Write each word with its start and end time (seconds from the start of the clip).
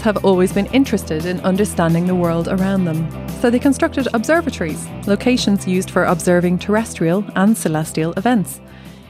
humans 0.00 0.16
have 0.16 0.24
always 0.24 0.52
been 0.52 0.74
interested 0.74 1.26
in 1.26 1.40
understanding 1.40 2.06
the 2.06 2.14
world 2.14 2.48
around 2.48 2.84
them, 2.84 3.06
so 3.40 3.50
they 3.50 3.58
constructed 3.58 4.08
observatories, 4.14 4.88
locations 5.06 5.66
used 5.66 5.90
for 5.90 6.04
observing 6.04 6.58
terrestrial 6.58 7.24
and 7.36 7.56
celestial 7.56 8.12
events. 8.16 8.60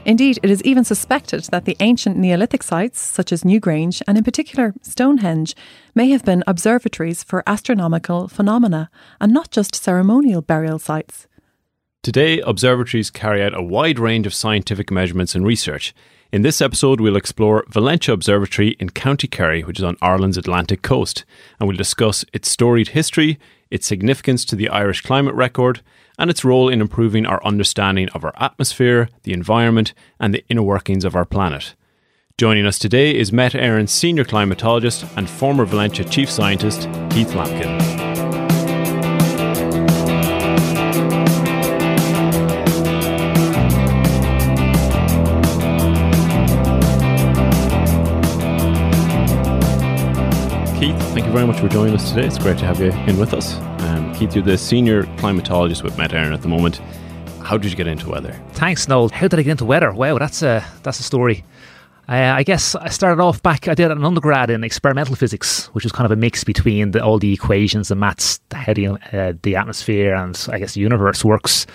Indeed, 0.05 0.39
it 0.43 0.49
is 0.49 0.63
even 0.63 0.83
suspected 0.83 1.43
that 1.51 1.65
the 1.65 1.77
ancient 1.79 2.17
Neolithic 2.17 2.63
sites, 2.63 2.99
such 2.99 3.31
as 3.31 3.43
Newgrange 3.43 4.01
and 4.07 4.17
in 4.17 4.23
particular 4.23 4.73
Stonehenge, 4.81 5.55
may 5.93 6.09
have 6.09 6.25
been 6.25 6.43
observatories 6.47 7.23
for 7.23 7.43
astronomical 7.45 8.27
phenomena 8.27 8.89
and 9.19 9.31
not 9.31 9.51
just 9.51 9.75
ceremonial 9.75 10.41
burial 10.41 10.79
sites. 10.79 11.27
Today, 12.03 12.41
observatories 12.41 13.11
carry 13.11 13.43
out 13.43 13.53
a 13.53 13.61
wide 13.61 13.99
range 13.99 14.25
of 14.25 14.33
scientific 14.33 14.89
measurements 14.91 15.35
and 15.35 15.45
research. 15.45 15.93
In 16.31 16.43
this 16.43 16.61
episode, 16.61 17.01
we'll 17.01 17.17
explore 17.17 17.65
Valentia 17.69 18.13
Observatory 18.13 18.77
in 18.79 18.91
County 18.91 19.27
Kerry, 19.27 19.65
which 19.65 19.79
is 19.79 19.83
on 19.83 19.97
Ireland's 20.01 20.37
Atlantic 20.37 20.81
coast, 20.81 21.25
and 21.59 21.67
we'll 21.67 21.75
discuss 21.75 22.23
its 22.31 22.49
storied 22.49 22.89
history, 22.89 23.37
its 23.69 23.85
significance 23.85 24.45
to 24.45 24.55
the 24.55 24.69
Irish 24.69 25.01
climate 25.01 25.35
record, 25.35 25.81
and 26.17 26.29
its 26.29 26.45
role 26.45 26.69
in 26.69 26.79
improving 26.79 27.25
our 27.25 27.43
understanding 27.43 28.07
of 28.09 28.23
our 28.23 28.33
atmosphere, 28.37 29.09
the 29.23 29.33
environment, 29.33 29.93
and 30.21 30.33
the 30.33 30.45
inner 30.47 30.63
workings 30.63 31.03
of 31.03 31.17
our 31.17 31.25
planet. 31.25 31.75
Joining 32.37 32.65
us 32.65 32.79
today 32.79 33.13
is 33.13 33.33
Met 33.33 33.51
Éireann's 33.51 33.91
senior 33.91 34.23
climatologist 34.23 35.05
and 35.17 35.29
former 35.29 35.65
Valentia 35.65 36.09
chief 36.09 36.31
scientist, 36.31 36.83
Keith 37.09 37.35
Lambkin. 37.35 37.90
Keith, 50.81 50.97
thank 51.13 51.27
you 51.27 51.31
very 51.31 51.45
much 51.45 51.59
for 51.59 51.67
joining 51.67 51.93
us 51.93 52.09
today. 52.09 52.25
It's 52.25 52.39
great 52.39 52.57
to 52.57 52.65
have 52.65 52.79
you 52.79 52.89
in 52.91 53.19
with 53.19 53.35
us. 53.35 53.53
Um, 53.83 54.15
Keith, 54.15 54.33
you're 54.33 54.43
the 54.43 54.57
senior 54.57 55.03
climatologist 55.17 55.83
with 55.83 55.95
Met 55.95 56.11
at 56.11 56.41
the 56.41 56.47
moment. 56.47 56.77
How 57.43 57.55
did 57.55 57.69
you 57.69 57.77
get 57.77 57.85
into 57.85 58.09
weather? 58.09 58.33
Thanks, 58.53 58.87
Noel. 58.87 59.09
How 59.09 59.27
did 59.27 59.39
I 59.39 59.43
get 59.43 59.51
into 59.51 59.65
weather? 59.65 59.91
Wow, 59.91 60.17
that's 60.17 60.41
a 60.41 60.65
that's 60.81 60.99
a 60.99 61.03
story. 61.03 61.45
Uh, 62.09 62.33
I 62.35 62.43
guess 62.43 62.75
I 62.75 62.89
started 62.89 63.21
off 63.21 63.41
back. 63.41 63.67
I 63.67 63.73
did 63.73 63.89
an 63.89 64.03
undergrad 64.03 64.49
in 64.49 64.63
experimental 64.63 65.15
physics, 65.15 65.67
which 65.67 65.85
was 65.85 65.93
kind 65.93 66.05
of 66.05 66.11
a 66.11 66.15
mix 66.15 66.43
between 66.43 66.91
the, 66.91 67.03
all 67.03 67.19
the 67.19 67.33
equations 67.33 67.89
and 67.89 67.99
maths, 67.99 68.39
how 68.51 68.73
the, 68.73 68.87
uh, 68.87 69.33
the 69.43 69.55
atmosphere 69.55 70.13
and 70.13 70.47
I 70.51 70.59
guess 70.59 70.73
the 70.73 70.81
universe 70.81 71.23
works 71.23 71.65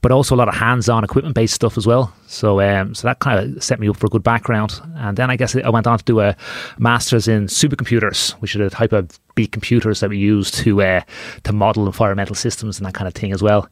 but 0.00 0.12
also 0.12 0.34
a 0.34 0.36
lot 0.36 0.48
of 0.48 0.54
hands-on 0.54 1.02
equipment-based 1.02 1.54
stuff 1.54 1.76
as 1.76 1.86
well. 1.86 2.12
So, 2.26 2.60
um, 2.60 2.94
so 2.94 3.08
that 3.08 3.18
kind 3.18 3.56
of 3.56 3.62
set 3.62 3.80
me 3.80 3.88
up 3.88 3.96
for 3.96 4.06
a 4.06 4.10
good 4.10 4.22
background. 4.22 4.80
And 4.96 5.16
then 5.16 5.30
I 5.30 5.36
guess 5.36 5.56
I 5.56 5.68
went 5.70 5.86
on 5.86 5.98
to 5.98 6.04
do 6.04 6.20
a 6.20 6.36
master's 6.78 7.26
in 7.26 7.46
supercomputers, 7.46 8.32
which 8.34 8.54
are 8.54 8.62
the 8.62 8.70
type 8.70 8.92
of 8.92 9.18
big 9.34 9.52
computers 9.52 10.00
that 10.00 10.10
we 10.10 10.18
use 10.18 10.50
to 10.50 10.82
uh, 10.82 11.00
to 11.44 11.52
model 11.52 11.86
environmental 11.86 12.34
systems 12.34 12.78
and 12.78 12.86
that 12.86 12.94
kind 12.94 13.08
of 13.08 13.14
thing 13.14 13.32
as 13.32 13.42
well. 13.42 13.68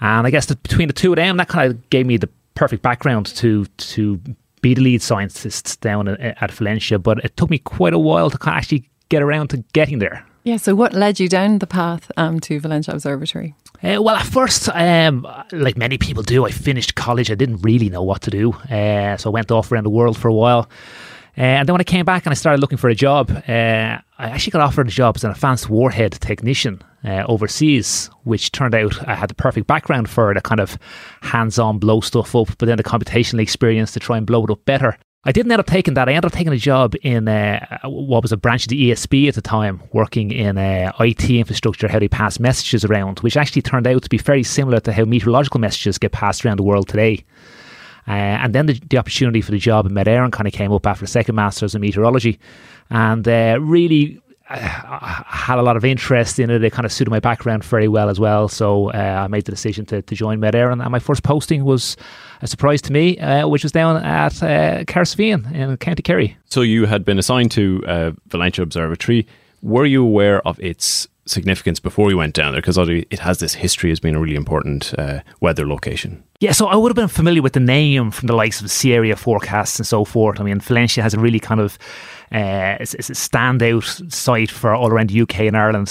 And 0.00 0.26
I 0.26 0.30
guess 0.30 0.46
that 0.46 0.62
between 0.62 0.88
the 0.88 0.94
two 0.94 1.12
of 1.12 1.16
them, 1.16 1.36
that 1.36 1.48
kind 1.48 1.70
of 1.70 1.90
gave 1.90 2.06
me 2.06 2.16
the 2.16 2.28
perfect 2.54 2.82
background 2.82 3.26
to 3.26 3.66
to 3.66 4.20
be 4.60 4.74
the 4.74 4.80
lead 4.82 5.02
scientist 5.02 5.80
down 5.80 6.08
at 6.08 6.50
Valentia, 6.50 7.02
But 7.02 7.24
it 7.24 7.36
took 7.36 7.50
me 7.50 7.58
quite 7.58 7.94
a 7.94 7.98
while 7.98 8.30
to 8.30 8.38
actually 8.48 8.88
get 9.08 9.22
around 9.22 9.48
to 9.48 9.58
getting 9.72 9.98
there. 9.98 10.24
Yeah, 10.44 10.56
so 10.56 10.74
what 10.74 10.94
led 10.94 11.20
you 11.20 11.28
down 11.28 11.58
the 11.58 11.66
path 11.66 12.10
um, 12.16 12.40
to 12.40 12.60
Valentia 12.60 12.94
Observatory? 12.94 13.54
Uh, 13.82 14.00
well, 14.00 14.16
at 14.16 14.26
first, 14.26 14.68
um, 14.70 15.26
like 15.52 15.76
many 15.76 15.98
people 15.98 16.22
do, 16.22 16.46
I 16.46 16.50
finished 16.50 16.94
college. 16.94 17.30
I 17.30 17.34
didn't 17.34 17.58
really 17.58 17.90
know 17.90 18.02
what 18.02 18.22
to 18.22 18.30
do. 18.30 18.52
Uh, 18.52 19.16
so 19.16 19.30
I 19.30 19.32
went 19.32 19.50
off 19.50 19.70
around 19.70 19.84
the 19.84 19.90
world 19.90 20.16
for 20.16 20.28
a 20.28 20.34
while. 20.34 20.68
Uh, 21.36 21.42
and 21.42 21.68
then 21.68 21.74
when 21.74 21.80
I 21.80 21.84
came 21.84 22.04
back 22.04 22.26
and 22.26 22.32
I 22.32 22.34
started 22.34 22.60
looking 22.60 22.78
for 22.78 22.88
a 22.88 22.94
job, 22.94 23.30
uh, 23.30 23.40
I 23.50 24.02
actually 24.18 24.50
got 24.50 24.62
offered 24.62 24.88
a 24.88 24.90
job 24.90 25.16
as 25.16 25.24
an 25.24 25.30
advanced 25.30 25.70
warhead 25.70 26.12
technician 26.12 26.82
uh, 27.04 27.24
overseas, 27.26 28.10
which 28.24 28.52
turned 28.52 28.74
out 28.74 29.08
I 29.08 29.14
had 29.14 29.30
the 29.30 29.34
perfect 29.34 29.66
background 29.66 30.10
for 30.10 30.34
the 30.34 30.40
kind 30.40 30.60
of 30.60 30.78
hands 31.22 31.58
on 31.58 31.78
blow 31.78 32.00
stuff 32.00 32.34
up, 32.34 32.48
but 32.58 32.66
then 32.66 32.76
the 32.76 32.84
computational 32.84 33.40
experience 33.40 33.92
to 33.92 34.00
try 34.00 34.16
and 34.18 34.26
blow 34.26 34.44
it 34.44 34.50
up 34.50 34.64
better. 34.64 34.98
I 35.22 35.32
didn't 35.32 35.52
end 35.52 35.60
up 35.60 35.66
taking 35.66 35.94
that. 35.94 36.08
I 36.08 36.12
ended 36.12 36.32
up 36.32 36.32
taking 36.32 36.52
a 36.52 36.56
job 36.56 36.94
in 37.02 37.28
uh, 37.28 37.78
what 37.84 38.22
was 38.22 38.32
a 38.32 38.38
branch 38.38 38.64
of 38.64 38.68
the 38.70 38.90
ESB 38.90 39.28
at 39.28 39.34
the 39.34 39.42
time, 39.42 39.82
working 39.92 40.30
in 40.30 40.56
uh, 40.56 40.92
IT 40.98 41.28
infrastructure, 41.28 41.88
how 41.88 41.98
they 41.98 42.08
pass 42.08 42.40
messages 42.40 42.86
around, 42.86 43.20
which 43.20 43.36
actually 43.36 43.60
turned 43.60 43.86
out 43.86 44.02
to 44.02 44.08
be 44.08 44.16
very 44.16 44.42
similar 44.42 44.80
to 44.80 44.94
how 44.94 45.04
meteorological 45.04 45.60
messages 45.60 45.98
get 45.98 46.12
passed 46.12 46.44
around 46.44 46.58
the 46.58 46.62
world 46.62 46.88
today. 46.88 47.22
Uh, 48.10 48.42
and 48.42 48.52
then 48.52 48.66
the, 48.66 48.72
the, 48.90 48.98
opportunity 48.98 49.40
for 49.40 49.52
the 49.52 49.58
job 49.58 49.86
in 49.86 49.92
Éireann 49.92 50.32
kind 50.32 50.48
of 50.48 50.52
came 50.52 50.72
up 50.72 50.84
after 50.84 51.04
the 51.04 51.10
second 51.10 51.36
master's 51.36 51.76
in 51.76 51.80
meteorology, 51.80 52.40
and 52.90 53.28
uh, 53.28 53.56
really 53.60 54.20
uh, 54.48 54.56
had 54.56 55.60
a 55.60 55.62
lot 55.62 55.76
of 55.76 55.84
interest 55.84 56.40
in 56.40 56.50
it. 56.50 56.64
It 56.64 56.72
kind 56.72 56.84
of 56.84 56.92
suited 56.92 57.12
my 57.12 57.20
background 57.20 57.62
very 57.62 57.86
well 57.86 58.08
as 58.08 58.18
well. 58.18 58.48
So 58.48 58.90
uh, 58.90 59.22
I 59.24 59.28
made 59.28 59.44
the 59.44 59.52
decision 59.52 59.86
to, 59.86 60.02
to 60.02 60.14
join 60.16 60.40
Éireann, 60.40 60.82
and 60.82 60.90
my 60.90 60.98
first 60.98 61.22
posting 61.22 61.64
was 61.64 61.96
a 62.42 62.48
surprise 62.48 62.82
to 62.82 62.92
me, 62.92 63.16
uh, 63.20 63.46
which 63.46 63.62
was 63.62 63.70
down 63.70 63.98
at 63.98 64.42
uh, 64.42 64.84
in 65.54 65.76
County 65.76 66.02
Kerry. 66.02 66.36
So 66.46 66.62
you 66.62 66.86
had 66.86 67.04
been 67.04 67.18
assigned 67.20 67.52
to 67.52 67.84
uh, 67.86 68.10
Valentia 68.28 68.64
Observatory. 68.64 69.28
Were 69.62 69.86
you 69.86 70.02
aware 70.02 70.44
of 70.44 70.58
its 70.58 71.06
significance 71.30 71.80
before 71.80 72.06
we 72.06 72.14
went 72.14 72.34
down 72.34 72.52
there? 72.52 72.60
Because 72.60 72.78
it 72.78 73.18
has 73.18 73.38
this 73.38 73.54
history 73.54 73.90
as 73.90 74.00
being 74.00 74.14
a 74.14 74.20
really 74.20 74.36
important 74.36 74.92
uh, 74.98 75.20
weather 75.40 75.66
location. 75.66 76.22
Yeah, 76.40 76.52
so 76.52 76.66
I 76.66 76.76
would 76.76 76.88
have 76.88 76.96
been 76.96 77.08
familiar 77.08 77.42
with 77.42 77.52
the 77.52 77.60
name 77.60 78.10
from 78.10 78.26
the 78.26 78.34
likes 78.34 78.60
of 78.60 78.90
area 78.90 79.14
forecasts 79.14 79.78
and 79.78 79.86
so 79.86 80.04
forth. 80.04 80.40
I 80.40 80.42
mean, 80.42 80.58
Valentia 80.58 81.02
has 81.02 81.12
a 81.12 81.18
really 81.18 81.40
kind 81.40 81.60
of 81.60 81.78
uh, 82.32 82.76
it's, 82.78 82.94
it's, 82.94 83.10
a 83.10 83.14
standout 83.14 84.12
site 84.12 84.50
for 84.50 84.72
all 84.72 84.88
around 84.88 85.10
the 85.10 85.20
UK 85.20 85.40
and 85.40 85.56
Ireland. 85.56 85.88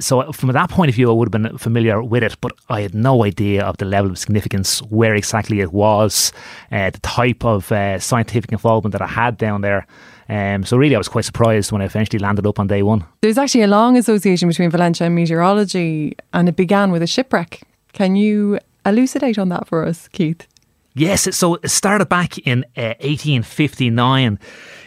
So 0.00 0.30
from 0.32 0.52
that 0.52 0.68
point 0.68 0.90
of 0.90 0.94
view, 0.94 1.10
I 1.10 1.14
would 1.14 1.32
have 1.32 1.42
been 1.42 1.56
familiar 1.56 2.02
with 2.02 2.22
it, 2.22 2.36
but 2.42 2.52
I 2.68 2.82
had 2.82 2.94
no 2.94 3.24
idea 3.24 3.64
of 3.64 3.78
the 3.78 3.86
level 3.86 4.10
of 4.10 4.18
significance, 4.18 4.80
where 4.82 5.14
exactly 5.14 5.60
it 5.60 5.72
was, 5.72 6.30
uh, 6.70 6.90
the 6.90 7.00
type 7.00 7.42
of 7.42 7.72
uh, 7.72 7.98
scientific 7.98 8.52
involvement 8.52 8.92
that 8.92 9.02
I 9.02 9.06
had 9.06 9.38
down 9.38 9.62
there. 9.62 9.86
Um, 10.28 10.64
so 10.64 10.76
really, 10.76 10.94
I 10.94 10.98
was 10.98 11.08
quite 11.08 11.24
surprised 11.24 11.72
when 11.72 11.80
I 11.80 11.86
eventually 11.86 12.18
landed 12.18 12.46
up 12.46 12.58
on 12.58 12.66
day 12.66 12.82
one. 12.82 13.04
There's 13.22 13.38
actually 13.38 13.62
a 13.62 13.68
long 13.68 13.96
association 13.96 14.48
between 14.48 14.70
Valentia 14.70 15.06
and 15.06 15.14
meteorology, 15.14 16.16
and 16.32 16.48
it 16.48 16.56
began 16.56 16.90
with 16.90 17.02
a 17.02 17.06
shipwreck. 17.06 17.62
Can 17.92 18.14
you 18.16 18.58
elucidate 18.84 19.38
on 19.38 19.48
that 19.48 19.66
for 19.66 19.86
us, 19.86 20.08
Keith? 20.08 20.46
Yes, 20.94 21.34
so 21.36 21.54
it 21.56 21.70
started 21.70 22.08
back 22.08 22.38
in 22.38 22.64
uh, 22.76 22.94
1859. 23.00 24.38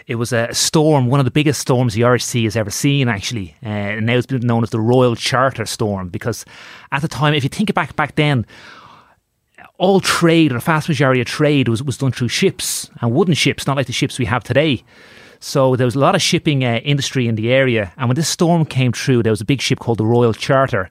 It 0.08 0.16
was 0.16 0.34
a 0.34 0.54
storm, 0.54 1.08
one 1.08 1.20
of 1.20 1.26
the 1.26 1.32
biggest 1.32 1.62
storms 1.62 1.94
the 1.94 2.04
Irish 2.04 2.26
Sea 2.26 2.44
has 2.44 2.58
ever 2.58 2.70
seen, 2.70 3.08
actually. 3.08 3.56
Uh, 3.64 3.70
and 3.70 4.06
now 4.06 4.18
it's 4.18 4.26
been 4.26 4.46
known 4.46 4.62
as 4.62 4.72
the 4.72 4.80
Royal 4.80 5.16
Charter 5.16 5.66
Storm 5.66 6.10
because 6.10 6.44
at 6.92 7.02
the 7.02 7.08
time, 7.08 7.34
if 7.34 7.44
you 7.44 7.50
think 7.50 7.74
back 7.74 7.96
back 7.96 8.16
then, 8.16 8.46
all 9.78 10.02
trade, 10.02 10.52
or 10.52 10.56
the 10.56 10.60
vast 10.60 10.90
majority 10.90 11.22
of 11.22 11.28
trade, 11.28 11.68
was, 11.68 11.82
was 11.82 11.98
done 11.98 12.12
through 12.12 12.28
ships 12.28 12.92
and 13.00 13.14
wooden 13.14 13.34
ships, 13.34 13.66
not 13.66 13.78
like 13.78 13.88
the 13.88 13.94
ships 13.94 14.20
we 14.20 14.26
have 14.26 14.44
today. 14.44 14.84
So 15.44 15.76
there 15.76 15.86
was 15.86 15.96
a 15.96 16.00
lot 16.00 16.14
of 16.14 16.22
shipping 16.22 16.64
uh, 16.64 16.76
industry 16.84 17.28
in 17.28 17.34
the 17.34 17.52
area. 17.52 17.92
And 17.98 18.08
when 18.08 18.16
this 18.16 18.30
storm 18.30 18.64
came 18.64 18.94
through, 18.94 19.24
there 19.24 19.32
was 19.32 19.42
a 19.42 19.46
big 19.46 19.60
ship 19.60 19.80
called 19.80 19.98
the 19.98 20.06
Royal 20.06 20.34
Charter. 20.34 20.88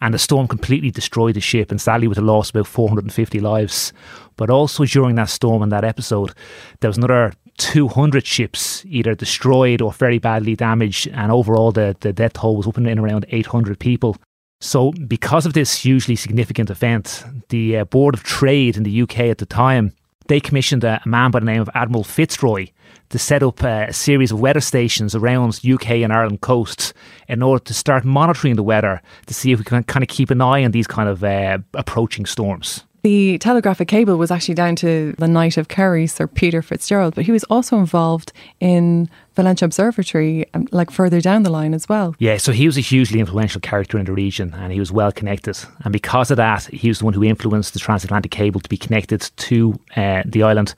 And 0.00 0.14
the 0.14 0.18
storm 0.18 0.48
completely 0.48 0.90
destroyed 0.90 1.34
the 1.34 1.40
ship, 1.42 1.70
and 1.70 1.78
sadly, 1.78 2.08
with 2.08 2.16
a 2.16 2.22
loss 2.22 2.48
of 2.48 2.56
about 2.56 2.66
450 2.66 3.40
lives. 3.40 3.92
But 4.36 4.48
also 4.48 4.86
during 4.86 5.16
that 5.16 5.28
storm 5.28 5.62
and 5.62 5.70
that 5.70 5.84
episode, 5.84 6.32
there 6.80 6.88
was 6.88 6.96
another 6.96 7.34
200 7.58 8.26
ships 8.26 8.82
either 8.86 9.14
destroyed 9.14 9.82
or 9.82 9.92
very 9.92 10.18
badly 10.18 10.56
damaged, 10.56 11.08
and 11.08 11.30
overall 11.30 11.70
the, 11.70 11.94
the 12.00 12.14
death 12.14 12.32
toll 12.32 12.56
was 12.56 12.66
up 12.66 12.78
in 12.78 12.98
around 12.98 13.26
800 13.28 13.78
people. 13.78 14.16
So, 14.62 14.92
because 14.92 15.44
of 15.44 15.52
this 15.52 15.82
hugely 15.82 16.16
significant 16.16 16.70
event, 16.70 17.22
the 17.50 17.78
uh, 17.78 17.84
Board 17.84 18.14
of 18.14 18.22
Trade 18.22 18.78
in 18.78 18.82
the 18.82 19.02
UK 19.02 19.20
at 19.20 19.38
the 19.38 19.46
time 19.46 19.92
they 20.26 20.40
commissioned 20.40 20.84
a, 20.84 21.00
man 21.04 21.30
by 21.30 21.40
the 21.40 21.46
name 21.46 21.60
of 21.60 21.70
Admiral 21.74 22.04
Fitzroy 22.04 22.68
to 23.08 23.18
set 23.18 23.42
up 23.42 23.62
a 23.62 23.92
series 23.92 24.30
of 24.30 24.40
weather 24.40 24.60
stations 24.60 25.14
around 25.14 25.60
UK 25.64 25.90
and 25.90 26.12
Ireland 26.12 26.40
coasts 26.40 26.92
in 27.28 27.42
order 27.42 27.62
to 27.64 27.74
start 27.74 28.04
monitoring 28.04 28.56
the 28.56 28.62
weather 28.62 29.02
to 29.26 29.34
see 29.34 29.52
if 29.52 29.58
we 29.58 29.64
can 29.64 29.82
kind 29.84 30.02
of 30.02 30.08
keep 30.08 30.30
an 30.30 30.40
eye 30.40 30.64
on 30.64 30.70
these 30.70 30.86
kind 30.86 31.08
of 31.08 31.24
uh, 31.24 31.58
approaching 31.74 32.26
storms. 32.26 32.84
The 33.02 33.38
telegraphic 33.38 33.88
cable 33.88 34.16
was 34.16 34.30
actually 34.30 34.54
down 34.54 34.76
to 34.76 35.14
the 35.16 35.26
Knight 35.26 35.56
of 35.56 35.68
Kerry, 35.68 36.06
Sir 36.06 36.26
Peter 36.26 36.60
Fitzgerald, 36.60 37.14
but 37.14 37.24
he 37.24 37.32
was 37.32 37.44
also 37.44 37.78
involved 37.78 38.32
in 38.60 39.08
Valentia 39.36 39.64
Observatory, 39.64 40.44
um, 40.52 40.68
like 40.70 40.90
further 40.90 41.20
down 41.20 41.42
the 41.42 41.50
line 41.50 41.72
as 41.72 41.88
well. 41.88 42.14
Yeah, 42.18 42.36
so 42.36 42.52
he 42.52 42.66
was 42.66 42.76
a 42.76 42.82
hugely 42.82 43.20
influential 43.20 43.60
character 43.60 43.98
in 43.98 44.04
the 44.04 44.12
region 44.12 44.52
and 44.54 44.70
he 44.70 44.78
was 44.78 44.92
well 44.92 45.12
connected. 45.12 45.58
And 45.84 45.92
because 45.92 46.30
of 46.30 46.36
that, 46.36 46.64
he 46.66 46.88
was 46.88 46.98
the 46.98 47.06
one 47.06 47.14
who 47.14 47.24
influenced 47.24 47.72
the 47.72 47.78
transatlantic 47.78 48.32
cable 48.32 48.60
to 48.60 48.68
be 48.68 48.76
connected 48.76 49.30
to 49.36 49.80
uh, 49.96 50.22
the 50.26 50.42
island. 50.42 50.74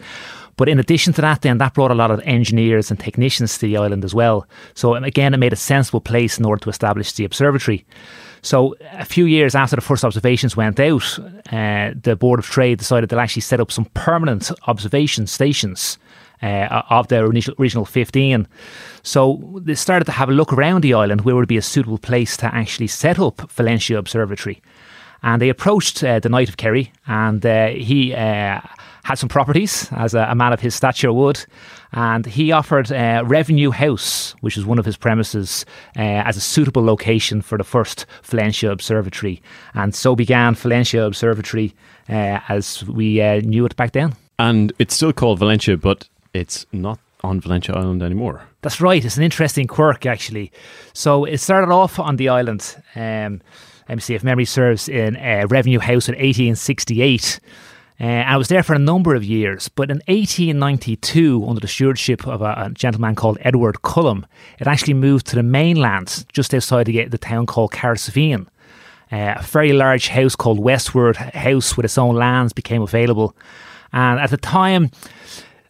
But 0.57 0.69
in 0.69 0.79
addition 0.79 1.13
to 1.15 1.21
that, 1.23 1.43
then 1.43 1.59
that 1.59 1.75
brought 1.75 1.91
a 1.91 1.95
lot 1.95 2.13
of 2.13 2.21
engineers 2.21 2.91
and 2.91 3.01
technicians 3.01 3.59
to 3.59 3.67
the 3.67 3.79
island 3.79 4.05
as 4.05 4.15
well. 4.15 4.47
So 4.75 4.95
again, 4.95 5.35
it 5.35 5.39
made 5.39 5.53
a 5.53 5.57
sensible 5.57 6.01
place 6.01 6.39
in 6.39 6.45
order 6.45 6.63
to 6.63 6.71
establish 6.71 7.13
the 7.13 7.25
observatory. 7.25 7.85
So 8.43 8.75
a 8.93 9.05
few 9.05 9.25
years 9.27 9.55
after 9.55 9.77
the 9.77 9.83
first 9.83 10.05
observations 10.05 10.57
went 10.57 10.81
out, 10.81 11.19
uh, 11.53 11.95
the 12.01 12.17
Board 12.19 12.41
of 12.41 12.47
Trade 12.47 12.79
decided 12.79 13.09
they'll 13.09 13.21
actually 13.21 13.43
set 13.43 13.61
up 13.61 13.71
some 13.71 13.85
permanent 13.95 14.51
observation 14.67 15.29
stations 15.29 15.97
uh, 16.43 16.83
of 16.91 17.07
their 17.07 17.25
original, 17.25 17.57
original 17.61 17.85
15. 17.85 18.49
So 19.05 19.61
they 19.63 19.77
started 19.77 20.07
to 20.07 20.13
have 20.13 20.29
a 20.29 20.33
look 20.33 20.53
around 20.53 20.83
the 20.83 20.95
island 20.95 21.21
where 21.21 21.37
would 21.37 21.49
be 21.49 21.57
a 21.57 21.63
suitable 21.63 21.99
place 21.99 22.37
to 22.39 22.53
actually 22.53 22.89
set 22.89 23.21
up 23.21 23.37
Valentia 23.53 23.97
Observatory. 23.97 24.61
And 25.23 25.41
they 25.41 25.49
approached 25.49 26.03
uh, 26.03 26.19
the 26.19 26.29
Knight 26.29 26.49
of 26.49 26.57
Kerry, 26.57 26.93
and 27.07 27.47
uh, 27.47 27.69
he 27.69 28.13
uh, 28.13 28.61
had 29.05 29.19
some 29.19 29.29
properties, 29.29 29.89
as 29.93 30.15
a, 30.15 30.27
a, 30.31 30.35
man 30.35 30.53
of 30.53 30.61
his 30.61 30.75
stature 30.75 31.13
would. 31.13 31.45
And 31.93 32.25
he 32.25 32.53
offered 32.53 32.91
uh, 32.93 33.25
Revenue 33.27 33.71
House, 33.71 34.35
which 34.41 34.57
was 34.57 34.65
one 34.65 34.79
of 34.79 34.85
his 34.85 34.97
premises, 34.97 35.67
uh, 35.97 36.01
as 36.01 36.37
a 36.37 36.41
suitable 36.41 36.85
location 36.85 37.43
for 37.43 37.59
the 37.59 37.65
first 37.65 38.07
Valentia 38.23 38.71
Observatory. 38.71 39.43
And 39.75 39.95
so 39.95 40.15
began 40.15 40.55
Valentia 40.55 41.07
Observatory 41.07 41.75
uh, 42.09 42.41
as 42.49 42.85
we 42.87 43.17
knew 43.41 43.67
it 43.67 43.77
back 43.77 43.93
then. 43.93 44.15
And 44.39 44.73
it's 44.79 44.95
still 44.95 45.13
called 45.13 45.41
Valentia, 45.41 45.81
but 45.81 46.09
it's 46.33 46.67
not 46.73 46.99
on 47.23 47.41
Valentia 47.41 47.77
Island 47.77 48.03
anymore. 48.03 48.43
That's 48.63 48.81
right. 48.81 49.05
It's 49.05 49.17
an 49.17 49.23
interesting 49.23 49.67
quirk, 49.67 50.07
actually. 50.07 50.53
So 50.93 51.25
it 51.25 51.39
started 51.39 51.73
off 51.73 51.99
on 51.99 52.17
the 52.17 52.29
island. 52.29 52.77
Um, 52.95 53.41
let 53.89 53.97
me 53.97 54.01
see 54.01 54.15
if 54.15 54.25
memory 54.25 54.45
serves 54.45 54.89
in 54.89 55.17
uh, 55.17 55.47
Revenue 55.49 55.79
House 55.79 56.09
in 56.09 56.15
1868. 56.15 57.41
Uh, 58.03 58.25
I 58.27 58.37
was 58.37 58.49
there 58.49 58.65
for 58.65 58.75
a 58.75 58.81
number 58.81 59.15
of 59.15 59.23
years, 59.23 59.69
but 59.69 59.89
in 59.89 59.99
1892, 60.09 61.47
under 61.47 61.61
the 61.61 61.69
stewardship 61.69 62.27
of 62.27 62.43
a, 62.43 62.65
a 62.67 62.71
gentleman 62.71 63.15
called 63.15 63.39
Edward 63.43 63.83
Cullum, 63.83 64.27
it 64.59 64.67
actually 64.67 64.95
moved 64.95 65.25
to 65.29 65.37
the 65.37 65.45
mainland, 65.45 66.27
just 66.33 66.53
outside 66.53 66.87
the, 66.87 67.05
the 67.05 67.17
town 67.17 67.47
called 67.47 67.71
Cahersiveen. 67.71 68.49
Uh, 69.13 69.35
a 69.37 69.43
very 69.43 69.73
large 69.73 70.09
house 70.09 70.35
called 70.35 70.59
Westwood 70.59 71.15
House 71.15 71.77
with 71.77 71.85
its 71.85 71.97
own 71.97 72.17
lands 72.17 72.53
became 72.53 72.83
available. 72.83 73.37
And 73.93 74.19
at 74.19 74.31
the 74.31 74.37
time, 74.37 74.91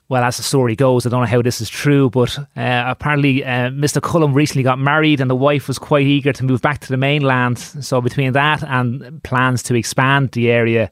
well, 0.08 0.24
as 0.24 0.38
the 0.38 0.42
story 0.42 0.74
goes, 0.74 1.04
I 1.04 1.10
don't 1.10 1.20
know 1.20 1.26
how 1.26 1.42
this 1.42 1.60
is 1.60 1.68
true, 1.68 2.08
but 2.08 2.38
uh, 2.38 2.84
apparently 2.86 3.44
uh, 3.44 3.68
Mr. 3.70 4.00
Cullum 4.00 4.32
recently 4.32 4.62
got 4.62 4.78
married 4.78 5.20
and 5.20 5.28
the 5.28 5.36
wife 5.36 5.68
was 5.68 5.78
quite 5.78 6.06
eager 6.06 6.32
to 6.32 6.44
move 6.44 6.62
back 6.62 6.80
to 6.80 6.88
the 6.88 6.96
mainland. 6.96 7.58
So, 7.58 8.00
between 8.00 8.32
that 8.32 8.62
and 8.62 9.22
plans 9.22 9.62
to 9.64 9.74
expand 9.74 10.32
the 10.32 10.50
area, 10.50 10.90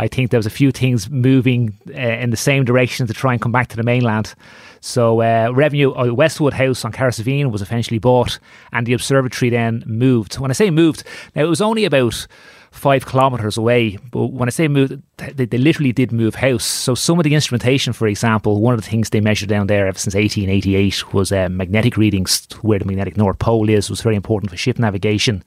I 0.00 0.08
think 0.08 0.30
there 0.30 0.38
was 0.38 0.46
a 0.46 0.50
few 0.50 0.72
things 0.72 1.10
moving 1.10 1.76
uh, 1.88 1.92
in 1.92 2.30
the 2.30 2.36
same 2.36 2.64
direction 2.64 3.06
to 3.06 3.12
try 3.12 3.32
and 3.32 3.42
come 3.42 3.52
back 3.52 3.68
to 3.68 3.76
the 3.76 3.82
mainland. 3.82 4.34
So, 4.80 5.20
uh, 5.20 5.52
Revenue 5.52 5.92
uh, 5.92 6.14
Westwood 6.14 6.54
House 6.54 6.86
on 6.86 6.92
Cahersiveen 6.92 7.50
was 7.50 7.60
eventually 7.60 7.98
bought, 7.98 8.38
and 8.72 8.86
the 8.86 8.94
observatory 8.94 9.50
then 9.50 9.84
moved. 9.86 10.38
When 10.38 10.50
I 10.50 10.54
say 10.54 10.70
moved, 10.70 11.04
now 11.36 11.44
it 11.44 11.48
was 11.48 11.60
only 11.60 11.84
about 11.84 12.26
five 12.70 13.04
kilometres 13.04 13.58
away. 13.58 13.98
But 14.10 14.28
when 14.28 14.48
I 14.48 14.50
say 14.50 14.68
move, 14.68 15.02
they, 15.18 15.44
they, 15.44 15.58
literally 15.58 15.92
did 15.92 16.12
move 16.12 16.36
house. 16.36 16.64
So 16.64 16.94
some 16.94 17.18
of 17.18 17.24
the 17.24 17.34
instrumentation, 17.34 17.92
for 17.92 18.06
example, 18.06 18.60
one 18.60 18.72
of 18.72 18.80
the 18.80 18.88
things 18.88 19.10
they 19.10 19.20
measured 19.20 19.48
down 19.48 19.66
there 19.66 19.86
ever 19.86 19.98
since 19.98 20.14
1888 20.14 21.12
was 21.12 21.32
uh, 21.32 21.48
magnetic 21.50 21.96
readings, 21.96 22.46
where 22.62 22.78
the 22.78 22.84
magnetic 22.84 23.16
North 23.16 23.38
Pole 23.38 23.68
is, 23.68 23.90
was 23.90 24.00
very 24.00 24.16
important 24.16 24.50
for 24.50 24.56
ship 24.56 24.78
navigation. 24.78 25.42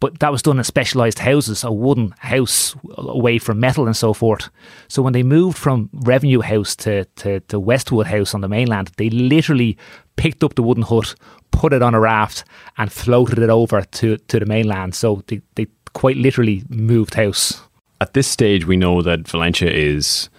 But 0.00 0.18
that 0.20 0.32
was 0.32 0.42
done 0.42 0.56
in 0.58 0.64
specialised 0.64 1.18
houses, 1.18 1.62
a 1.62 1.70
wooden 1.70 2.14
house 2.18 2.74
away 2.96 3.38
from 3.38 3.60
metal 3.60 3.86
and 3.86 3.96
so 3.96 4.14
forth. 4.14 4.48
So 4.88 5.02
when 5.02 5.12
they 5.12 5.22
moved 5.22 5.58
from 5.58 5.90
Revenue 5.92 6.40
House 6.40 6.74
to, 6.76 7.04
to, 7.16 7.40
to 7.40 7.60
Westwood 7.60 8.06
House 8.06 8.34
on 8.34 8.40
the 8.40 8.48
mainland, 8.48 8.90
they 8.96 9.10
literally 9.10 9.76
picked 10.16 10.42
up 10.42 10.54
the 10.54 10.62
wooden 10.62 10.84
hut, 10.84 11.14
put 11.50 11.74
it 11.74 11.82
on 11.82 11.94
a 11.94 12.00
raft, 12.00 12.44
and 12.78 12.90
floated 12.90 13.38
it 13.38 13.50
over 13.50 13.82
to, 13.82 14.16
to 14.16 14.40
the 14.40 14.46
mainland. 14.46 14.94
So 14.94 15.22
they, 15.26 15.42
they 15.54 15.66
quite 15.92 16.16
literally 16.16 16.64
moved 16.70 17.14
house. 17.14 17.60
At 18.00 18.14
this 18.14 18.26
stage, 18.26 18.66
we 18.66 18.78
know 18.78 19.02
that 19.02 19.24
Valentia 19.24 19.70
is 19.70 20.30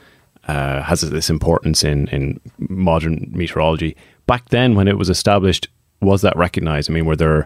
uh, 0.48 0.82
has 0.82 1.02
this 1.02 1.30
importance 1.30 1.84
in 1.84 2.08
in 2.08 2.40
modern 2.58 3.30
meteorology. 3.32 3.96
Back 4.26 4.50
then, 4.50 4.74
when 4.74 4.88
it 4.88 4.98
was 4.98 5.10
established, 5.10 5.68
was 6.02 6.24
that 6.24 6.36
recognised? 6.36 6.90
I 6.90 6.94
mean, 6.94 7.06
were 7.06 7.16
there 7.16 7.46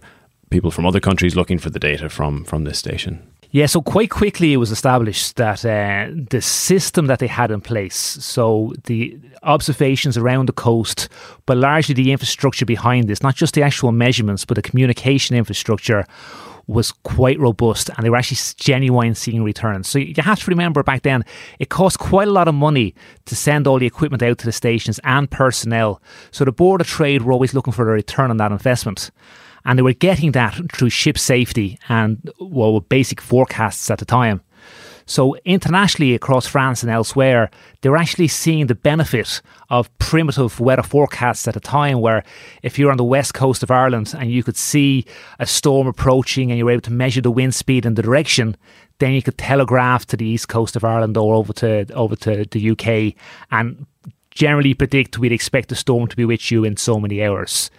people 0.50 0.72
from 0.72 0.86
other 0.86 1.00
countries 1.00 1.36
looking 1.36 1.60
for 1.60 1.70
the 1.70 1.80
data 1.80 2.10
from 2.10 2.44
from 2.44 2.64
this 2.64 2.78
station? 2.78 3.22
Yeah, 3.52 3.68
so 3.68 3.82
quite 3.82 4.10
quickly 4.10 4.52
it 4.52 4.58
was 4.58 4.70
established 4.70 5.38
that 5.38 5.64
uh, 5.64 6.12
the 6.30 6.42
system 6.42 7.06
that 7.06 7.20
they 7.20 7.28
had 7.28 7.52
in 7.52 7.62
place, 7.62 7.96
so 7.96 8.74
the 8.84 9.18
observations 9.44 10.18
around 10.18 10.50
the 10.50 10.54
coast, 10.54 11.08
but 11.46 11.56
largely 11.56 11.96
the 11.96 12.12
infrastructure 12.12 12.66
behind 12.66 13.08
this, 13.08 13.24
not 13.24 13.36
just 13.36 13.54
the 13.54 13.64
actual 13.64 13.94
measurements, 13.94 14.44
but 14.44 14.56
the 14.56 14.62
communication 14.62 15.38
infrastructure 15.38 16.06
was 16.68 16.92
quite 16.92 17.40
robust 17.40 17.90
and 17.90 18.06
they 18.06 18.10
were 18.10 18.18
actually 18.18 18.40
genuine 18.58 19.16
seeing 19.16 19.44
returns. 19.44 19.88
So 19.88 20.00
you 20.00 20.14
have 20.18 20.40
to 20.44 20.52
remember 20.52 20.84
back 20.84 21.04
then, 21.04 21.24
it 21.60 21.70
cost 21.70 22.00
quite 22.00 22.28
a 22.28 22.32
lot 22.32 22.48
of 22.48 22.56
money 22.56 22.94
to 23.26 23.36
send 23.36 23.68
all 23.68 23.80
the 23.80 23.86
equipment 23.86 24.24
out 24.24 24.40
to 24.40 24.46
the 24.46 24.52
stations 24.52 25.00
and 25.04 25.30
personnel. 25.30 26.02
So 26.32 26.44
the 26.44 26.52
Board 26.52 26.82
of 26.82 26.88
Trade 26.88 27.22
were 27.22 27.32
always 27.32 27.54
looking 27.54 27.72
for 27.74 27.90
a 27.90 27.94
return 27.94 28.32
on 28.32 28.38
that 28.38 28.52
investment. 28.52 29.12
And 29.66 29.78
they 29.78 29.84
were 29.84 29.94
getting 29.94 30.32
that 30.34 30.60
through 30.72 30.90
ship 30.90 31.18
safety 31.18 31.80
and 31.90 32.30
well, 32.40 32.80
basic 32.80 33.20
forecasts 33.20 33.90
at 33.90 34.00
the 34.00 34.06
time. 34.06 34.42
So, 35.08 35.36
internationally 35.46 36.16
across 36.16 36.48
France 36.48 36.82
and 36.82 36.92
elsewhere, 36.92 37.52
they 37.82 37.90
were 37.90 37.98
actually 37.98 38.28
seeing 38.28 38.66
the 38.66 38.74
benefit 38.74 39.40
of 39.70 39.96
primitive 40.00 40.60
weather 40.60 40.82
forecasts 40.82 41.48
at 41.48 41.56
a 41.56 41.60
time 41.60 42.02
where 42.02 42.24
if 42.64 42.80
you're 42.80 42.90
on 42.90 42.98
the 42.98 43.04
west 43.04 43.36
coast 43.36 43.62
of 43.62 43.70
Ireland 43.70 44.16
and 44.18 44.32
you 44.32 44.42
could 44.42 44.58
see 44.58 45.06
a 45.38 45.46
storm 45.46 45.86
approaching 45.86 46.50
and 46.50 46.58
you 46.58 46.66
were 46.66 46.72
able 46.72 46.82
to 46.82 46.92
measure 46.92 47.22
the 47.22 47.30
wind 47.30 47.54
speed 47.54 47.86
and 47.86 47.96
the 47.96 48.02
direction, 48.02 48.58
then 48.98 49.12
you 49.12 49.22
could 49.22 49.38
telegraph 49.38 50.08
to 50.08 50.18
the 50.18 50.26
east 50.26 50.48
coast 50.48 50.76
of 50.76 50.84
Ireland 50.84 51.18
or 51.18 51.36
over 51.36 51.54
to 51.54 51.86
over 51.94 52.16
to 52.16 52.46
the 52.50 52.72
UK 52.72 53.14
and 53.52 53.86
generally 54.36 54.74
predict 54.74 55.18
we'd 55.18 55.32
expect 55.32 55.70
the 55.70 55.76
storm 55.76 56.08
to 56.08 56.16
be 56.16 56.26
with 56.26 56.52
you 56.52 56.64
in 56.64 56.78
so 56.78 57.00
many 57.00 57.24
hours. 57.24 57.72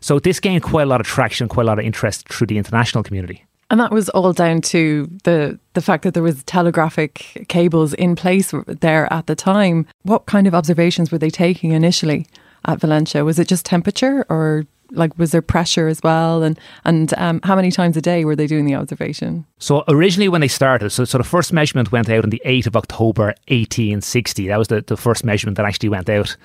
So 0.00 0.18
this 0.18 0.40
gained 0.40 0.62
quite 0.62 0.84
a 0.84 0.86
lot 0.86 1.00
of 1.00 1.06
traction, 1.06 1.48
quite 1.48 1.64
a 1.64 1.66
lot 1.66 1.78
of 1.78 1.84
interest 1.84 2.28
through 2.28 2.46
the 2.46 2.58
international 2.58 3.04
community. 3.04 3.44
And 3.68 3.80
that 3.80 3.90
was 3.90 4.08
all 4.10 4.32
down 4.32 4.60
to 4.62 5.10
the 5.24 5.58
the 5.74 5.82
fact 5.82 6.04
that 6.04 6.14
there 6.14 6.22
was 6.22 6.44
telegraphic 6.44 7.46
cables 7.48 7.94
in 7.94 8.14
place 8.14 8.54
there 8.66 9.12
at 9.12 9.26
the 9.26 9.34
time. 9.34 9.86
What 10.02 10.26
kind 10.26 10.46
of 10.46 10.54
observations 10.54 11.10
were 11.10 11.18
they 11.18 11.30
taking 11.30 11.72
initially 11.72 12.26
at 12.64 12.78
Valentia? 12.78 13.24
Was 13.24 13.40
it 13.40 13.48
just 13.48 13.66
temperature, 13.66 14.24
or 14.28 14.64
like 14.90 15.18
was 15.18 15.30
there 15.30 15.42
pressure 15.42 15.88
as 15.88 16.00
well? 16.02 16.42
And 16.42 16.58
and 16.84 17.14
um, 17.14 17.40
how 17.42 17.56
many 17.56 17.70
times 17.70 17.96
a 17.96 18.00
day 18.00 18.24
were 18.24 18.36
they 18.36 18.46
doing 18.46 18.64
the 18.64 18.74
observation? 18.74 19.44
So 19.58 19.84
originally, 19.88 20.28
when 20.28 20.40
they 20.40 20.48
started, 20.48 20.90
so 20.90 21.04
so 21.04 21.18
the 21.18 21.24
first 21.24 21.52
measurement 21.52 21.92
went 21.92 22.08
out 22.08 22.24
on 22.24 22.30
the 22.30 22.42
eighth 22.44 22.66
of 22.66 22.76
October, 22.76 23.34
eighteen 23.48 24.00
sixty. 24.00 24.48
That 24.48 24.58
was 24.58 24.68
the, 24.68 24.82
the 24.82 24.96
first 24.96 25.24
measurement 25.24 25.56
that 25.56 25.66
actually 25.66 25.88
went 25.88 26.08
out. 26.08 26.36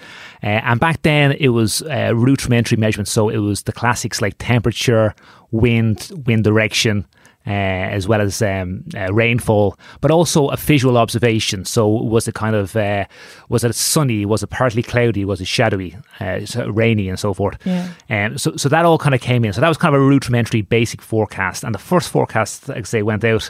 Uh, 0.44 0.62
and 0.64 0.80
back 0.80 1.02
then, 1.02 1.34
it 1.34 1.50
was 1.50 1.82
uh, 1.84 2.14
rudimentary 2.16 2.78
measurements. 2.78 3.12
So 3.12 3.30
it 3.30 3.38
was 3.38 3.64
the 3.64 3.74
classics 3.74 4.22
like 4.22 4.36
temperature, 4.38 5.14
wind, 5.52 6.12
wind 6.26 6.44
direction, 6.44 7.06
uh, 7.48 7.50
as 7.50 8.08
well 8.08 8.22
as 8.22 8.42
um, 8.42 8.84
uh, 8.96 9.12
rainfall, 9.12 9.78
but 10.00 10.12
also 10.12 10.50
a 10.50 10.58
visual 10.58 10.98
observation. 10.98 11.66
So, 11.66 11.88
was 11.88 12.28
it 12.28 12.36
kind 12.36 12.56
of 12.56 12.76
uh, 12.76 13.06
was 13.50 13.64
it 13.64 13.74
sunny? 13.74 14.26
Was 14.26 14.44
it 14.44 14.52
partly 14.52 14.84
cloudy? 14.84 15.26
Was 15.26 15.42
it 15.42 15.48
shadowy, 15.48 15.96
uh, 16.20 16.42
rainy, 16.68 17.10
and 17.10 17.20
so 17.20 17.34
forth? 17.34 17.58
Yeah. 17.66 17.92
Um, 18.10 18.38
so, 18.38 18.56
so 18.56 18.70
that 18.70 18.86
all 18.86 18.98
kind 18.98 19.16
of 19.16 19.22
came 19.22 19.44
in. 19.44 19.54
So 19.54 19.62
that 19.62 19.68
was 19.68 19.78
kind 19.78 19.96
of 19.96 20.02
a 20.02 20.06
rudimentary, 20.06 20.62
basic 20.62 21.02
forecast. 21.02 21.64
And 21.64 21.74
the 21.74 21.80
first 21.80 22.10
forecast, 22.10 22.70
like 22.70 22.78
I 22.78 22.82
say, 22.84 23.02
went 23.02 23.24
out 23.24 23.50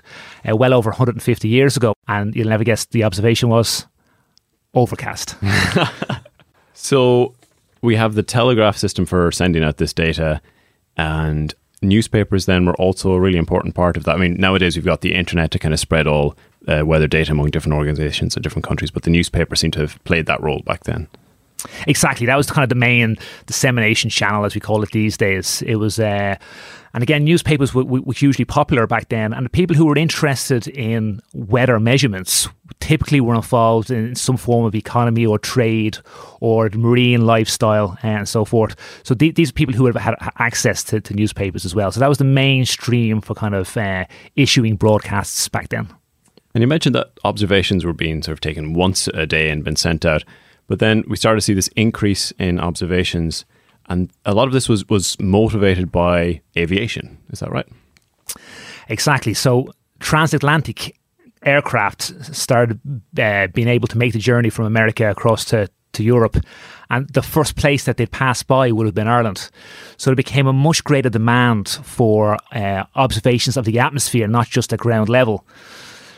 uh, 0.50 0.56
well 0.56 0.74
over 0.74 0.90
150 0.90 1.48
years 1.48 1.76
ago, 1.76 1.94
and 2.08 2.36
you'll 2.36 2.50
never 2.50 2.64
guess 2.64 2.86
the 2.86 3.04
observation 3.04 3.50
was 3.50 3.88
overcast. 4.74 5.36
so 6.74 7.36
we 7.82 7.96
have 7.96 8.16
the 8.16 8.24
telegraph 8.24 8.78
system 8.78 9.06
for 9.06 9.32
sending 9.32 9.64
out 9.64 9.78
this 9.78 9.94
data, 9.94 10.42
and 10.98 11.54
newspapers 11.82 12.46
then 12.46 12.66
were 12.66 12.76
also 12.76 13.14
a 13.14 13.20
really 13.20 13.38
important 13.38 13.76
part 13.76 13.98
of 13.98 14.04
that. 14.04 14.16
I 14.16 14.20
mean, 14.20 14.36
nowadays 14.36 14.76
we've 14.76 14.86
got 14.86 15.02
the 15.02 15.14
internet 15.14 15.52
to 15.52 15.60
kind 15.60 15.74
of 15.74 15.80
spread 15.80 16.08
all 16.08 16.36
uh, 16.68 16.86
weather 16.86 17.08
data 17.08 17.32
among 17.32 17.50
different 17.50 17.76
organizations 17.76 18.36
in 18.36 18.42
different 18.42 18.66
countries, 18.66 18.92
but 18.92 19.04
the 19.04 19.10
newspaper 19.10 19.56
seemed 19.56 19.74
to 19.74 19.80
have 19.80 20.04
played 20.04 20.28
that 20.28 20.42
role 20.42 20.62
back 20.66 20.84
then. 20.84 21.08
Exactly, 21.88 22.26
that 22.26 22.36
was 22.36 22.50
kind 22.50 22.64
of 22.64 22.70
the 22.70 22.76
main 22.76 23.18
dissemination 23.46 24.10
channel, 24.10 24.46
as 24.46 24.56
we 24.56 24.62
call 24.62 24.82
it 24.84 24.92
these 24.92 25.18
days. 25.18 25.62
It 25.64 25.76
was. 25.76 26.00
Uh, 26.00 26.38
and 26.94 27.04
again, 27.04 27.24
newspapers 27.24 27.74
were, 27.74 27.84
were, 27.84 28.14
hugely 28.14 28.44
popular 28.44 28.86
back 28.86 29.10
then, 29.10 29.34
and 29.34 29.46
the 29.46 29.50
people 29.50 29.76
who 29.76 29.86
were 29.86 29.98
interested 29.98 30.68
in 30.68 31.22
weather 31.34 31.80
measurements 31.80 32.50
typically 32.80 33.22
were 33.22 33.36
involved 33.36 33.90
in 33.90 34.16
some 34.16 34.38
form 34.38 34.66
of 34.66 34.76
economy 34.76 35.26
or 35.26 35.40
trade 35.40 35.98
or 36.42 36.70
marine 36.74 37.26
lifestyle 37.26 37.98
and 38.04 38.28
so 38.28 38.44
forth. 38.44 38.76
So 39.04 39.16
th- 39.16 39.36
these 39.36 39.50
are 39.50 39.54
people 39.54 39.74
who 39.74 39.86
had 39.86 39.96
had 39.96 40.16
access 40.40 40.84
to, 40.86 41.00
to, 41.00 41.14
newspapers 41.14 41.66
as 41.66 41.74
well. 41.74 41.92
So 41.92 42.00
that 42.00 42.10
was 42.10 42.18
the 42.18 42.24
mainstream 42.24 43.22
for 43.22 43.36
kind 43.36 43.56
of 43.56 43.76
uh, 43.78 44.06
issuing 44.36 44.76
broadcasts 44.76 45.48
back 45.48 45.70
then. 45.70 45.88
And 46.54 46.62
you 46.62 46.68
mentioned 46.68 46.96
that 46.96 47.12
observations 47.24 47.86
were 47.86 47.94
being 47.94 48.22
sort 48.22 48.34
of 48.34 48.42
taken 48.42 48.74
once 48.74 49.08
a 49.10 49.26
day 49.26 49.50
and 49.50 49.64
been 49.64 49.78
sent 49.78 50.06
out. 50.06 50.24
But 50.68 50.80
then 50.80 51.04
we 51.08 51.16
started 51.16 51.38
to 51.38 51.42
see 51.42 51.54
this 51.54 51.70
increase 51.70 52.32
in 52.32 52.60
observations 52.60 53.46
and 53.92 54.10
a 54.26 54.34
lot 54.34 54.48
of 54.48 54.54
this 54.54 54.70
was, 54.70 54.88
was 54.88 55.20
motivated 55.20 55.92
by 55.92 56.42
aviation. 56.58 57.18
Is 57.30 57.42
that 57.42 57.52
right? 57.52 57.68
Exactly. 58.88 59.34
So 59.34 59.74
transatlantic 60.00 60.98
aircraft 61.44 62.04
started 62.34 62.80
uh, 63.20 63.48
being 63.48 63.68
able 63.68 63.90
to 63.90 63.98
make 63.98 64.14
the 64.14 64.20
journey 64.20 64.50
from 64.50 64.66
America 64.66 65.10
across 65.10 65.44
to, 65.46 65.68
to 65.94 66.04
Europe. 66.04 66.38
And 66.90 67.10
the 67.10 67.22
first 67.22 67.58
place 67.58 67.84
that 67.84 67.98
they'd 67.98 68.12
pass 68.12 68.44
by 68.44 68.72
would 68.72 68.86
have 68.86 68.96
been 68.96 69.10
Ireland. 69.10 69.50
So 69.98 70.10
there 70.10 70.16
became 70.16 70.48
a 70.48 70.54
much 70.54 70.84
greater 70.86 71.10
demand 71.10 71.68
for 71.68 72.38
uh, 72.54 72.86
observations 72.96 73.58
of 73.58 73.66
the 73.66 73.80
atmosphere, 73.80 74.28
not 74.28 74.48
just 74.48 74.72
at 74.72 74.80
ground 74.80 75.10
level. 75.10 75.46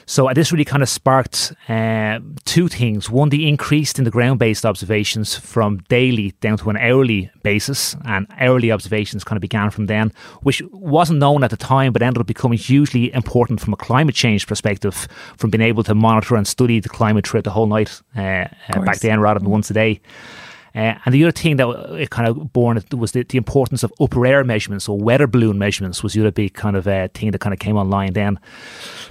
So 0.05 0.29
uh, 0.29 0.33
this 0.33 0.51
really 0.51 0.65
kind 0.65 0.83
of 0.83 0.89
sparked 0.89 1.53
uh, 1.69 2.19
two 2.45 2.67
things. 2.67 3.09
One, 3.09 3.29
the 3.29 3.47
increase 3.47 3.93
in 3.93 4.03
the 4.03 4.11
ground-based 4.11 4.65
observations 4.65 5.35
from 5.35 5.77
daily 5.89 6.31
down 6.41 6.57
to 6.57 6.69
an 6.69 6.77
hourly 6.77 7.31
basis, 7.41 7.95
and 8.05 8.27
hourly 8.39 8.71
observations 8.71 9.23
kind 9.23 9.37
of 9.37 9.41
began 9.41 9.69
from 9.69 9.87
then, 9.87 10.11
which 10.41 10.61
wasn't 10.71 11.19
known 11.19 11.43
at 11.43 11.49
the 11.49 11.57
time, 11.57 11.93
but 11.93 12.01
ended 12.01 12.21
up 12.21 12.27
becoming 12.27 12.57
hugely 12.57 13.13
important 13.13 13.59
from 13.59 13.73
a 13.73 13.77
climate 13.77 14.15
change 14.15 14.47
perspective, 14.47 15.07
from 15.37 15.49
being 15.49 15.61
able 15.61 15.83
to 15.83 15.95
monitor 15.95 16.35
and 16.35 16.47
study 16.47 16.79
the 16.79 16.89
climate 16.89 17.27
throughout 17.27 17.43
the 17.43 17.51
whole 17.51 17.67
night 17.67 18.01
uh, 18.15 18.21
uh 18.69 18.81
back 18.85 18.99
then 18.99 19.19
rather 19.19 19.39
than 19.39 19.49
once 19.49 19.69
a 19.69 19.73
day. 19.73 20.01
Uh, 20.75 20.97
and 21.05 21.13
the 21.13 21.23
other 21.23 21.31
thing 21.31 21.57
that 21.57 21.67
it 21.99 22.09
kind 22.09 22.27
of 22.27 22.51
born 22.51 22.81
was 22.97 23.11
the, 23.11 23.23
the, 23.23 23.37
importance 23.37 23.83
of 23.83 23.93
upper 23.99 24.25
air 24.25 24.43
measurements 24.43 24.89
or 24.89 24.97
weather 24.97 25.27
balloon 25.27 25.59
measurements 25.59 26.01
was 26.01 26.13
the 26.13 26.21
other 26.21 26.31
big 26.31 26.53
kind 26.55 26.75
of 26.75 26.87
uh, 26.87 27.07
thing 27.13 27.29
that 27.29 27.39
kind 27.39 27.53
of 27.53 27.59
came 27.59 27.77
online 27.77 28.13
then. 28.13 28.39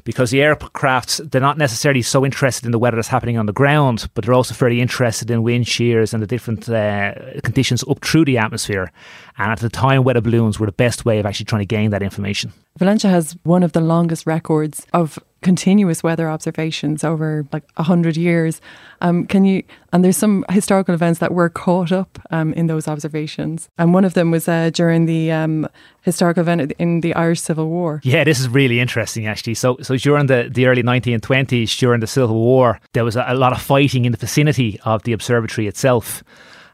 Because 0.03 0.31
the 0.31 0.39
aircrafts, 0.39 1.31
they're 1.31 1.41
not 1.41 1.59
necessarily 1.59 2.03
so 2.03 2.25
interested 2.25 2.67
in 2.67 2.73
the 2.73 2.81
weather 2.81 2.97
that's 2.97 3.09
happening 3.09 3.39
on 3.39 3.47
the 3.47 3.53
ground, 3.53 4.09
but 4.15 4.25
they're 4.25 4.35
also 4.35 4.55
very 4.55 4.81
interested 4.81 5.31
in 5.31 5.45
wind 5.45 5.69
shears 5.69 6.13
and 6.13 6.21
the 6.21 6.27
different 6.27 6.69
uh, 6.69 7.15
conditions 7.43 7.85
up 7.89 8.05
through 8.05 8.25
the 8.25 8.39
atmosphere. 8.39 8.91
And 9.39 9.53
at 9.53 9.61
the 9.61 9.69
time, 9.69 10.03
weather 10.03 10.21
balloons 10.21 10.59
were 10.59 10.67
the 10.67 10.73
best 10.73 11.05
way 11.05 11.21
of 11.21 11.27
actually 11.27 11.47
trying 11.47 11.63
to 11.63 11.67
gain 11.67 11.91
that 11.91 12.03
information. 12.03 12.53
Valentia 12.79 13.09
has 13.09 13.37
one 13.45 13.63
of 13.63 13.73
the 13.73 13.81
longest 13.81 14.27
records 14.27 14.85
of 14.93 15.19
continuous 15.43 16.03
weather 16.03 16.29
observations 16.29 17.05
over 17.05 17.47
like 17.53 17.65
a 17.77 17.83
hundred 17.83 18.17
years. 18.17 18.61
Um, 19.01 19.27
can 19.27 19.45
you? 19.45 19.63
And 19.93 20.05
there's 20.05 20.17
some 20.17 20.45
historical 20.51 20.95
events 20.95 21.19
that 21.21 21.35
were 21.35 21.51
caught 21.51 21.93
up 21.93 22.19
um, 22.31 22.53
in 22.55 22.67
those 22.67 22.89
observations, 22.89 23.69
and 23.77 23.93
one 23.93 24.05
of 24.05 24.15
them 24.15 24.31
was 24.31 24.49
uh, 24.49 24.71
during 24.73 25.07
the 25.07 25.31
um, 25.31 25.69
historical 26.03 26.41
event 26.41 26.73
in 26.79 27.01
the 27.01 27.15
Irish 27.15 27.41
Civil 27.41 27.69
War. 27.69 28.01
Yeah, 28.05 28.25
this 28.25 28.41
is 28.41 28.49
really 28.49 28.81
interesting 28.81 29.27
actually. 29.27 29.55
So, 29.55 29.77
so 29.83 29.97
during 29.97 30.27
the, 30.27 30.49
the 30.53 30.67
early 30.67 30.83
1920s, 30.83 31.79
during 31.79 32.01
the 32.01 32.07
Civil 32.07 32.37
War, 32.37 32.81
there 32.93 33.05
was 33.05 33.17
a, 33.17 33.25
a 33.29 33.35
lot 33.35 33.53
of 33.53 33.61
fighting 33.61 34.05
in 34.05 34.13
the 34.13 34.19
vicinity 34.19 34.81
of 34.85 35.03
the 35.03 35.13
observatory 35.13 35.67
itself 35.67 36.23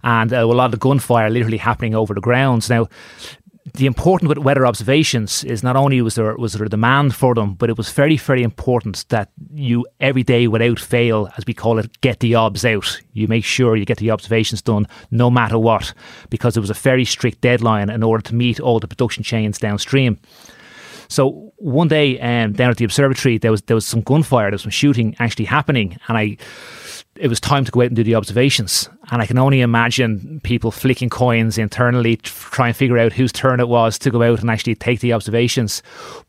and 0.02 0.32
uh, 0.32 0.36
a 0.36 0.46
lot 0.46 0.72
of 0.72 0.80
gunfire 0.80 1.30
literally 1.30 1.58
happening 1.58 1.94
over 1.94 2.14
the 2.14 2.20
grounds. 2.20 2.70
Now, 2.70 2.88
the 3.74 3.86
important 3.86 4.28
with 4.28 4.38
weather 4.38 4.66
observations 4.66 5.44
is 5.44 5.62
not 5.62 5.76
only 5.76 6.00
was 6.02 6.14
there 6.14 6.36
was 6.36 6.52
there 6.52 6.66
a 6.66 6.68
demand 6.68 7.14
for 7.14 7.34
them, 7.34 7.54
but 7.54 7.70
it 7.70 7.76
was 7.76 7.90
very 7.90 8.16
very 8.16 8.42
important 8.42 9.04
that 9.08 9.30
you 9.54 9.86
every 10.00 10.22
day 10.22 10.48
without 10.48 10.78
fail, 10.78 11.28
as 11.36 11.44
we 11.46 11.54
call 11.54 11.78
it, 11.78 12.00
get 12.00 12.20
the 12.20 12.34
obs 12.34 12.64
out. 12.64 13.00
You 13.12 13.28
make 13.28 13.44
sure 13.44 13.76
you 13.76 13.84
get 13.84 13.98
the 13.98 14.10
observations 14.10 14.62
done 14.62 14.86
no 15.10 15.30
matter 15.30 15.58
what, 15.58 15.94
because 16.30 16.56
it 16.56 16.60
was 16.60 16.70
a 16.70 16.74
very 16.74 17.04
strict 17.04 17.40
deadline 17.40 17.90
in 17.90 18.02
order 18.02 18.22
to 18.22 18.34
meet 18.34 18.60
all 18.60 18.80
the 18.80 18.88
production 18.88 19.22
chains 19.22 19.58
downstream. 19.58 20.18
So 21.08 21.52
one 21.56 21.88
day 21.88 22.20
um, 22.20 22.52
down 22.52 22.70
at 22.70 22.76
the 22.76 22.84
observatory, 22.84 23.38
there 23.38 23.50
was 23.50 23.62
there 23.62 23.76
was 23.76 23.86
some 23.86 24.02
gunfire, 24.02 24.50
there 24.50 24.52
was 24.52 24.62
some 24.62 24.70
shooting 24.70 25.16
actually 25.18 25.46
happening, 25.46 25.96
and 26.08 26.18
I 26.18 26.36
it 27.20 27.28
was 27.28 27.40
time 27.40 27.64
to 27.64 27.72
go 27.72 27.80
out 27.80 27.88
and 27.88 27.96
do 27.96 28.04
the 28.04 28.14
observations. 28.14 28.88
And 29.10 29.20
I 29.20 29.26
can 29.26 29.38
only 29.38 29.60
imagine 29.60 30.40
people 30.42 30.70
flicking 30.70 31.08
coins 31.08 31.58
internally 31.58 32.16
trying 32.16 32.46
to 32.48 32.50
try 32.54 32.66
and 32.68 32.76
figure 32.76 32.98
out 32.98 33.12
whose 33.12 33.32
turn 33.32 33.60
it 33.60 33.68
was 33.68 33.98
to 34.00 34.10
go 34.10 34.22
out 34.22 34.40
and 34.40 34.50
actually 34.50 34.74
take 34.74 35.00
the 35.00 35.12
observations. 35.12 35.82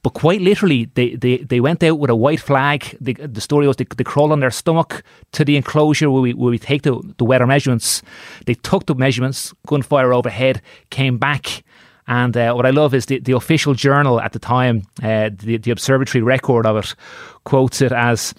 But 0.04 0.14
quite 0.14 0.42
literally, 0.42 0.86
they, 0.94 1.16
they, 1.16 1.38
they 1.38 1.60
went 1.60 1.84
out 1.84 2.00
with 2.00 2.10
a 2.10 2.16
white 2.16 2.40
flag. 2.40 2.98
The, 3.02 3.14
the 3.14 3.42
story 3.42 3.68
was 3.68 3.78
they, 3.78 3.86
they 3.96 4.04
crawled 4.04 4.32
on 4.32 4.40
their 4.40 4.52
stomach 4.52 5.04
to 5.34 5.46
the 5.46 5.58
enclosure 5.58 6.10
where 6.10 6.22
we, 6.22 6.34
where 6.34 6.52
we 6.52 6.60
take 6.60 6.84
the, 6.84 7.00
the 7.18 7.26
weather 7.26 7.48
measurements. 7.48 8.02
They 8.46 8.56
took 8.56 8.86
the 8.86 8.96
measurements, 8.96 9.54
gunfire 9.68 10.14
overhead, 10.14 10.62
came 10.90 11.18
back. 11.18 11.64
And 12.08 12.36
uh, 12.36 12.54
what 12.54 12.66
I 12.66 12.72
love 12.72 12.96
is 12.96 13.06
the, 13.06 13.20
the 13.20 13.34
official 13.34 13.76
journal 13.76 14.20
at 14.20 14.34
the 14.34 14.40
time, 14.40 14.88
uh, 15.04 15.30
the, 15.32 15.58
the 15.58 15.70
observatory 15.70 16.24
record 16.24 16.66
of 16.66 16.78
it, 16.78 16.96
quotes 17.44 17.82
it 17.82 17.92
as 17.92 18.34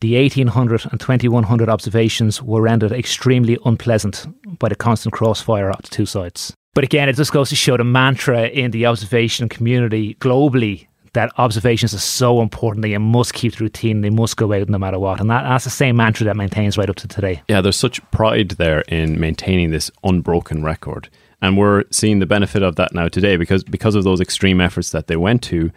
the 0.00 0.16
1800 0.16 0.86
and 0.90 1.00
2100 1.00 1.68
observations 1.68 2.42
were 2.42 2.62
rendered 2.62 2.92
extremely 2.92 3.58
unpleasant 3.64 4.26
by 4.58 4.68
the 4.68 4.76
constant 4.76 5.12
crossfire 5.12 5.70
of 5.70 5.82
the 5.82 5.88
two 5.88 6.06
sides. 6.06 6.54
But 6.74 6.84
again, 6.84 7.08
it 7.08 7.16
just 7.16 7.32
goes 7.32 7.48
to 7.48 7.56
show 7.56 7.76
the 7.76 7.84
mantra 7.84 8.46
in 8.46 8.70
the 8.70 8.86
observation 8.86 9.48
community 9.48 10.14
globally 10.20 10.86
that 11.14 11.32
observations 11.38 11.94
are 11.94 11.98
so 11.98 12.40
important 12.40 12.82
that 12.82 12.90
you 12.90 13.00
must 13.00 13.34
keep 13.34 13.56
the 13.56 13.64
routine, 13.64 14.02
they 14.02 14.10
must 14.10 14.36
go 14.36 14.52
out 14.52 14.68
no 14.68 14.78
matter 14.78 14.98
what. 14.98 15.20
And 15.20 15.28
that, 15.30 15.42
that's 15.42 15.64
the 15.64 15.70
same 15.70 15.96
mantra 15.96 16.24
that 16.26 16.36
maintains 16.36 16.78
right 16.78 16.88
up 16.88 16.96
to 16.96 17.08
today. 17.08 17.42
Yeah, 17.48 17.60
there's 17.60 17.76
such 17.76 18.00
pride 18.10 18.50
there 18.50 18.82
in 18.82 19.18
maintaining 19.18 19.70
this 19.70 19.90
unbroken 20.04 20.62
record. 20.62 21.08
And 21.40 21.56
we're 21.56 21.84
seeing 21.90 22.18
the 22.18 22.26
benefit 22.26 22.62
of 22.62 22.76
that 22.76 22.94
now 22.94 23.08
today 23.08 23.36
because 23.36 23.64
because 23.64 23.94
of 23.94 24.04
those 24.04 24.20
extreme 24.20 24.60
efforts 24.60 24.90
that 24.90 25.06
they 25.06 25.16
went 25.16 25.42
to. 25.44 25.70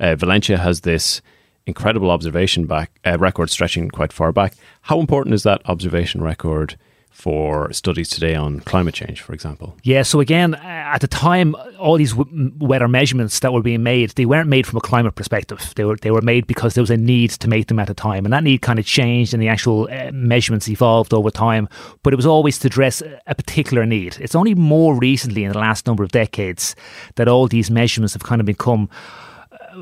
Uh, 0.00 0.14
Valentia 0.14 0.58
has 0.58 0.82
this 0.82 1.20
incredible 1.68 2.10
observation 2.10 2.66
back 2.66 2.90
uh, 3.04 3.16
record 3.18 3.50
stretching 3.50 3.90
quite 3.90 4.12
far 4.12 4.32
back. 4.32 4.54
How 4.82 4.98
important 4.98 5.34
is 5.34 5.42
that 5.44 5.60
observation 5.66 6.22
record 6.22 6.76
for 7.10 7.72
studies 7.72 8.08
today 8.08 8.36
on 8.36 8.60
climate 8.60 8.94
change, 8.94 9.20
for 9.20 9.32
example? 9.32 9.76
Yeah, 9.82 10.02
so 10.02 10.20
again, 10.20 10.54
at 10.54 11.00
the 11.00 11.08
time, 11.08 11.56
all 11.76 11.96
these 11.96 12.12
w- 12.14 12.52
weather 12.60 12.86
measurements 12.86 13.40
that 13.40 13.52
were 13.52 13.60
being 13.60 13.82
made, 13.82 14.10
they 14.10 14.24
weren't 14.24 14.48
made 14.48 14.68
from 14.68 14.76
a 14.76 14.80
climate 14.80 15.16
perspective. 15.16 15.72
They 15.74 15.84
were 15.84 15.96
they 15.96 16.12
were 16.12 16.22
made 16.22 16.46
because 16.46 16.74
there 16.74 16.82
was 16.82 16.90
a 16.90 16.96
need 16.96 17.30
to 17.30 17.48
make 17.48 17.66
them 17.66 17.80
at 17.80 17.88
the 17.88 17.94
time, 17.94 18.24
and 18.24 18.32
that 18.32 18.44
need 18.44 18.62
kind 18.62 18.78
of 18.78 18.86
changed, 18.86 19.34
and 19.34 19.42
the 19.42 19.48
actual 19.48 19.88
uh, 19.90 20.12
measurements 20.12 20.68
evolved 20.68 21.12
over 21.12 21.30
time. 21.30 21.68
But 22.04 22.12
it 22.12 22.16
was 22.16 22.26
always 22.26 22.58
to 22.60 22.68
address 22.68 23.02
a 23.26 23.34
particular 23.34 23.84
need. 23.84 24.16
It's 24.20 24.36
only 24.36 24.54
more 24.54 24.94
recently, 24.94 25.42
in 25.42 25.52
the 25.52 25.58
last 25.58 25.88
number 25.88 26.04
of 26.04 26.12
decades, 26.12 26.76
that 27.16 27.26
all 27.26 27.48
these 27.48 27.68
measurements 27.68 28.12
have 28.14 28.22
kind 28.22 28.40
of 28.40 28.46
become 28.46 28.88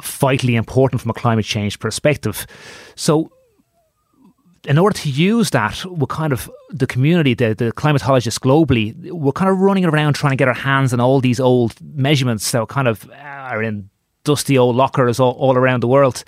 vitally 0.03 0.57
important 0.57 1.01
from 1.01 1.11
a 1.11 1.15
climate 1.15 1.45
change 1.45 1.79
perspective. 1.79 2.47
So, 2.95 3.31
in 4.65 4.79
order 4.79 4.99
to 4.99 5.09
use 5.09 5.51
that, 5.51 5.85
we're 5.85 6.07
kind 6.07 6.33
of 6.33 6.51
the 6.71 6.87
community, 6.87 7.35
the, 7.35 7.55
the 7.55 7.73
climatologists 7.73 8.41
globally, 8.41 8.95
we're 9.13 9.33
kind 9.33 9.51
of 9.51 9.59
running 9.59 9.85
around 9.85 10.15
trying 10.15 10.33
to 10.33 10.37
get 10.37 10.49
our 10.49 10.55
hands 10.55 10.93
on 10.93 11.01
all 11.01 11.21
these 11.21 11.39
old 11.39 11.75
measurements 11.81 12.51
that 12.51 12.67
kind 12.69 12.89
of 12.89 13.09
are 13.13 13.63
in 13.63 13.89
dusty 14.25 14.59
old 14.59 14.75
lockers 14.75 15.21
all, 15.21 15.33
all 15.33 15.57
around 15.57 15.83
the 15.83 15.89
world. 15.89 16.25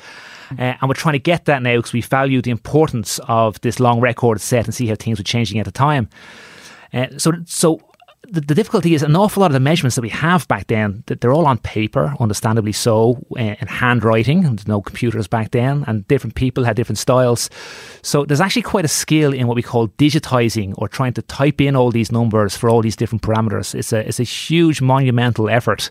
Uh, 0.53 0.75
and 0.81 0.89
we're 0.89 0.95
trying 0.95 1.15
to 1.15 1.19
get 1.19 1.45
that 1.45 1.63
now 1.63 1.77
because 1.77 1.93
we 1.93 2.01
value 2.01 2.41
the 2.41 2.51
importance 2.51 3.19
of 3.29 3.61
this 3.61 3.81
long 3.81 4.01
record 4.01 4.41
set 4.41 4.65
and 4.65 4.75
see 4.75 4.87
how 4.87 4.95
things 4.95 5.19
were 5.19 5.25
changing 5.25 5.59
at 5.59 5.65
the 5.65 5.73
time. 5.73 6.09
Uh, 6.93 7.07
so, 7.19 7.33
so 7.45 7.81
the, 8.31 8.41
the, 8.41 8.55
difficulty 8.55 8.95
is 8.95 9.03
an 9.03 9.17
awful 9.17 9.41
lot 9.41 9.47
of 9.47 9.55
the 9.55 9.61
measurements 9.61 9.97
that 9.97 10.03
we 10.03 10.09
have 10.11 10.47
back 10.49 10.67
then 10.67 11.03
that 11.07 11.21
they're 11.21 11.33
all 11.33 11.47
on 11.47 11.59
paper, 11.59 12.15
understandably 12.21 12.73
so, 12.73 13.19
eh, 13.37 13.57
in 13.61 13.67
handwriting. 13.67 14.45
And 14.45 14.59
there's 14.59 14.69
no 14.69 14.83
computers 14.83 15.27
back 15.27 15.53
then, 15.53 15.85
and 15.87 16.07
different 16.09 16.35
people 16.35 16.65
had 16.65 16.77
different 16.77 16.99
styles. 16.99 17.49
So 18.03 18.25
there's 18.25 18.41
actually 18.41 18.63
quite 18.63 18.85
a 18.85 18.89
skill 18.89 19.33
in 19.33 19.47
what 19.47 19.57
we 19.57 19.63
call 19.63 19.89
digitizing 19.89 20.75
or 20.77 20.89
trying 20.89 21.15
to 21.15 21.23
type 21.23 21.61
in 21.61 21.75
all 21.75 21.91
these 21.91 22.13
numbers 22.13 22.57
for 22.57 22.69
all 22.69 22.83
these 22.83 22.97
different 22.97 23.23
parameters. 23.23 23.75
It's 23.75 23.93
a 23.93 24.07
it's 24.07 24.21
a 24.21 24.25
huge 24.25 24.83
monumental 24.83 25.49
effort 25.49 25.91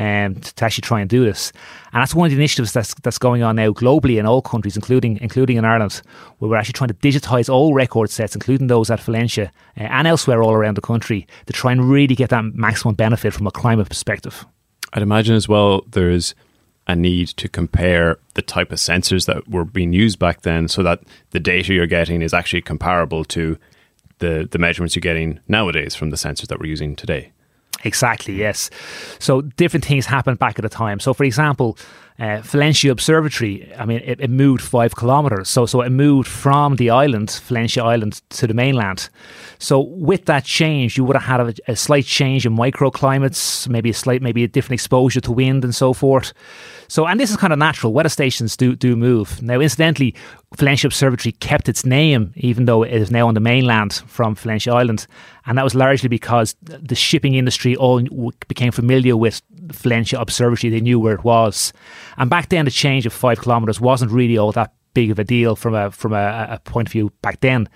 um, 0.00 0.36
to 0.36 0.64
actually 0.64 0.80
try 0.80 1.00
and 1.00 1.10
do 1.10 1.24
this. 1.24 1.52
And 1.92 2.00
that's 2.00 2.14
one 2.14 2.26
of 2.26 2.30
the 2.30 2.38
initiatives 2.38 2.72
that's 2.72 2.94
that's 3.02 3.18
going 3.18 3.42
on 3.42 3.56
now 3.56 3.70
globally 3.70 4.18
in 4.18 4.24
all 4.24 4.40
countries, 4.40 4.74
including 4.74 5.18
including 5.20 5.58
in 5.58 5.64
Ireland, 5.66 6.00
where 6.38 6.50
we're 6.50 6.56
actually 6.56 6.72
trying 6.72 6.88
to 6.88 6.94
digitise 6.94 7.52
all 7.52 7.74
record 7.74 8.08
sets, 8.08 8.34
including 8.34 8.68
those 8.68 8.90
at 8.90 9.00
Valentia 9.00 9.48
uh, 9.48 9.82
and 9.82 10.08
elsewhere 10.08 10.42
all 10.42 10.54
around 10.54 10.76
the 10.76 10.80
country, 10.80 11.26
to 11.44 11.52
try 11.52 11.70
and 11.70 11.90
really 11.90 12.14
get 12.14 12.30
that 12.30 12.44
maximum 12.54 12.94
benefit 12.94 13.34
from 13.34 13.46
a 13.46 13.50
climate 13.50 13.88
perspective. 13.88 14.46
I'd 14.94 15.02
imagine 15.02 15.36
as 15.36 15.48
well 15.48 15.84
there's 15.90 16.34
a 16.86 16.96
need 16.96 17.28
to 17.28 17.48
compare 17.48 18.18
the 18.34 18.42
type 18.42 18.72
of 18.72 18.78
sensors 18.78 19.26
that 19.26 19.48
were 19.48 19.66
being 19.66 19.92
used 19.92 20.18
back 20.18 20.40
then 20.42 20.66
so 20.66 20.82
that 20.82 21.02
the 21.30 21.38
data 21.38 21.74
you're 21.74 21.86
getting 21.86 22.22
is 22.22 22.32
actually 22.32 22.62
comparable 22.62 23.24
to 23.26 23.58
the, 24.18 24.48
the 24.50 24.58
measurements 24.58 24.96
you're 24.96 25.00
getting 25.00 25.40
nowadays 25.46 25.94
from 25.94 26.10
the 26.10 26.16
sensors 26.16 26.48
that 26.48 26.58
we're 26.58 26.66
using 26.66 26.96
today. 26.96 27.32
Exactly, 27.84 28.34
yes. 28.34 28.70
So 29.18 29.42
different 29.42 29.84
things 29.84 30.06
happened 30.06 30.38
back 30.38 30.58
at 30.58 30.62
the 30.62 30.68
time. 30.68 31.00
So, 31.00 31.14
for 31.14 31.24
example, 31.24 31.78
uh, 32.18 32.42
Valentia 32.42 32.90
Observatory, 32.90 33.72
I 33.78 33.86
mean, 33.86 34.02
it, 34.04 34.20
it, 34.20 34.28
moved 34.28 34.60
five 34.60 34.94
kilometres. 34.94 35.48
So, 35.48 35.64
so 35.64 35.80
it 35.80 35.88
moved 35.88 36.28
from 36.28 36.76
the 36.76 36.90
island, 36.90 37.28
Valentia 37.48 37.82
Island, 37.82 38.20
to 38.30 38.46
the 38.46 38.52
mainland. 38.52 39.08
So, 39.58 39.80
with 39.80 40.26
that 40.26 40.44
change, 40.44 40.98
you 40.98 41.04
would 41.04 41.16
have 41.16 41.24
had 41.24 41.40
a, 41.40 41.72
a 41.72 41.76
slight 41.76 42.04
change 42.04 42.44
in 42.44 42.54
microclimates, 42.54 43.66
maybe 43.68 43.88
a 43.88 43.94
slight, 43.94 44.20
maybe 44.20 44.44
a 44.44 44.48
different 44.48 44.74
exposure 44.74 45.22
to 45.22 45.32
wind 45.32 45.64
and 45.64 45.74
so 45.74 45.94
forth. 45.94 46.34
So, 46.90 47.06
and 47.06 47.20
this 47.20 47.30
is 47.30 47.36
kind 47.36 47.52
of 47.52 47.58
natural. 47.60 47.92
Weather 47.92 48.08
stations 48.08 48.56
do 48.56 48.74
do 48.74 48.96
move. 48.96 49.40
Now, 49.40 49.60
incidentally, 49.60 50.12
Valentia 50.56 50.86
Observatory 50.86 51.30
kept 51.30 51.68
its 51.68 51.86
name, 51.86 52.32
even 52.34 52.64
though 52.64 52.82
it 52.82 52.92
is 52.92 53.12
now 53.12 53.28
on 53.28 53.34
the 53.34 53.40
mainland 53.40 54.02
from 54.08 54.34
Valentia 54.34 54.74
Island, 54.74 55.06
and 55.46 55.56
that 55.56 55.62
was 55.62 55.76
largely 55.76 56.08
because 56.08 56.56
the 56.62 56.96
shipping 56.96 57.34
industry 57.34 57.76
all 57.76 58.02
became 58.48 58.72
familiar 58.72 59.16
with 59.16 59.40
Valentia 59.68 60.20
Observatory. 60.20 60.68
They 60.68 60.80
knew 60.80 60.98
where 60.98 61.14
it 61.14 61.22
was, 61.22 61.72
and 62.16 62.28
back 62.28 62.48
then 62.48 62.64
the 62.64 62.72
change 62.72 63.06
of 63.06 63.12
five 63.12 63.40
kilometres 63.40 63.80
wasn't 63.80 64.10
really 64.10 64.36
all 64.36 64.50
that 64.52 64.72
big 64.94 65.10
of 65.10 65.18
a 65.18 65.24
deal 65.24 65.56
from 65.56 65.74
a 65.74 65.90
from 65.90 66.12
a, 66.12 66.48
a, 66.50 66.60
point 66.60 66.88
of 66.88 66.92
view 66.92 67.12
back 67.22 67.40
then. 67.40 67.68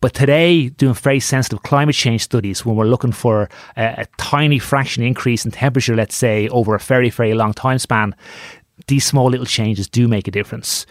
But 0.00 0.14
today, 0.14 0.68
doing 0.68 0.94
very 0.94 1.20
sensitive 1.20 1.62
climate 1.62 1.94
change 1.94 2.22
studies, 2.22 2.64
when 2.64 2.76
we're 2.76 2.84
looking 2.86 3.12
for 3.12 3.48
a, 3.76 4.02
a 4.02 4.06
tiny 4.18 4.58
fraction 4.58 5.02
increase 5.02 5.44
in 5.44 5.50
temperature, 5.50 5.96
let's 5.96 6.16
say 6.16 6.48
over 6.48 6.74
a 6.74 6.78
very 6.78 7.10
very 7.10 7.34
long 7.34 7.52
time 7.52 7.78
span, 7.78 8.14
these 8.86 9.04
small 9.04 9.28
little 9.30 9.46
changes 9.46 9.88
do 9.88 10.08
make 10.08 10.28
a 10.28 10.30
difference. 10.30 10.86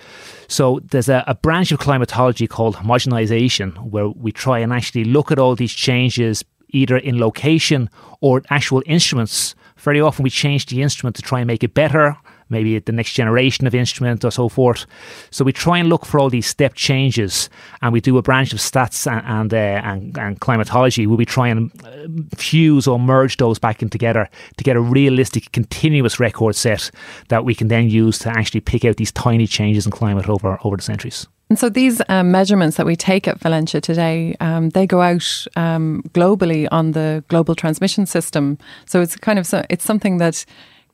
So 0.48 0.80
there's 0.92 1.10
a, 1.10 1.24
a, 1.28 1.36
branch 1.36 1.72
of 1.72 1.80
climatology 1.80 2.48
called 2.48 2.76
homogenization, 2.76 3.78
where 3.90 4.10
we 4.10 4.32
try 4.32 4.60
and 4.60 4.74
actually 4.74 5.04
look 5.04 5.32
at 5.32 5.40
all 5.40 5.56
these 5.56 5.74
changes 5.74 6.44
either 6.70 6.98
in 6.98 7.20
location 7.20 7.90
or 8.22 8.42
actual 8.50 8.84
instruments. 8.86 9.56
Very 9.78 10.02
often 10.02 10.24
we 10.24 10.30
change 10.30 10.68
the 10.68 10.82
instrument 10.82 11.16
to 11.16 11.22
try 11.22 11.40
and 11.40 11.48
make 11.48 11.64
it 11.64 11.74
better 11.74 12.16
maybe 12.50 12.80
the 12.80 12.92
next 12.92 13.14
generation 13.14 13.68
of 13.68 13.76
instrument 13.76 14.26
or 14.26 14.32
so 14.32 14.50
forth. 14.50 14.86
So 15.32 15.46
we 15.46 15.54
try 15.54 15.78
and 15.78 15.90
look 15.90 16.06
for 16.06 16.20
all 16.20 16.30
these 16.30 16.48
step 16.48 16.74
changes, 16.74 17.50
and 17.82 17.94
we 17.94 18.02
do 18.02 18.18
a 18.18 18.22
branch 18.22 18.54
of 18.54 18.60
stats 18.60 19.10
and 19.10 19.20
and, 19.26 19.54
uh, 19.54 19.88
and, 19.88 20.18
and, 20.18 20.40
climatology 20.40 21.08
where 21.08 21.18
we 21.18 21.26
try 21.26 21.48
and 21.48 21.72
uh, 21.84 22.36
fuse 22.36 22.88
or 22.88 23.00
merge 23.00 23.38
those 23.38 23.60
back 23.60 23.82
in 23.82 23.90
together 23.90 24.30
to 24.58 24.64
get 24.64 24.76
a 24.76 24.82
realistic, 24.82 25.52
continuous 25.52 26.20
record 26.20 26.56
set 26.56 26.92
that 27.28 27.46
we 27.46 27.56
can 27.56 27.68
then 27.68 27.90
use 27.90 28.20
to 28.20 28.30
actually 28.30 28.62
pick 28.62 28.86
out 28.86 28.98
these 28.98 29.12
tiny 29.12 29.48
changes 29.48 29.86
in 29.86 29.92
climate 29.92 30.30
over 30.30 30.60
over 30.64 30.76
the 30.76 30.84
centuries. 30.84 31.28
And 31.50 31.58
so 31.58 31.68
these 31.68 32.00
um, 32.10 32.32
measurements 32.32 32.78
that 32.78 32.86
we 32.86 32.96
take 32.96 33.28
at 33.28 33.40
Valentia 33.40 33.82
today, 33.82 34.36
um, 34.40 34.70
they 34.70 34.86
go 34.86 35.02
out 35.02 35.48
um, 35.56 36.04
globally 36.14 36.68
on 36.72 36.92
the 36.92 37.24
global 37.28 37.56
transmission 37.56 38.06
system. 38.06 38.60
So 38.86 39.02
it's 39.02 39.16
kind 39.16 39.40
of 39.40 39.48
so, 39.48 39.66
it's 39.68 39.84
something 39.84 40.20
that 40.20 40.46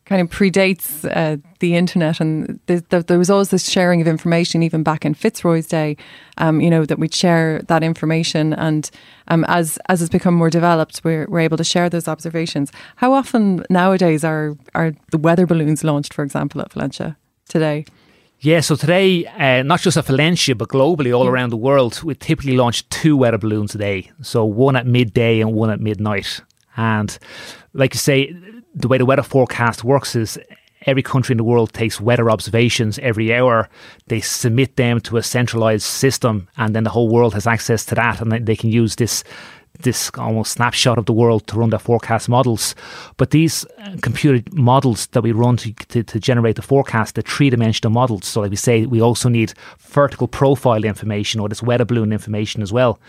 kind 0.06 0.22
of 0.22 0.30
predates 0.30 1.04
uh, 1.16 1.38
the 1.60 1.76
internet, 1.76 2.20
and 2.20 2.60
there 2.68 3.18
was 3.18 3.30
always 3.30 3.50
this 3.50 3.70
sharing 3.70 4.02
of 4.02 4.08
information, 4.08 4.62
even 4.64 4.84
back 4.84 5.04
in 5.04 5.14
Fitzroy's 5.14 5.68
day. 5.68 5.98
Um, 6.38 6.62
you 6.62 6.70
know 6.70 6.86
that 6.86 7.00
we'd 7.00 7.14
share 7.14 7.62
that 7.68 7.84
information, 7.84 8.54
and 8.54 8.90
um, 9.28 9.46
as 9.48 9.78
as 9.90 10.02
it's 10.02 10.12
become 10.12 10.36
more 10.36 10.50
developed, 10.50 11.02
we're 11.04 11.26
we're 11.28 11.40
able 11.40 11.58
to 11.58 11.64
share 11.64 11.90
those 11.90 12.08
observations. 12.08 12.72
How 12.98 13.14
often 13.14 13.66
nowadays 13.70 14.24
are 14.24 14.56
are 14.74 14.94
the 15.12 15.18
weather 15.18 15.46
balloons 15.46 15.84
launched, 15.84 16.14
for 16.14 16.24
example, 16.24 16.62
at 16.62 16.72
Valentia 16.72 17.16
today? 17.50 17.86
Yeah, 18.42 18.60
so 18.60 18.76
today, 18.76 19.26
uh, 19.26 19.64
not 19.64 19.80
just 19.80 19.98
at 19.98 20.06
Valentia, 20.06 20.56
but 20.56 20.70
globally, 20.70 21.18
all 21.18 21.26
around 21.26 21.50
the 21.50 21.58
world, 21.58 22.04
we 22.04 22.14
typically 22.14 22.56
launch 22.56 22.88
two 22.90 23.18
weather 23.18 23.40
balloons 23.40 23.74
a 23.74 23.78
day. 23.78 24.12
So 24.22 24.46
one 24.46 24.76
at 24.76 24.86
midday 24.86 25.40
and 25.40 25.54
one 25.54 25.72
at 25.72 25.80
midnight. 25.80 26.42
And 26.78 27.18
like 27.74 27.94
you 27.94 28.00
say, 28.00 28.36
the 28.76 28.88
way 28.88 28.98
the 28.98 29.06
weather 29.06 29.24
forecast 29.24 29.84
works 29.84 30.16
is 30.16 30.38
every 30.86 31.02
country 31.02 31.34
in 31.34 31.38
the 31.38 31.44
world 31.44 31.74
takes 31.74 32.00
weather 32.00 32.30
observations 32.30 33.00
every 33.00 33.34
hour. 33.34 33.70
They 34.08 34.22
submit 34.22 34.76
them 34.76 35.00
to 35.02 35.18
a 35.18 35.24
centralized 35.24 35.84
system, 35.84 36.48
and 36.58 36.76
then 36.76 36.84
the 36.84 36.90
whole 36.90 37.10
world 37.10 37.34
has 37.34 37.48
access 37.48 37.86
to 37.86 37.96
that, 37.96 38.22
and 38.22 38.46
they 38.46 38.56
can 38.56 38.70
use 38.70 38.96
this 38.96 39.24
this 39.86 40.12
almost 40.18 40.52
snapshot 40.52 40.98
of 40.98 41.06
the 41.06 41.14
world 41.14 41.48
to 41.48 41.58
run 41.58 41.70
their 41.70 41.80
forecast 41.80 42.28
models. 42.28 42.76
But 43.16 43.32
these 43.32 43.66
uh, 43.78 43.96
computer 44.02 44.44
models 44.52 45.08
that 45.08 45.22
we 45.22 45.32
run 45.32 45.56
to, 45.58 45.74
to, 45.74 46.04
to 46.04 46.20
generate 46.20 46.58
the 46.58 46.62
forecast, 46.62 47.16
the 47.16 47.22
three 47.22 47.50
dimensional 47.50 47.92
models. 47.92 48.28
So, 48.28 48.42
like 48.42 48.50
we 48.50 48.58
say, 48.58 48.86
we 48.86 49.02
also 49.02 49.30
need 49.30 49.54
vertical 49.80 50.28
profile 50.28 50.84
information 50.84 51.40
or 51.40 51.48
this 51.48 51.64
weather 51.64 51.86
balloon 51.86 52.12
information 52.12 52.62
as 52.62 52.74
well. 52.74 53.00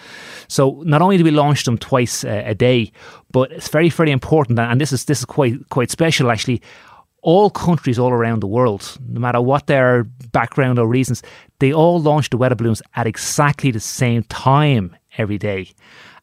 So, 0.47 0.83
not 0.87 1.03
only 1.03 1.17
do 1.17 1.25
we 1.25 1.33
launch 1.33 1.65
them 1.65 1.79
twice 1.79 2.23
a 2.25 2.55
day, 2.55 2.93
but 3.33 3.51
it's 3.51 3.69
very, 3.69 3.89
very 3.89 4.13
important, 4.13 4.59
and 4.59 4.81
this 4.81 4.93
is 4.93 5.05
this 5.07 5.19
is 5.19 5.25
quite 5.25 5.69
quite 5.69 5.91
special 5.91 6.31
actually 6.31 6.63
all 7.27 7.51
countries 7.51 7.99
all 7.99 8.13
around 8.13 8.41
the 8.41 8.47
world, 8.47 8.97
no 9.09 9.19
matter 9.19 9.41
what 9.41 9.67
their 9.67 10.05
background 10.31 10.79
or 10.79 10.87
reasons, 10.87 11.25
they 11.59 11.73
all 11.73 12.01
launch 12.01 12.31
the 12.31 12.37
weather 12.37 12.55
balloons 12.55 12.81
at 12.95 13.09
exactly 13.09 13.73
the 13.73 13.81
same 13.81 14.23
time 14.25 14.95
every 15.19 15.37
day. 15.37 15.69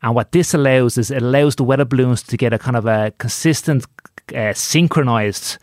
And 0.03 0.13
what 0.15 0.33
this 0.33 0.53
allows 0.53 0.97
is 0.97 1.09
it 1.09 1.23
allows 1.23 1.55
the 1.55 1.63
weather 1.63 1.85
balloons 1.85 2.21
to 2.23 2.37
get 2.37 2.53
a 2.53 2.59
kind 2.59 2.75
of 2.75 2.85
a 2.85 3.13
consistent, 3.17 3.85
uh, 4.35 4.53
synchronized 4.53 5.57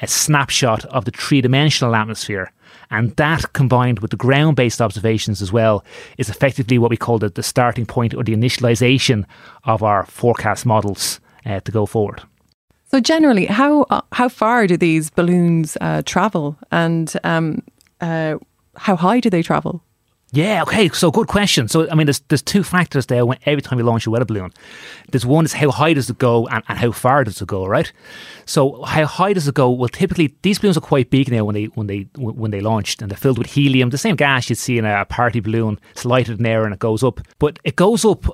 a 0.00 0.04
uh, 0.04 0.06
snapshot 0.06 0.86
of 0.86 1.04
the 1.04 1.10
three 1.10 1.42
dimensional 1.42 1.94
atmosphere. 1.94 2.50
And 2.90 3.14
that 3.16 3.52
combined 3.52 3.98
with 3.98 4.10
the 4.10 4.16
ground 4.16 4.56
based 4.56 4.80
observations 4.80 5.42
as 5.42 5.52
well 5.52 5.84
is 6.16 6.30
effectively 6.30 6.78
what 6.78 6.90
we 6.90 6.96
call 6.96 7.18
the, 7.18 7.28
the 7.28 7.42
starting 7.42 7.86
point 7.86 8.14
or 8.14 8.24
the 8.24 8.34
initialization 8.34 9.24
of 9.64 9.82
our 9.82 10.06
forecast 10.06 10.64
models 10.64 11.20
uh, 11.44 11.60
to 11.60 11.72
go 11.72 11.86
forward. 11.86 12.22
So 12.90 13.00
generally, 13.00 13.46
how 13.46 13.82
uh, 13.90 14.02
how 14.12 14.28
far 14.28 14.66
do 14.66 14.76
these 14.76 15.10
balloons 15.10 15.76
uh, 15.80 16.02
travel, 16.06 16.56
and 16.70 17.12
um, 17.24 17.62
uh, 18.00 18.36
how 18.76 18.96
high 18.96 19.20
do 19.20 19.30
they 19.30 19.42
travel? 19.42 19.82
Yeah, 20.34 20.62
okay, 20.62 20.88
so 20.88 21.12
good 21.12 21.28
question. 21.28 21.68
So, 21.68 21.88
I 21.88 21.94
mean, 21.94 22.06
there's 22.06 22.18
there's 22.28 22.42
two 22.42 22.64
factors 22.64 23.06
there 23.06 23.24
when, 23.24 23.38
every 23.46 23.62
time 23.62 23.78
you 23.78 23.84
launch 23.84 24.04
a 24.04 24.10
weather 24.10 24.24
balloon. 24.24 24.52
There's 25.12 25.24
one 25.24 25.44
is 25.44 25.52
how 25.52 25.70
high 25.70 25.92
does 25.92 26.10
it 26.10 26.18
go 26.18 26.48
and, 26.48 26.64
and 26.68 26.76
how 26.76 26.90
far 26.90 27.22
does 27.22 27.40
it 27.40 27.46
go, 27.46 27.66
right? 27.66 27.92
So, 28.44 28.82
how 28.82 29.06
high 29.06 29.32
does 29.32 29.46
it 29.46 29.54
go? 29.54 29.70
Well, 29.70 29.88
typically 29.88 30.34
these 30.42 30.58
balloons 30.58 30.76
are 30.76 30.80
quite 30.80 31.10
big 31.10 31.30
now 31.30 31.44
when 31.44 31.54
they 31.54 31.64
when 31.66 31.86
they 31.86 32.08
when 32.16 32.50
they 32.50 32.60
launched, 32.60 33.00
and 33.00 33.12
they're 33.12 33.16
filled 33.16 33.38
with 33.38 33.52
helium, 33.52 33.90
the 33.90 33.98
same 33.98 34.16
gas 34.16 34.50
you'd 34.50 34.58
see 34.58 34.76
in 34.76 34.84
a 34.84 35.04
party 35.04 35.38
balloon. 35.38 35.78
It's 35.92 36.04
lighted 36.04 36.40
in 36.40 36.46
air 36.46 36.64
and 36.64 36.74
it 36.74 36.80
goes 36.80 37.04
up, 37.04 37.20
but 37.38 37.60
it 37.62 37.76
goes 37.76 38.04
up 38.04 38.24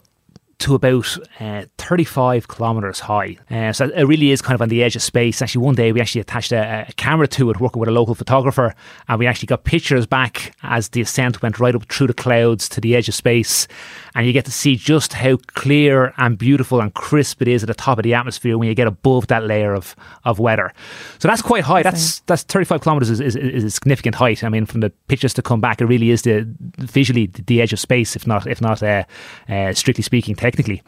to 0.60 0.74
about 0.74 1.16
uh, 1.40 1.64
35 1.78 2.48
kilometres 2.48 3.00
high. 3.00 3.36
Uh, 3.50 3.72
so 3.72 3.86
it 3.88 4.04
really 4.04 4.30
is 4.30 4.40
kind 4.42 4.54
of 4.54 4.62
on 4.62 4.68
the 4.68 4.82
edge 4.82 4.94
of 4.94 5.02
space. 5.02 5.42
Actually, 5.42 5.64
one 5.64 5.74
day 5.74 5.92
we 5.92 6.00
actually 6.00 6.20
attached 6.20 6.52
a, 6.52 6.86
a, 6.88 6.92
camera 6.92 7.26
to 7.28 7.50
it, 7.50 7.60
working 7.60 7.80
with 7.80 7.88
a 7.88 7.92
local 7.92 8.14
photographer, 8.14 8.74
and 9.08 9.18
we 9.18 9.26
actually 9.26 9.46
got 9.46 9.64
pictures 9.64 10.06
back 10.06 10.54
as 10.62 10.90
the 10.90 11.00
ascent 11.00 11.42
went 11.42 11.58
right 11.58 11.74
up 11.74 11.84
through 11.90 12.06
the 12.06 12.14
clouds 12.14 12.68
to 12.68 12.80
the 12.80 12.94
edge 12.94 13.08
of 13.08 13.14
space. 13.14 13.66
And 14.14 14.26
you 14.26 14.32
get 14.32 14.44
to 14.46 14.52
see 14.52 14.76
just 14.76 15.12
how 15.12 15.36
clear 15.54 16.12
and 16.16 16.36
beautiful 16.36 16.80
and 16.80 16.92
crisp 16.92 17.42
it 17.42 17.48
is 17.48 17.62
at 17.62 17.68
the 17.68 17.74
top 17.74 17.98
of 17.98 18.02
the 18.02 18.14
atmosphere 18.14 18.58
when 18.58 18.68
you 18.68 18.74
get 18.74 18.86
above 18.86 19.28
that 19.28 19.44
layer 19.44 19.74
of, 19.74 19.94
of 20.24 20.38
weather. 20.38 20.72
So 21.18 21.28
that's 21.28 21.42
quite 21.42 21.64
high. 21.64 21.82
That's 21.82 22.20
that's 22.20 22.42
35 22.42 22.82
kilometres 22.82 23.10
is, 23.10 23.20
is, 23.20 23.36
is, 23.36 23.64
a 23.64 23.70
significant 23.70 24.16
height. 24.16 24.42
I 24.42 24.48
mean, 24.48 24.66
from 24.66 24.80
the 24.80 24.90
pictures 25.08 25.34
to 25.34 25.42
come 25.42 25.60
back, 25.60 25.80
it 25.80 25.86
really 25.86 26.10
is 26.10 26.22
the 26.22 26.46
visually 26.78 27.26
the 27.26 27.62
edge 27.62 27.72
of 27.72 27.78
space, 27.78 28.16
if 28.16 28.26
not 28.26 28.46
if 28.46 28.60
not 28.60 28.82
uh, 28.82 29.04
uh, 29.48 29.72
strictly 29.72 30.02
speaking 30.02 30.34
technically. 30.34 30.82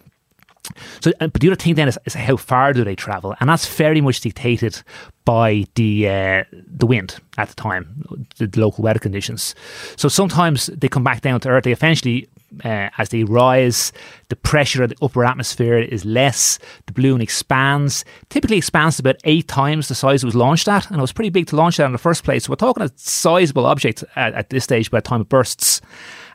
So, 1.01 1.13
but 1.19 1.35
the 1.35 1.49
other 1.49 1.57
thing 1.57 1.75
then 1.75 1.89
is, 1.89 1.99
is, 2.05 2.15
how 2.15 2.37
far 2.37 2.73
do 2.73 2.85
they 2.85 2.95
travel, 2.95 3.35
and 3.41 3.49
that's 3.49 3.67
very 3.67 4.01
much 4.01 4.21
dictated 4.21 4.81
by 5.25 5.65
the 5.75 6.09
uh, 6.09 6.45
the 6.53 6.87
wind 6.87 7.19
at 7.37 7.49
the 7.49 7.55
time, 7.55 8.05
the, 8.39 8.47
the, 8.47 8.61
local 8.61 8.85
weather 8.85 9.01
conditions. 9.01 9.55
So 9.97 10.09
sometimes 10.09 10.67
they 10.67 10.89
come 10.89 11.03
back 11.03 11.21
down 11.21 11.41
to 11.41 11.49
earth. 11.49 11.65
They 11.65 11.73
eventually, 11.73 12.29
uh, 12.65 12.91
as 12.99 13.09
they 13.11 13.25
rise, 13.25 13.93
the 14.29 14.37
pressure 14.37 14.83
of 14.83 14.91
the 14.91 14.97
upper 15.03 15.25
atmosphere 15.25 15.79
is 15.79 16.05
less. 16.05 16.59
The 16.87 16.93
balloon 16.93 17.21
expands. 17.21 18.05
Typically 18.29 18.57
expands 18.57 18.99
about 18.99 19.17
eight 19.25 19.49
times 19.49 19.89
the 19.89 19.95
size 19.95 20.23
it 20.23 20.27
was 20.27 20.35
launched 20.35 20.69
at, 20.69 20.89
and 20.89 20.99
it 20.99 21.01
was 21.01 21.13
pretty 21.13 21.31
big 21.31 21.47
to 21.49 21.57
launch 21.57 21.77
that 21.77 21.87
in 21.87 21.93
the 21.93 21.99
first 21.99 22.25
place. 22.25 22.45
So 22.45 22.51
we're 22.51 22.57
talking 22.57 22.83
a 22.83 22.91
sizable 22.97 23.67
object 23.67 24.05
at, 24.17 24.35
at 24.35 24.51
this 24.51 24.65
stage 24.65 24.91
by 24.91 24.99
the 24.99 25.03
time 25.03 25.23
it 25.23 25.29
bursts 25.29 25.81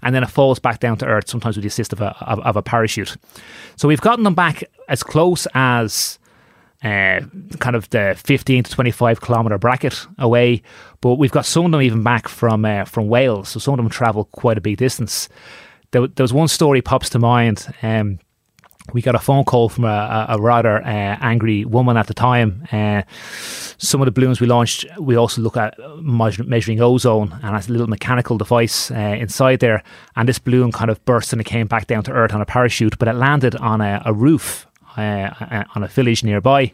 and 0.02 0.14
then 0.14 0.24
it 0.24 0.30
falls 0.30 0.60
back 0.60 0.80
down 0.80 0.98
to 0.98 1.06
earth, 1.06 1.28
sometimes 1.28 1.56
with 1.58 1.64
the 1.64 1.68
assist 1.68 1.94
of 1.94 2.02
a, 2.02 2.16
of, 2.22 2.40
of 2.40 2.56
a 2.56 2.62
parachute. 2.62 3.18
So 3.76 3.88
we've 3.88 4.02
gotten 4.02 4.24
them 4.24 4.36
back 4.36 4.64
as 4.88 5.04
close 5.04 5.48
as 5.54 6.20
uh, 6.84 7.22
kind 7.60 7.76
of 7.76 7.90
the 7.90 8.16
15 8.24 8.64
to 8.64 8.72
25 8.72 9.22
kilometre 9.22 9.58
bracket 9.58 10.06
away, 10.20 10.62
but 11.02 11.16
we've 11.16 11.32
got 11.32 11.46
some 11.46 11.66
of 11.66 11.72
them 11.72 11.82
even 11.82 12.04
back 12.04 12.28
from 12.28 12.66
uh, 12.66 12.86
from 12.86 13.08
Wales, 13.08 13.50
so 13.50 13.60
some 13.60 13.74
of 13.74 13.78
them 13.78 13.90
travel 13.90 14.26
quite 14.26 14.58
a 14.58 14.62
big 14.62 14.78
distance. 14.78 15.28
There, 15.92 16.08
there 16.08 16.24
was 16.24 16.34
one 16.34 16.48
story 16.48 16.82
pops 16.82 17.10
to 17.12 17.20
mind. 17.20 17.68
Um, 17.82 18.20
we 18.94 19.02
got 19.02 19.16
a 19.16 19.20
phone 19.20 19.44
call 19.44 19.70
from 19.70 19.84
a, 19.84 20.26
a 20.30 20.40
rather 20.40 20.78
uh, 20.82 21.18
angry 21.22 21.66
woman 21.66 21.98
at 21.98 22.08
the 22.08 22.14
time. 22.14 22.66
Uh, 22.72 23.02
some 23.78 24.02
of 24.02 24.06
the 24.06 24.12
balloons 24.12 24.40
we 24.40 24.48
launched, 24.48 24.86
we 25.00 25.16
also 25.16 25.42
look 25.42 25.58
at 25.58 25.76
measuring 26.02 26.82
ozone, 26.82 27.38
and 27.44 27.56
it's 27.56 27.68
a 27.68 27.72
little 27.72 27.88
mechanical 27.88 28.38
device 28.38 28.90
uh, 28.92 28.96
inside 28.96 29.60
there. 29.60 29.84
And 30.16 30.28
this 30.28 30.40
balloon 30.40 30.72
kind 30.72 30.90
of 30.90 31.04
burst 31.06 31.34
and 31.34 31.42
it 31.42 31.46
came 31.46 31.68
back 31.68 31.88
down 31.88 32.04
to 32.04 32.12
earth 32.12 32.34
on 32.34 32.42
a 32.42 32.46
parachute, 32.46 32.98
but 32.98 33.08
it 33.08 33.14
landed 33.14 33.56
on 33.56 33.82
a, 33.82 34.02
a 34.06 34.14
roof 34.14 34.68
uh, 34.96 35.64
on 35.76 35.84
a 35.84 35.88
village 35.88 36.24
nearby. 36.24 36.72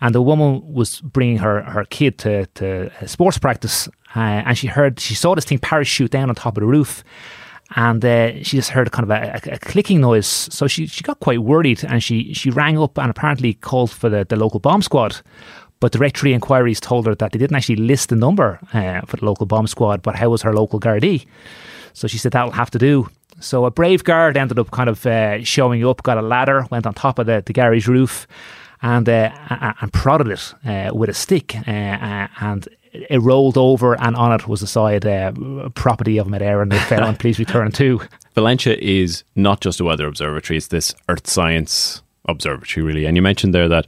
And 0.00 0.14
the 0.14 0.22
woman 0.22 0.74
was 0.74 1.00
bringing 1.00 1.38
her, 1.38 1.62
her 1.62 1.84
kid 1.84 2.18
to, 2.18 2.46
to 2.46 2.90
sports 3.06 3.38
practice, 3.38 3.88
uh, 4.14 4.42
and 4.44 4.58
she 4.58 4.66
heard 4.66 5.00
she 5.00 5.14
saw 5.14 5.34
this 5.34 5.44
thing 5.44 5.58
parachute 5.58 6.10
down 6.10 6.28
on 6.28 6.34
top 6.34 6.56
of 6.56 6.60
the 6.60 6.66
roof 6.66 7.02
and 7.74 8.04
uh, 8.04 8.42
she 8.42 8.56
just 8.56 8.70
heard 8.70 8.90
kind 8.92 9.04
of 9.04 9.10
a, 9.10 9.40
a, 9.50 9.54
a, 9.54 9.58
clicking 9.58 10.00
noise. 10.00 10.26
So 10.26 10.66
she, 10.68 10.86
she 10.86 11.02
got 11.02 11.18
quite 11.20 11.40
worried 11.40 11.82
and 11.84 12.02
she, 12.02 12.32
she 12.32 12.50
rang 12.50 12.78
up 12.78 12.96
and 12.98 13.10
apparently 13.10 13.54
called 13.54 13.90
for 13.90 14.08
the, 14.08 14.24
the 14.24 14.36
local 14.36 14.60
bomb 14.60 14.82
squad. 14.82 15.20
But 15.80 15.92
the 15.92 15.98
directory 15.98 16.32
inquiries 16.32 16.80
told 16.80 17.06
her 17.06 17.14
that 17.16 17.32
they 17.32 17.38
didn't 17.38 17.56
actually 17.56 17.76
list 17.76 18.08
the 18.08 18.16
number 18.16 18.60
uh, 18.72 19.00
for 19.02 19.16
the 19.16 19.24
local 19.24 19.46
bomb 19.46 19.66
squad, 19.66 20.02
but 20.02 20.14
how 20.14 20.30
was 20.30 20.42
her 20.42 20.54
local 20.54 20.80
Gardaí? 20.80 21.26
So 21.92 22.06
she 22.06 22.18
said 22.18 22.32
that'll 22.32 22.52
have 22.52 22.70
to 22.70 22.78
do. 22.78 23.08
So 23.40 23.66
a 23.66 23.70
brave 23.70 24.04
guard 24.04 24.36
ended 24.36 24.58
up 24.58 24.70
kind 24.70 24.88
of 24.88 25.04
uh, 25.04 25.42
showing 25.44 25.84
up, 25.84 26.02
got 26.02 26.16
a 26.16 26.22
ladder, 26.22 26.66
went 26.70 26.86
on 26.86 26.94
top 26.94 27.18
of 27.18 27.26
the, 27.26 27.42
the 27.44 27.52
garage 27.52 27.86
roof, 27.86 28.26
and 28.82 29.08
uh, 29.08 29.30
and 29.80 29.92
prodded 29.92 30.28
it 30.28 30.54
uh, 30.64 30.94
with 30.94 31.10
a 31.10 31.14
stick, 31.14 31.56
uh, 31.56 32.28
and 32.40 32.68
it 33.10 33.20
rolled 33.20 33.58
over, 33.58 34.00
and 34.00 34.16
on 34.16 34.32
it 34.32 34.48
was 34.48 34.62
a 34.62 34.66
side 34.66 35.06
uh, 35.06 35.32
property 35.74 36.18
of 36.18 36.26
Met 36.26 36.42
Éireann. 36.42 36.70
They 36.70 36.78
found, 36.78 37.18
please 37.20 37.38
return 37.38 37.72
to. 37.72 38.00
Valentia 38.34 38.76
is 38.78 39.24
not 39.34 39.60
just 39.60 39.80
a 39.80 39.84
weather 39.84 40.06
observatory; 40.06 40.56
it's 40.56 40.68
this 40.68 40.94
Earth 41.08 41.26
science 41.26 42.02
observatory, 42.26 42.84
really. 42.84 43.04
And 43.06 43.16
you 43.16 43.22
mentioned 43.22 43.54
there 43.54 43.68
that 43.68 43.86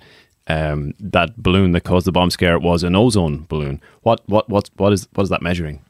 um, 0.48 0.94
that 0.98 1.36
balloon 1.36 1.72
that 1.72 1.82
caused 1.82 2.06
the 2.06 2.12
bomb 2.12 2.30
scare 2.30 2.58
was 2.58 2.82
an 2.82 2.96
ozone 2.96 3.46
balloon. 3.48 3.80
What 4.02 4.22
what 4.26 4.48
what 4.48 4.70
what 4.76 4.92
is 4.92 5.08
what 5.14 5.24
is 5.24 5.28
that 5.28 5.42
measuring? 5.42 5.82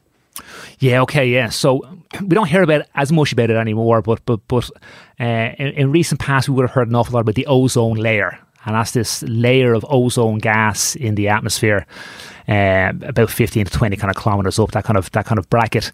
Yeah, 0.79 1.01
okay, 1.01 1.27
yeah. 1.27 1.49
So 1.49 1.81
we 2.21 2.29
don't 2.29 2.47
hear 2.47 2.63
about 2.63 2.85
as 2.95 3.11
much 3.11 3.33
about 3.33 3.49
it 3.49 3.57
anymore, 3.57 4.01
but 4.01 4.25
but 4.25 4.39
but 4.47 4.69
uh, 5.19 5.23
in, 5.57 5.67
in 5.67 5.91
recent 5.91 6.19
past 6.19 6.49
we 6.49 6.55
would 6.55 6.63
have 6.63 6.71
heard 6.71 6.89
an 6.89 6.95
awful 6.95 7.13
lot 7.13 7.21
about 7.21 7.35
the 7.35 7.47
ozone 7.47 7.97
layer, 7.97 8.39
and 8.65 8.75
that's 8.75 8.91
this 8.91 9.23
layer 9.23 9.73
of 9.73 9.85
ozone 9.89 10.39
gas 10.39 10.95
in 10.95 11.15
the 11.15 11.27
atmosphere, 11.27 11.85
uh, 12.47 12.91
about 13.01 13.29
fifteen 13.29 13.65
to 13.65 13.71
twenty 13.71 13.95
kind 13.95 14.09
of 14.09 14.21
kilometers 14.21 14.59
up 14.59 14.71
that 14.71 14.83
kind 14.83 14.97
of 14.97 15.11
that 15.11 15.25
kind 15.25 15.39
of 15.39 15.49
bracket. 15.49 15.91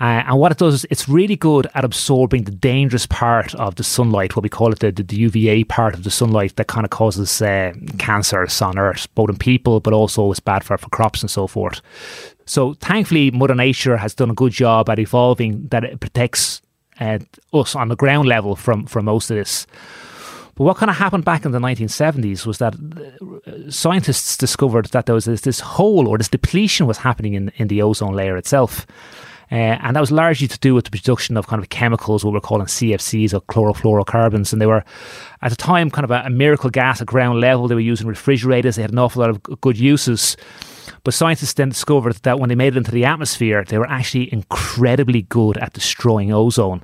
Uh, 0.00 0.22
and 0.28 0.38
what 0.38 0.52
it 0.52 0.58
does 0.58 0.74
is 0.74 0.86
it's 0.90 1.08
really 1.08 1.34
good 1.34 1.66
at 1.74 1.84
absorbing 1.84 2.44
the 2.44 2.52
dangerous 2.52 3.04
part 3.06 3.52
of 3.56 3.74
the 3.74 3.82
sunlight, 3.82 4.36
what 4.36 4.44
we 4.44 4.48
call 4.48 4.72
it 4.72 4.78
the, 4.78 4.92
the, 4.92 5.16
UVA 5.16 5.64
part 5.64 5.92
of 5.92 6.04
the 6.04 6.10
sunlight 6.10 6.54
that 6.54 6.68
kind 6.68 6.84
of 6.84 6.90
causes 6.90 7.42
uh, 7.42 7.72
cancers 7.98 8.62
on 8.62 8.78
Earth, 8.78 9.12
both 9.16 9.28
in 9.28 9.36
people, 9.36 9.80
but 9.80 9.92
also 9.92 10.30
it's 10.30 10.38
bad 10.38 10.62
for, 10.62 10.78
for 10.78 10.88
crops 10.90 11.20
and 11.20 11.30
so 11.30 11.48
forth. 11.48 11.80
So 12.46 12.74
thankfully, 12.74 13.32
Mother 13.32 13.56
Nature 13.56 13.96
has 13.96 14.14
done 14.14 14.30
a 14.30 14.34
good 14.34 14.52
job 14.52 14.88
at 14.88 15.00
evolving 15.00 15.66
that 15.68 15.82
it 15.82 15.98
protects 15.98 16.62
uh, 17.00 17.18
us 17.52 17.74
on 17.74 17.88
the 17.88 17.96
ground 17.96 18.28
level 18.28 18.54
from, 18.54 18.86
from 18.86 19.06
most 19.06 19.30
of 19.32 19.36
this. 19.36 19.66
But 20.58 20.64
what 20.64 20.76
kind 20.76 20.90
of 20.90 20.96
happened 20.96 21.24
back 21.24 21.44
in 21.44 21.52
the 21.52 21.60
1970s 21.60 22.44
was 22.44 22.58
that 22.58 22.74
uh, 22.74 23.70
scientists 23.70 24.36
discovered 24.36 24.86
that 24.86 25.06
there 25.06 25.14
was 25.14 25.24
this, 25.24 25.42
this 25.42 25.60
hole 25.60 26.08
or 26.08 26.18
this 26.18 26.28
depletion 26.28 26.88
was 26.88 26.98
happening 26.98 27.34
in, 27.34 27.52
in 27.58 27.68
the 27.68 27.80
ozone 27.80 28.12
layer 28.12 28.36
itself. 28.36 28.84
Uh, 29.52 29.54
and 29.54 29.94
that 29.94 30.00
was 30.00 30.10
largely 30.10 30.48
to 30.48 30.58
do 30.58 30.74
with 30.74 30.84
the 30.84 30.90
production 30.90 31.36
of 31.36 31.46
kind 31.46 31.62
of 31.62 31.68
chemicals, 31.68 32.24
what 32.24 32.34
we're 32.34 32.40
calling 32.40 32.66
CFCs 32.66 33.32
or 33.32 33.40
chlorofluorocarbons. 33.42 34.52
And 34.52 34.60
they 34.60 34.66
were, 34.66 34.82
at 35.42 35.50
the 35.50 35.56
time, 35.56 35.92
kind 35.92 36.04
of 36.04 36.10
a, 36.10 36.24
a 36.26 36.30
miracle 36.30 36.70
gas 36.70 37.00
at 37.00 37.06
ground 37.06 37.40
level. 37.40 37.68
They 37.68 37.76
were 37.76 37.80
using 37.80 38.08
refrigerators. 38.08 38.74
They 38.74 38.82
had 38.82 38.90
an 38.90 38.98
awful 38.98 39.20
lot 39.20 39.30
of 39.30 39.40
good 39.60 39.78
uses. 39.78 40.36
But 41.04 41.14
scientists 41.14 41.54
then 41.54 41.68
discovered 41.68 42.16
that 42.24 42.40
when 42.40 42.48
they 42.48 42.56
made 42.56 42.74
it 42.74 42.78
into 42.78 42.90
the 42.90 43.04
atmosphere, 43.04 43.64
they 43.64 43.78
were 43.78 43.88
actually 43.88 44.32
incredibly 44.32 45.22
good 45.22 45.56
at 45.58 45.72
destroying 45.72 46.32
ozone. 46.32 46.82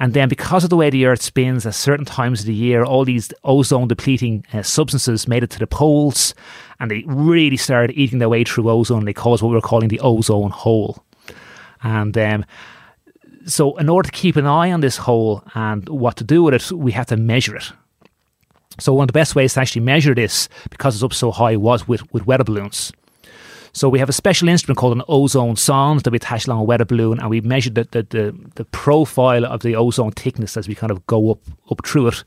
And 0.00 0.14
then, 0.14 0.28
because 0.28 0.62
of 0.62 0.70
the 0.70 0.76
way 0.76 0.90
the 0.90 1.06
Earth 1.06 1.22
spins 1.22 1.66
at 1.66 1.74
certain 1.74 2.04
times 2.04 2.40
of 2.40 2.46
the 2.46 2.54
year, 2.54 2.84
all 2.84 3.04
these 3.04 3.32
ozone 3.42 3.88
depleting 3.88 4.44
uh, 4.52 4.62
substances 4.62 5.26
made 5.26 5.42
it 5.42 5.50
to 5.50 5.58
the 5.58 5.66
poles 5.66 6.34
and 6.80 6.90
they 6.90 7.02
really 7.06 7.56
started 7.56 7.96
eating 7.96 8.18
their 8.18 8.28
way 8.28 8.44
through 8.44 8.70
ozone. 8.70 9.04
They 9.04 9.12
caused 9.12 9.42
what 9.42 9.48
we 9.48 9.56
were 9.56 9.60
calling 9.60 9.88
the 9.88 10.00
ozone 10.00 10.50
hole. 10.50 11.04
And 11.82 12.16
um, 12.16 12.44
so, 13.46 13.76
in 13.76 13.88
order 13.88 14.08
to 14.08 14.16
keep 14.16 14.36
an 14.36 14.46
eye 14.46 14.70
on 14.72 14.80
this 14.80 14.96
hole 14.96 15.42
and 15.54 15.88
what 15.88 16.16
to 16.16 16.24
do 16.24 16.42
with 16.42 16.54
it, 16.54 16.72
we 16.72 16.92
have 16.92 17.06
to 17.06 17.16
measure 17.16 17.56
it. 17.56 17.72
So, 18.78 18.94
one 18.94 19.04
of 19.04 19.08
the 19.08 19.12
best 19.12 19.34
ways 19.34 19.54
to 19.54 19.60
actually 19.60 19.82
measure 19.82 20.14
this, 20.14 20.48
because 20.70 20.94
it's 20.94 21.04
up 21.04 21.12
so 21.12 21.30
high, 21.32 21.56
was 21.56 21.88
with, 21.88 22.12
with 22.12 22.26
weather 22.26 22.44
balloons. 22.44 22.92
So 23.78 23.88
we 23.88 24.00
have 24.00 24.08
a 24.08 24.12
special 24.12 24.48
instrument 24.48 24.76
called 24.76 24.96
an 24.96 25.04
ozone 25.06 25.54
sonde 25.54 26.00
that 26.00 26.10
we 26.10 26.16
attach 26.16 26.48
along 26.48 26.58
a 26.58 26.64
weather 26.64 26.84
balloon, 26.84 27.20
and 27.20 27.30
we 27.30 27.40
measure 27.40 27.70
the, 27.70 27.86
the, 27.92 28.02
the, 28.02 28.36
the 28.56 28.64
profile 28.64 29.44
of 29.44 29.60
the 29.60 29.76
ozone 29.76 30.10
thickness 30.10 30.56
as 30.56 30.66
we 30.66 30.74
kind 30.74 30.90
of 30.90 31.06
go 31.06 31.30
up 31.30 31.38
up 31.70 31.86
through 31.86 32.08
it. 32.08 32.24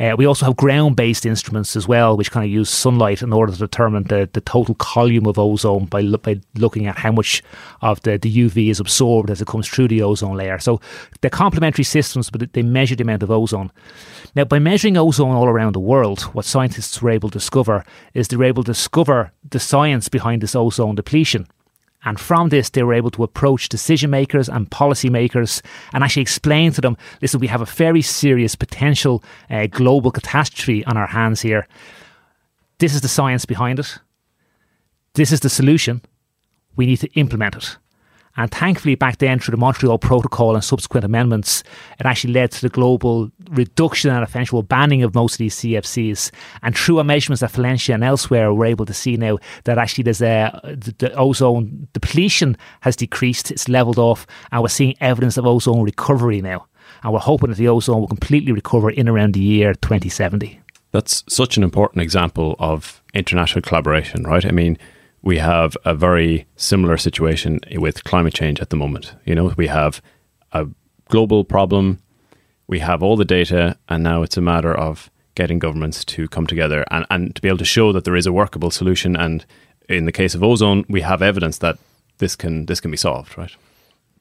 Uh, 0.00 0.16
we 0.16 0.24
also 0.24 0.46
have 0.46 0.56
ground 0.56 0.96
based 0.96 1.26
instruments 1.26 1.76
as 1.76 1.86
well, 1.86 2.16
which 2.16 2.30
kind 2.30 2.44
of 2.44 2.50
use 2.50 2.70
sunlight 2.70 3.20
in 3.20 3.34
order 3.34 3.52
to 3.52 3.58
determine 3.58 4.02
the, 4.04 4.28
the 4.32 4.40
total 4.40 4.74
column 4.76 5.26
of 5.26 5.38
ozone 5.38 5.84
by, 5.84 6.02
by 6.02 6.40
looking 6.54 6.86
at 6.86 6.96
how 6.96 7.12
much 7.12 7.42
of 7.82 8.00
the, 8.02 8.16
the 8.16 8.34
UV 8.34 8.70
is 8.70 8.80
absorbed 8.80 9.30
as 9.30 9.42
it 9.42 9.46
comes 9.46 9.68
through 9.68 9.88
the 9.88 10.02
ozone 10.02 10.36
layer. 10.36 10.58
So 10.58 10.80
they're 11.20 11.30
complementary 11.30 11.84
systems, 11.84 12.30
but 12.30 12.50
they 12.54 12.62
measure 12.62 12.96
the 12.96 13.02
amount 13.02 13.22
of 13.22 13.30
ozone. 13.30 13.70
Now, 14.34 14.44
by 14.44 14.58
measuring 14.58 14.96
ozone 14.96 15.34
all 15.34 15.46
around 15.46 15.74
the 15.74 15.80
world, 15.80 16.22
what 16.32 16.46
scientists 16.46 17.02
were 17.02 17.10
able 17.10 17.28
to 17.28 17.38
discover 17.38 17.84
is 18.14 18.28
they 18.28 18.36
were 18.36 18.44
able 18.44 18.64
to 18.64 18.72
discover 18.72 19.32
the 19.50 19.60
science 19.60 20.08
behind 20.08 20.40
this 20.40 20.56
ozone 20.56 20.94
depletion. 20.94 21.46
And 22.04 22.18
from 22.18 22.48
this, 22.48 22.70
they 22.70 22.82
were 22.82 22.94
able 22.94 23.10
to 23.10 23.22
approach 23.22 23.68
decision 23.68 24.10
makers 24.10 24.48
and 24.48 24.70
policymakers 24.70 25.60
and 25.92 26.02
actually 26.02 26.22
explain 26.22 26.72
to 26.72 26.80
them 26.80 26.96
listen, 27.20 27.40
we 27.40 27.46
have 27.48 27.60
a 27.60 27.66
very 27.66 28.02
serious 28.02 28.54
potential 28.54 29.22
uh, 29.50 29.66
global 29.66 30.10
catastrophe 30.10 30.84
on 30.86 30.96
our 30.96 31.08
hands 31.08 31.42
here. 31.42 31.68
This 32.78 32.94
is 32.94 33.02
the 33.02 33.08
science 33.08 33.44
behind 33.44 33.78
it. 33.78 33.98
This 35.14 35.32
is 35.32 35.40
the 35.40 35.50
solution. 35.50 36.00
We 36.76 36.86
need 36.86 37.00
to 37.00 37.12
implement 37.12 37.56
it. 37.56 37.76
And 38.36 38.50
thankfully, 38.50 38.94
back 38.94 39.18
then, 39.18 39.38
through 39.38 39.52
the 39.52 39.58
Montreal 39.58 39.98
Protocol 39.98 40.54
and 40.54 40.64
subsequent 40.64 41.04
amendments, 41.04 41.62
it 41.98 42.06
actually 42.06 42.32
led 42.32 42.52
to 42.52 42.62
the 42.62 42.68
global 42.68 43.30
reduction 43.50 44.10
and 44.10 44.22
eventual 44.22 44.62
banning 44.62 45.02
of 45.02 45.14
most 45.14 45.34
of 45.34 45.38
these 45.38 45.56
CFCs. 45.56 46.30
And 46.62 46.76
through 46.76 46.98
our 46.98 47.04
measurements 47.04 47.42
at 47.42 47.50
Valentia 47.50 47.94
and 47.94 48.04
elsewhere, 48.04 48.54
we're 48.54 48.66
able 48.66 48.86
to 48.86 48.94
see 48.94 49.16
now 49.16 49.38
that 49.64 49.78
actually 49.78 50.04
there's 50.04 50.22
a 50.22 50.60
the, 50.64 50.94
the 50.98 51.14
ozone 51.14 51.88
depletion 51.92 52.56
has 52.80 52.96
decreased, 52.96 53.50
it's 53.50 53.68
leveled 53.68 53.98
off, 53.98 54.26
and 54.52 54.62
we're 54.62 54.68
seeing 54.68 54.94
evidence 55.00 55.36
of 55.36 55.46
ozone 55.46 55.82
recovery 55.82 56.40
now. 56.40 56.66
And 57.02 57.12
we're 57.12 57.20
hoping 57.20 57.50
that 57.50 57.56
the 57.56 57.68
ozone 57.68 58.00
will 58.00 58.08
completely 58.08 58.52
recover 58.52 58.90
in 58.90 59.08
around 59.08 59.34
the 59.34 59.40
year 59.40 59.74
2070. 59.74 60.60
That's 60.92 61.24
such 61.28 61.56
an 61.56 61.62
important 61.62 62.02
example 62.02 62.56
of 62.58 63.02
international 63.14 63.62
collaboration, 63.62 64.24
right? 64.24 64.44
I 64.44 64.50
mean, 64.50 64.76
we 65.22 65.38
have 65.38 65.76
a 65.84 65.94
very 65.94 66.46
similar 66.56 66.96
situation 66.96 67.60
with 67.76 68.04
climate 68.04 68.34
change 68.34 68.60
at 68.60 68.70
the 68.70 68.76
moment. 68.76 69.14
You 69.24 69.34
know, 69.34 69.52
we 69.56 69.66
have 69.66 70.00
a 70.52 70.66
global 71.08 71.44
problem, 71.44 72.00
we 72.66 72.78
have 72.78 73.02
all 73.02 73.16
the 73.16 73.24
data, 73.24 73.76
and 73.88 74.02
now 74.02 74.22
it's 74.22 74.36
a 74.36 74.40
matter 74.40 74.74
of 74.74 75.10
getting 75.34 75.58
governments 75.58 76.04
to 76.04 76.28
come 76.28 76.46
together 76.46 76.84
and, 76.90 77.06
and 77.10 77.34
to 77.34 77.42
be 77.42 77.48
able 77.48 77.58
to 77.58 77.64
show 77.64 77.92
that 77.92 78.04
there 78.04 78.16
is 78.16 78.26
a 78.26 78.32
workable 78.32 78.70
solution. 78.70 79.16
And 79.16 79.44
in 79.88 80.04
the 80.04 80.12
case 80.12 80.34
of 80.34 80.42
ozone, 80.42 80.84
we 80.88 81.02
have 81.02 81.22
evidence 81.22 81.58
that 81.58 81.78
this 82.18 82.36
can 82.36 82.66
this 82.66 82.80
can 82.80 82.90
be 82.90 82.96
solved, 82.96 83.36
right? 83.36 83.54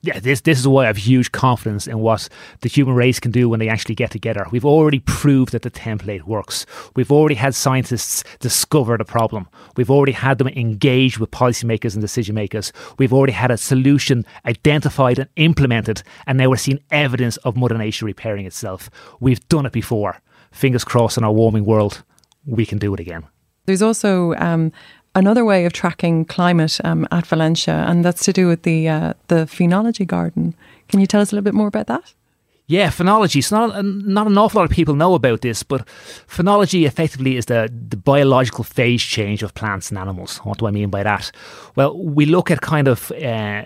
Yeah, 0.02 0.20
this 0.20 0.42
this 0.42 0.58
is 0.58 0.68
why 0.68 0.84
I 0.84 0.88
have 0.88 0.98
huge 0.98 1.34
confidence 1.34 1.86
in 1.86 2.00
what 2.00 2.30
the 2.62 2.70
human 2.70 2.96
race 2.96 3.20
can 3.20 3.32
do 3.32 3.50
when 3.50 3.60
they 3.60 3.68
actually 3.68 3.96
get 3.96 4.12
together. 4.12 4.46
We've 4.50 4.66
already 4.66 5.00
proved 5.00 5.52
that 5.52 5.64
the 5.64 5.72
template 5.72 6.24
works. 6.24 6.66
We've 6.96 7.12
already 7.12 7.36
had 7.36 7.54
scientists 7.54 8.24
discover 8.40 8.98
the 8.98 9.04
problem. 9.04 9.50
We've 9.76 9.92
already 9.92 10.14
had 10.14 10.38
them 10.38 10.48
engage 10.48 11.20
with 11.20 11.32
policymakers 11.32 11.94
and 11.94 12.02
decision 12.02 12.34
makers. 12.34 12.72
We've 12.98 13.12
already 13.12 13.34
had 13.34 13.52
a 13.52 13.58
solution 13.58 14.26
identified 14.46 15.20
and 15.20 15.30
implemented, 15.36 16.02
and 16.26 16.38
now 16.38 16.50
we're 16.50 16.56
seeing 16.56 16.80
evidence 16.92 17.36
of 17.38 17.58
Mother 17.58 17.78
Nature 17.78 18.06
repairing 18.06 18.46
itself. 18.46 18.90
We've 19.20 19.46
done 19.50 19.66
it 19.66 19.74
before. 19.74 20.22
Fingers 20.52 20.86
crossed 20.86 21.18
in 21.18 21.26
our 21.26 21.34
warming 21.34 21.66
world, 21.66 22.04
we 22.46 22.66
can 22.66 22.78
do 22.78 22.94
it 22.94 23.02
again. 23.02 23.28
There's 23.66 23.84
also 23.84 24.34
um, 24.36 24.72
another 25.20 25.46
way 25.46 25.66
of 25.66 25.74
tracking 25.74 26.26
climate 26.26 26.80
um, 26.84 27.08
at 27.12 27.26
Valentia, 27.26 27.88
and 27.90 28.04
that's 28.04 28.26
to 28.26 28.34
do 28.34 28.48
with 28.48 28.64
the 28.64 28.88
uh, 28.88 29.14
the 29.28 29.46
phenology 29.46 30.06
garden. 30.06 30.56
Can 30.88 31.00
you 31.00 31.08
tell 31.08 31.22
us 31.22 31.32
a 31.32 31.36
little 31.36 31.44
bit 31.44 31.54
more 31.54 31.68
about 31.68 31.88
that? 31.88 32.14
Yeah, 32.70 32.92
phenology. 32.92 33.44
So 33.44 33.58
not 33.58 33.86
not 33.86 34.28
an 34.28 34.38
awful 34.38 34.60
lot 34.60 34.70
of 34.70 34.76
people 34.76 34.96
know 34.96 35.14
about 35.16 35.42
this, 35.42 35.64
but 35.64 35.88
phenology 36.28 36.86
effectively 36.86 37.36
is 37.36 37.46
the, 37.46 37.70
the 37.90 37.98
biological 37.98 38.64
phase 38.64 39.02
change 39.02 39.44
of 39.44 39.54
plants 39.54 39.90
and 39.90 39.98
animals. 39.98 40.38
What 40.44 40.60
do 40.60 40.68
I 40.68 40.72
mean 40.72 40.90
by 40.90 41.04
that? 41.04 41.32
Well, 41.76 41.98
we 41.98 42.26
look 42.26 42.52
at 42.52 42.62
kind 42.62 42.88
of 42.88 43.12
uh, 43.12 43.66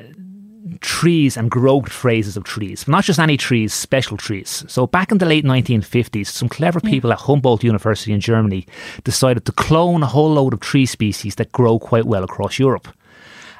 trees 0.82 1.36
and 1.36 1.52
growth 1.52 1.92
phases 1.92 2.38
of 2.38 2.44
trees, 2.44 2.88
not 2.88 3.04
just 3.04 3.20
any 3.20 3.38
trees, 3.38 3.74
special 3.74 4.18
trees. 4.18 4.64
So 4.68 4.88
back 4.88 5.12
in 5.12 5.18
the 5.18 5.26
late 5.26 5.44
1950s, 5.44 6.28
some 6.28 6.50
clever 6.50 6.80
people 6.80 7.10
yeah. 7.10 7.16
at 7.16 7.22
Humboldt 7.22 7.64
University 7.64 8.14
in 8.14 8.22
Germany 8.22 8.66
decided 9.04 9.46
to 9.46 9.52
clone 9.52 10.04
a 10.04 10.08
whole 10.08 10.34
load 10.34 10.54
of 10.54 10.60
tree 10.60 10.86
species 10.86 11.36
that 11.36 11.52
grow 11.52 11.80
quite 11.80 12.06
well 12.06 12.24
across 12.24 12.60
Europe. 12.60 12.88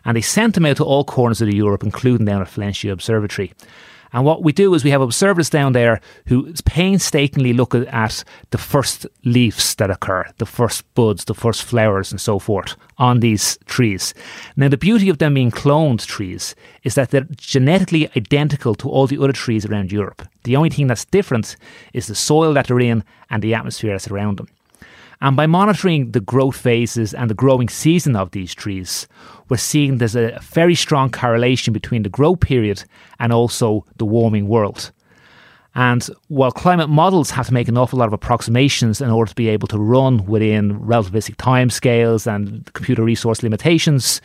And 0.06 0.18
they 0.18 0.22
sent 0.22 0.56
them 0.56 0.66
out 0.66 0.78
to 0.78 0.86
all 0.86 1.04
corners 1.04 1.42
of 1.42 1.50
Europe, 1.50 1.84
including 1.84 2.26
down 2.26 2.42
at 2.42 2.50
Valentia 2.50 2.92
Observatory. 2.92 3.54
And 4.14 4.24
what 4.24 4.44
we 4.44 4.54
do 4.54 4.74
is 4.76 4.84
we 4.84 4.92
have 4.92 5.02
observers 5.02 5.50
down 5.50 5.74
there 5.74 6.00
who 6.28 6.54
painstakingly 6.66 7.52
look 7.52 7.74
at 7.74 8.24
the 8.52 8.58
first 8.58 9.08
leaves 9.26 9.76
that 9.76 9.90
occur, 9.90 10.26
the 10.38 10.46
first 10.46 10.84
buds, 10.94 11.26
the 11.26 11.34
first 11.34 11.64
flowers, 11.64 12.12
and 12.12 12.22
so 12.22 12.40
forth 12.40 12.76
on 12.98 13.20
these 13.20 13.58
trees. 13.66 14.14
Now, 14.56 14.70
the 14.70 14.78
beauty 14.78 15.10
of 15.10 15.18
them 15.18 15.34
being 15.34 15.52
cloned 15.52 16.06
trees 16.06 16.56
is 16.84 16.96
that 16.96 17.10
they're 17.10 17.28
genetically 17.36 18.10
identical 18.16 18.76
to 18.76 18.90
all 18.90 19.08
the 19.08 19.18
other 19.18 19.34
trees 19.34 19.66
around 19.66 19.92
Europe. 19.92 20.22
The 20.44 20.56
only 20.56 20.70
thing 20.70 20.88
that's 20.88 21.06
different 21.06 21.56
is 21.94 22.08
the 22.08 22.16
soil 22.16 22.54
that 22.54 22.68
they're 22.68 22.80
in 22.80 23.04
and 23.30 23.42
the 23.42 23.56
atmosphere 23.56 23.94
that's 23.94 24.10
around 24.10 24.38
them. 24.38 24.48
And 25.24 25.38
by 25.38 25.48
monitoring 25.48 26.12
the 26.12 26.20
growth 26.20 26.58
phases 26.58 27.14
and 27.14 27.30
the 27.30 27.34
growing 27.34 27.70
season 27.70 28.18
of 28.18 28.32
these 28.32 28.54
trees, 28.54 29.08
we're 29.48 29.56
seeing 29.56 29.98
there's 29.98 30.18
a 30.18 30.38
very 30.42 30.76
strong 30.76 31.10
correlation 31.12 31.72
between 31.72 32.04
the 32.04 32.10
growth 32.10 32.42
period 32.42 32.84
and 33.22 33.32
also 33.32 33.86
the 33.96 34.06
warming 34.06 34.50
world. 34.50 34.92
And 35.76 36.06
while 36.28 36.52
climate 36.52 36.90
models 36.90 37.32
have 37.32 37.48
to 37.48 37.54
make 37.54 37.70
an 37.70 37.78
awful 37.78 38.00
lot 38.00 38.10
of 38.10 38.14
approximations 38.14 39.00
in 39.00 39.10
order 39.10 39.30
to 39.30 39.36
be 39.36 39.48
able 39.48 39.70
to 39.70 39.80
run 39.80 40.26
within 40.26 40.78
relativistic 40.78 41.38
timescales 41.38 42.28
and 42.28 42.72
computer 42.74 43.02
resource 43.02 43.44
limitations, 43.44 44.20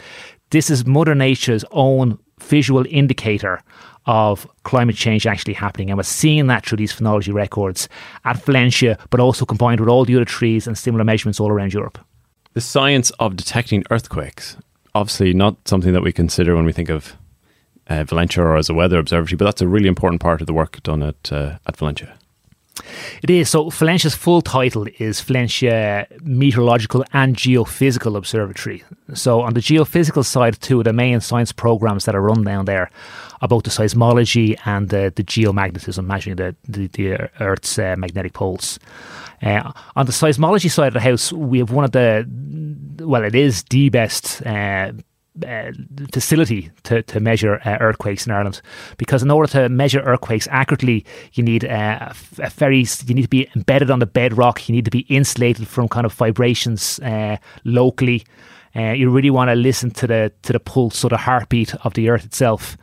this 0.51 0.69
is 0.69 0.85
Mother 0.85 1.15
Nature's 1.15 1.65
own 1.71 2.19
visual 2.49 2.85
indicator 2.89 3.61
of 4.07 4.49
climate 4.63 4.97
change 4.97 5.27
actually 5.27 5.53
happening. 5.55 5.91
And 5.91 5.99
we're 5.99 6.03
seeing 6.03 6.47
that 6.47 6.65
through 6.65 6.79
these 6.79 6.93
phenology 6.93 7.33
records 7.33 7.89
at 8.25 8.37
Valentia, 8.37 8.99
but 9.11 9.21
also 9.21 9.45
combined 9.45 9.81
with 9.81 9.89
all 9.89 10.05
the 10.05 10.17
other 10.17 10.25
trees 10.25 10.67
and 10.67 10.77
similar 10.77 11.05
measurements 11.05 11.39
all 11.39 11.51
around 11.51 11.73
Europe. 11.75 11.99
The 12.55 12.61
science 12.63 13.11
of 13.19 13.37
detecting 13.37 13.85
earthquakes, 13.91 14.57
obviously 14.95 15.35
not 15.35 15.69
something 15.69 15.93
that 15.93 16.03
we 16.03 16.13
consider 16.13 16.57
when 16.57 16.65
we 16.65 16.73
think 16.73 16.89
of 16.89 17.15
uh, 17.89 18.05
Valentia 18.05 18.39
or 18.39 18.57
as 18.57 18.69
a 18.69 18.75
weather 18.75 18.99
observatory, 18.99 19.37
but 19.37 19.45
that's 19.45 19.63
a 19.63 19.69
really 19.69 19.89
important 19.89 20.21
part 20.21 20.41
of 20.41 20.47
the 20.47 20.53
work 20.55 20.83
done 20.83 21.03
at, 21.03 21.33
uh, 21.33 21.59
at 21.67 21.77
Valentia. 21.77 22.18
It 23.23 23.31
is. 23.31 23.51
So 23.51 23.71
Valentia's 23.71 24.15
full 24.15 24.43
title 24.43 24.87
is 24.99 25.21
Valentia 25.21 26.07
Meteorological 26.23 27.05
and 27.13 27.37
Geophysical 27.37 28.17
Observatory. 28.17 28.85
So 29.15 29.41
on 29.41 29.55
the 29.55 29.61
geophysical 29.61 30.25
side, 30.25 30.61
two 30.61 30.79
of 30.79 30.85
the 30.85 30.93
main 30.93 31.21
science 31.21 31.53
programs 31.53 32.05
that 32.05 32.15
are 32.15 32.23
run 32.23 32.45
down 32.45 32.65
there 32.65 32.91
about 33.41 33.65
the 33.65 33.71
seismology 33.71 34.59
and 34.65 34.89
the, 34.89 35.13
the 35.15 35.23
geomagnetism, 35.23 36.05
measuring 36.05 36.37
the, 36.37 36.57
the, 36.69 36.89
the 36.89 37.31
Earth's 37.41 37.79
uh, 37.79 37.95
magnetic 37.97 38.33
poles. 38.33 38.79
Uh, 39.43 39.73
on 39.95 40.07
the 40.07 40.13
seismology 40.13 40.71
side 40.71 40.89
of 40.89 40.95
the 40.95 41.01
house, 41.01 41.33
we 41.33 41.59
have 41.59 41.71
one 41.71 41.85
of 41.85 41.93
the, 41.93 42.27
well, 43.01 43.23
it 43.23 43.35
is 43.35 43.63
the 43.71 43.89
best 43.91 44.45
uh, 44.45 44.93
uh, 45.47 45.73
facility 46.13 46.71
to, 46.85 47.03
to 47.03 47.21
measure 47.21 47.61
uh, 47.65 47.79
earthquakes 47.81 48.27
in 48.27 48.33
Ireland. 48.33 48.61
Because 48.97 49.23
in 49.23 49.31
order 49.31 49.51
to 49.53 49.69
measure 49.69 50.01
earthquakes 50.01 50.49
accurately 50.51 51.05
you 51.33 51.43
need 51.43 51.65
uh, 51.65 52.13
a 52.39 52.51
very 52.51 52.85
you 53.07 53.15
need 53.15 53.23
to 53.23 53.29
be 53.29 53.49
embedded 53.55 53.91
on 53.91 53.99
the 53.99 54.07
bedrock. 54.07 54.69
You 54.69 54.75
need 54.75 54.85
to 54.85 54.91
be 54.91 55.01
insulated 55.09 55.67
from 55.69 55.89
kind 55.89 56.07
of 56.07 56.13
vibrations 56.13 56.99
uh, 57.01 57.37
locally. 57.65 58.25
Uh, 58.77 58.93
you 58.93 59.11
really 59.11 59.31
want 59.31 59.49
to 59.49 59.55
listen 59.55 59.91
to 59.91 60.07
the 60.07 60.33
to 60.43 60.53
the 60.53 60.61
pulse 60.61 61.05
or 61.05 61.09
the 61.09 61.17
heartbeat 61.17 61.75
of 61.85 61.95
the 61.95 62.09
earth 62.09 62.25
itself. 62.25 62.77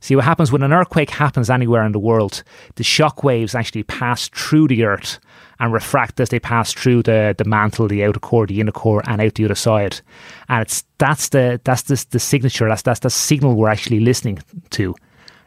See 0.00 0.14
what 0.14 0.24
happens 0.24 0.52
when 0.52 0.62
an 0.62 0.72
earthquake 0.72 1.10
happens 1.10 1.50
anywhere 1.50 1.84
in 1.84 1.92
the 1.92 1.98
world, 1.98 2.42
the 2.76 2.84
shock 2.84 3.24
waves 3.24 3.54
actually 3.54 3.82
pass 3.84 4.28
through 4.28 4.68
the 4.68 4.84
earth 4.84 5.18
and 5.58 5.72
refract 5.72 6.20
as 6.20 6.28
they 6.28 6.40
pass 6.40 6.72
through 6.72 7.02
the, 7.02 7.34
the 7.36 7.44
mantle, 7.44 7.88
the 7.88 8.04
outer 8.04 8.20
core, 8.20 8.46
the 8.46 8.60
inner 8.60 8.72
core, 8.72 9.02
and 9.06 9.20
out 9.20 9.34
the 9.34 9.44
other 9.44 9.54
side. 9.54 10.00
And 10.48 10.62
it's 10.62 10.84
that's 10.98 11.30
the 11.30 11.60
that's 11.64 11.82
the, 11.82 12.04
the 12.10 12.18
signature, 12.18 12.68
that's 12.68 12.82
that's 12.82 13.00
the 13.00 13.10
signal 13.10 13.54
we're 13.54 13.70
actually 13.70 14.00
listening 14.00 14.38
to. 14.70 14.94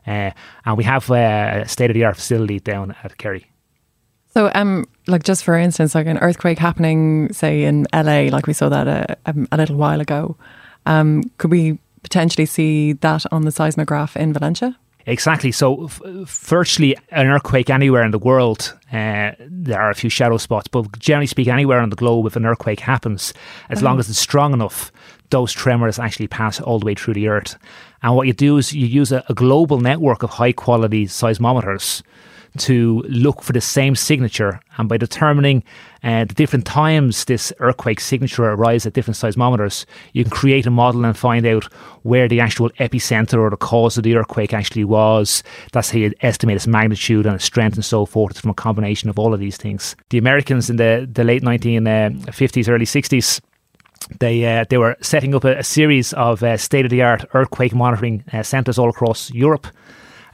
Uh, 0.07 0.31
and 0.65 0.77
we 0.77 0.83
have 0.83 1.09
a 1.11 1.65
state 1.67 1.89
of 1.89 1.93
the 1.93 2.03
art 2.03 2.15
facility 2.15 2.59
down 2.59 2.95
at 3.03 3.17
Kerry. 3.17 3.51
So, 4.33 4.51
um, 4.53 4.85
like 5.07 5.23
just 5.23 5.43
for 5.43 5.55
instance, 5.55 5.95
like 5.95 6.07
an 6.07 6.19
earthquake 6.19 6.59
happening, 6.59 7.31
say 7.33 7.63
in 7.63 7.87
LA, 7.93 8.29
like 8.31 8.47
we 8.47 8.53
saw 8.53 8.69
that 8.69 8.87
a, 8.87 9.35
a 9.51 9.57
little 9.57 9.75
while 9.75 10.01
ago, 10.01 10.37
um, 10.85 11.23
could 11.37 11.51
we 11.51 11.79
potentially 12.03 12.45
see 12.45 12.93
that 12.93 13.25
on 13.31 13.43
the 13.43 13.51
seismograph 13.51 14.15
in 14.15 14.33
Valentia? 14.33 14.75
Exactly. 15.09 15.51
So, 15.51 15.85
f- 15.85 16.01
virtually 16.27 16.95
an 17.09 17.27
earthquake 17.27 17.71
anywhere 17.71 18.03
in 18.03 18.11
the 18.11 18.19
world, 18.19 18.77
uh, 18.91 19.31
there 19.39 19.81
are 19.81 19.89
a 19.89 19.95
few 19.95 20.09
shadow 20.09 20.37
spots, 20.37 20.67
but 20.67 20.99
generally 20.99 21.25
speaking, 21.25 21.51
anywhere 21.51 21.79
on 21.79 21.89
the 21.89 21.95
globe, 21.95 22.27
if 22.27 22.35
an 22.35 22.45
earthquake 22.45 22.79
happens, 22.79 23.33
as 23.69 23.81
long 23.81 23.93
uh-huh. 23.93 24.01
as 24.01 24.09
it's 24.09 24.19
strong 24.19 24.53
enough, 24.53 24.91
those 25.31 25.51
tremors 25.51 25.97
actually 25.97 26.27
pass 26.27 26.61
all 26.61 26.77
the 26.77 26.85
way 26.85 26.93
through 26.93 27.15
the 27.15 27.27
earth. 27.27 27.57
And 28.03 28.15
what 28.15 28.27
you 28.27 28.33
do 28.33 28.57
is 28.57 28.71
you 28.71 28.85
use 28.85 29.11
a, 29.11 29.23
a 29.27 29.33
global 29.33 29.79
network 29.79 30.21
of 30.21 30.29
high 30.29 30.51
quality 30.51 31.07
seismometers 31.07 32.03
to 32.57 33.03
look 33.07 33.41
for 33.41 33.53
the 33.53 33.61
same 33.61 33.95
signature. 33.95 34.59
And 34.77 34.89
by 34.89 34.97
determining 34.97 35.63
uh, 36.03 36.25
the 36.25 36.33
different 36.33 36.65
times 36.65 37.25
this 37.25 37.53
earthquake 37.59 37.99
signature 37.99 38.45
arises 38.45 38.87
at 38.87 38.93
different 38.93 39.17
seismometers, 39.17 39.85
you 40.13 40.23
can 40.23 40.31
create 40.31 40.65
a 40.65 40.71
model 40.71 41.05
and 41.05 41.17
find 41.17 41.45
out 41.45 41.65
where 42.03 42.27
the 42.27 42.39
actual 42.39 42.69
epicenter 42.71 43.39
or 43.39 43.49
the 43.49 43.57
cause 43.57 43.97
of 43.97 44.03
the 44.03 44.15
earthquake 44.15 44.53
actually 44.53 44.85
was. 44.85 45.43
That's 45.71 45.91
how 45.91 45.99
you 45.99 46.13
estimate 46.21 46.55
its 46.55 46.67
magnitude 46.67 47.25
and 47.25 47.35
its 47.35 47.45
strength 47.45 47.75
and 47.75 47.85
so 47.85 48.05
forth. 48.05 48.31
It's 48.31 48.39
from 48.39 48.51
a 48.51 48.55
combination 48.55 49.09
of 49.09 49.19
all 49.19 49.33
of 49.33 49.39
these 49.39 49.57
things. 49.57 49.95
The 50.09 50.17
Americans 50.17 50.69
in 50.69 50.77
the, 50.77 51.07
the 51.11 51.23
late 51.23 51.43
1950s, 51.43 52.67
uh, 52.67 52.71
early 52.71 52.85
60s, 52.85 53.41
they 54.19 54.43
uh, 54.45 54.65
they 54.69 54.77
were 54.77 54.95
setting 55.01 55.35
up 55.35 55.43
a, 55.43 55.59
a 55.59 55.63
series 55.63 56.13
of 56.13 56.41
uh, 56.41 56.57
state 56.57 56.85
of 56.85 56.89
the 56.89 57.03
art 57.03 57.25
earthquake 57.33 57.75
monitoring 57.75 58.23
uh, 58.33 58.41
centres 58.41 58.79
all 58.79 58.89
across 58.89 59.29
Europe 59.31 59.67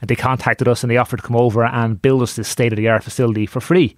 and 0.00 0.08
they 0.08 0.16
contacted 0.16 0.68
us 0.68 0.82
and 0.82 0.90
they 0.90 0.96
offered 0.96 1.18
to 1.18 1.22
come 1.22 1.36
over 1.36 1.64
and 1.64 2.00
build 2.00 2.22
us 2.22 2.36
this 2.36 2.48
state 2.48 2.72
of 2.72 2.76
the 2.76 2.88
art 2.88 3.04
facility 3.04 3.46
for 3.46 3.60
free. 3.60 3.96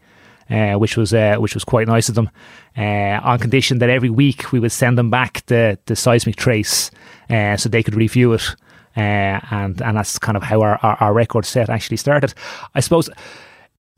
Uh, 0.50 0.76
which 0.76 0.96
was 0.96 1.12
uh, 1.12 1.36
which 1.36 1.52
was 1.52 1.62
quite 1.62 1.86
nice 1.86 2.08
of 2.08 2.14
them, 2.14 2.30
uh, 2.78 3.20
on 3.22 3.38
condition 3.38 3.80
that 3.80 3.90
every 3.90 4.08
week 4.08 4.50
we 4.50 4.58
would 4.58 4.72
send 4.72 4.96
them 4.96 5.10
back 5.10 5.44
the, 5.44 5.78
the 5.84 5.94
seismic 5.94 6.36
trace 6.36 6.90
uh, 7.28 7.54
so 7.54 7.68
they 7.68 7.82
could 7.82 7.94
review 7.94 8.32
it, 8.32 8.56
uh, 8.96 9.40
and 9.50 9.82
and 9.82 9.98
that's 9.98 10.18
kind 10.18 10.38
of 10.38 10.42
how 10.42 10.62
our, 10.62 10.78
our, 10.82 10.96
our 11.02 11.12
record 11.12 11.44
set 11.44 11.68
actually 11.68 11.98
started. 11.98 12.32
I 12.74 12.80
suppose 12.80 13.10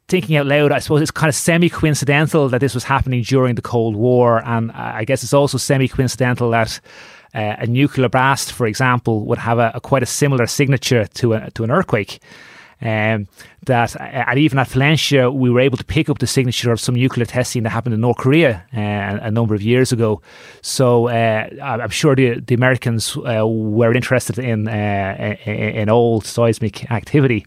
thinking 0.08 0.36
out 0.36 0.46
loud, 0.46 0.72
I 0.72 0.80
suppose 0.80 1.00
it's 1.02 1.12
kind 1.12 1.28
of 1.28 1.36
semi 1.36 1.70
coincidental 1.70 2.48
that 2.48 2.60
this 2.60 2.74
was 2.74 2.82
happening 2.82 3.22
during 3.22 3.54
the 3.54 3.62
Cold 3.62 3.94
War, 3.94 4.42
and 4.44 4.72
I 4.72 5.04
guess 5.04 5.22
it's 5.22 5.32
also 5.32 5.56
semi 5.56 5.86
coincidental 5.86 6.50
that 6.50 6.80
uh, 7.34 7.56
a 7.58 7.66
nuclear 7.66 8.08
blast, 8.08 8.52
for 8.52 8.66
example, 8.66 9.24
would 9.26 9.38
have 9.38 9.58
a, 9.58 9.72
a, 9.74 9.80
quite 9.80 10.02
a 10.02 10.06
similar 10.06 10.46
signature 10.46 11.04
to 11.06 11.34
a, 11.34 11.50
to 11.52 11.64
an 11.64 11.70
earthquake. 11.70 12.20
Um, 12.82 13.28
that 13.66 13.94
and 14.00 14.38
even 14.38 14.58
at 14.58 14.68
Valentia, 14.68 15.30
we 15.32 15.50
were 15.50 15.60
able 15.60 15.76
to 15.76 15.84
pick 15.84 16.08
up 16.08 16.18
the 16.18 16.26
signature 16.26 16.72
of 16.72 16.80
some 16.80 16.94
nuclear 16.94 17.26
testing 17.26 17.62
that 17.64 17.70
happened 17.70 17.94
in 17.94 18.00
North 18.00 18.16
Korea 18.16 18.64
uh, 18.74 19.18
a 19.26 19.30
number 19.30 19.54
of 19.54 19.60
years 19.60 19.92
ago. 19.92 20.22
So 20.62 21.08
uh, 21.08 21.48
I'm 21.62 21.90
sure 21.90 22.16
the 22.16 22.40
the 22.40 22.54
Americans 22.54 23.16
uh, 23.16 23.46
were 23.46 23.92
interested 23.92 24.38
in 24.38 24.66
uh, 24.66 25.36
in 25.44 25.90
old 25.90 26.24
seismic 26.24 26.90
activity. 26.90 27.44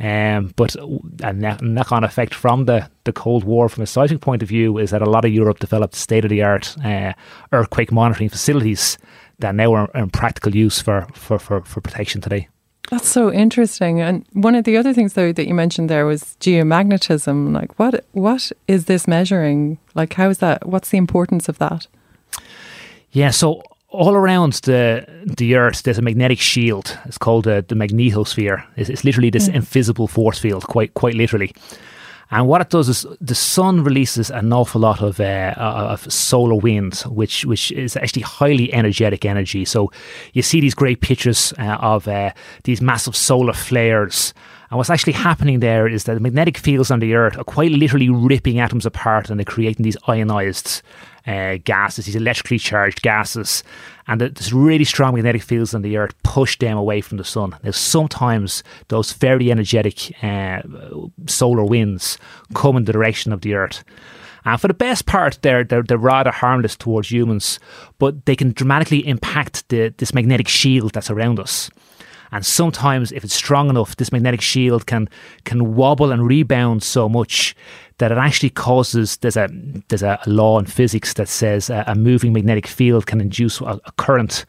Um, 0.00 0.52
but 0.56 0.74
a 1.22 1.32
knock 1.32 1.92
on 1.92 2.02
effect 2.02 2.34
from 2.34 2.64
the, 2.64 2.90
the 3.04 3.12
Cold 3.12 3.44
War, 3.44 3.68
from 3.68 3.84
a 3.84 3.86
seismic 3.86 4.20
point 4.20 4.42
of 4.42 4.48
view, 4.48 4.76
is 4.78 4.90
that 4.90 5.02
a 5.02 5.08
lot 5.08 5.24
of 5.24 5.32
Europe 5.32 5.60
developed 5.60 5.94
state 5.94 6.24
of 6.24 6.30
the 6.30 6.42
art 6.42 6.76
uh, 6.84 7.12
earthquake 7.52 7.92
monitoring 7.92 8.28
facilities 8.28 8.98
that 9.38 9.54
now 9.54 9.72
are 9.74 9.90
in 9.94 10.10
practical 10.10 10.54
use 10.54 10.80
for, 10.80 11.06
for, 11.14 11.38
for, 11.38 11.62
for 11.62 11.80
protection 11.80 12.20
today. 12.20 12.48
That's 12.90 13.08
so 13.08 13.32
interesting. 13.32 14.00
And 14.00 14.26
one 14.32 14.54
of 14.54 14.64
the 14.64 14.76
other 14.76 14.92
things 14.92 15.14
though 15.14 15.32
that 15.32 15.46
you 15.48 15.54
mentioned 15.54 15.88
there 15.88 16.06
was 16.06 16.36
geomagnetism. 16.40 17.54
Like 17.54 17.78
what 17.78 18.04
what 18.12 18.52
is 18.68 18.84
this 18.84 19.08
measuring? 19.08 19.78
Like 19.94 20.12
how 20.12 20.28
is 20.28 20.38
that 20.38 20.66
what's 20.66 20.90
the 20.90 20.98
importance 20.98 21.48
of 21.48 21.58
that? 21.58 21.86
Yeah, 23.10 23.30
so 23.30 23.62
all 23.88 24.14
around 24.14 24.54
the 24.64 25.06
the 25.38 25.54
Earth, 25.54 25.84
there's 25.84 25.98
a 25.98 26.02
magnetic 26.02 26.40
shield. 26.40 26.98
It's 27.06 27.18
called 27.18 27.46
uh, 27.46 27.62
the 27.68 27.74
magnetosphere. 27.74 28.64
It's, 28.76 28.90
it's 28.90 29.04
literally 29.04 29.30
this 29.30 29.48
mm. 29.48 29.54
invisible 29.54 30.08
force 30.08 30.38
field, 30.38 30.64
quite 30.64 30.92
quite 30.94 31.14
literally. 31.14 31.54
And 32.34 32.48
what 32.48 32.60
it 32.60 32.68
does 32.68 32.88
is 32.88 33.06
the 33.20 33.34
sun 33.36 33.84
releases 33.84 34.28
an 34.28 34.52
awful 34.52 34.80
lot 34.80 35.00
of 35.00 35.20
uh, 35.20 35.54
of 35.56 36.12
solar 36.12 36.56
wind, 36.56 36.96
which 37.06 37.44
which 37.44 37.70
is 37.70 37.96
actually 37.96 38.22
highly 38.22 38.74
energetic 38.74 39.24
energy. 39.24 39.64
So 39.64 39.92
you 40.32 40.42
see 40.42 40.60
these 40.60 40.74
great 40.74 41.00
pictures 41.00 41.54
uh, 41.60 41.78
of 41.80 42.08
uh, 42.08 42.32
these 42.64 42.80
massive 42.80 43.14
solar 43.14 43.52
flares. 43.52 44.34
And 44.68 44.78
what's 44.78 44.90
actually 44.90 45.12
happening 45.12 45.60
there 45.60 45.86
is 45.86 46.04
that 46.04 46.14
the 46.14 46.20
magnetic 46.20 46.58
fields 46.58 46.90
on 46.90 46.98
the 46.98 47.14
Earth 47.14 47.38
are 47.38 47.44
quite 47.44 47.70
literally 47.70 48.08
ripping 48.08 48.58
atoms 48.58 48.84
apart 48.84 49.30
and 49.30 49.38
they're 49.38 49.44
creating 49.44 49.84
these 49.84 49.96
ionized 50.08 50.82
uh, 51.26 51.56
gases, 51.64 52.06
these 52.06 52.16
electrically 52.16 52.58
charged 52.58 53.02
gases, 53.02 53.64
and 54.06 54.20
there's 54.20 54.52
really 54.52 54.84
strong 54.84 55.14
magnetic 55.14 55.42
fields 55.42 55.74
on 55.74 55.82
the 55.82 55.96
Earth 55.96 56.14
push 56.22 56.58
them 56.58 56.76
away 56.76 57.00
from 57.00 57.16
the 57.16 57.24
sun. 57.24 57.56
Now, 57.62 57.70
sometimes 57.70 58.62
those 58.88 59.12
very 59.12 59.50
energetic 59.50 60.12
uh, 60.22 60.62
solar 61.26 61.64
winds 61.64 62.18
come 62.54 62.76
in 62.76 62.84
the 62.84 62.92
direction 62.92 63.32
of 63.32 63.40
the 63.40 63.54
Earth. 63.54 63.84
And 64.44 64.60
for 64.60 64.68
the 64.68 64.74
best 64.74 65.06
part, 65.06 65.38
they're, 65.40 65.64
they're, 65.64 65.82
they're 65.82 65.96
rather 65.96 66.30
harmless 66.30 66.76
towards 66.76 67.10
humans, 67.10 67.58
but 67.98 68.26
they 68.26 68.36
can 68.36 68.52
dramatically 68.52 69.06
impact 69.06 69.66
the, 69.70 69.94
this 69.96 70.12
magnetic 70.12 70.48
shield 70.48 70.92
that's 70.92 71.10
around 71.10 71.40
us. 71.40 71.70
And 72.34 72.44
sometimes, 72.44 73.12
if 73.12 73.22
it's 73.22 73.32
strong 73.32 73.70
enough, 73.70 73.94
this 73.94 74.10
magnetic 74.10 74.40
shield 74.40 74.86
can 74.86 75.08
can 75.44 75.76
wobble 75.76 76.10
and 76.10 76.26
rebound 76.26 76.82
so 76.82 77.08
much 77.08 77.54
that 77.98 78.10
it 78.10 78.18
actually 78.18 78.50
causes 78.50 79.18
there's 79.18 79.36
a 79.36 79.48
there's 79.88 80.02
a 80.02 80.18
law 80.26 80.58
in 80.58 80.66
physics 80.66 81.14
that 81.14 81.28
says 81.28 81.70
a, 81.70 81.84
a 81.86 81.94
moving 81.94 82.32
magnetic 82.32 82.66
field 82.66 83.06
can 83.06 83.20
induce 83.20 83.60
a, 83.60 83.80
a 83.84 83.92
current. 83.98 84.46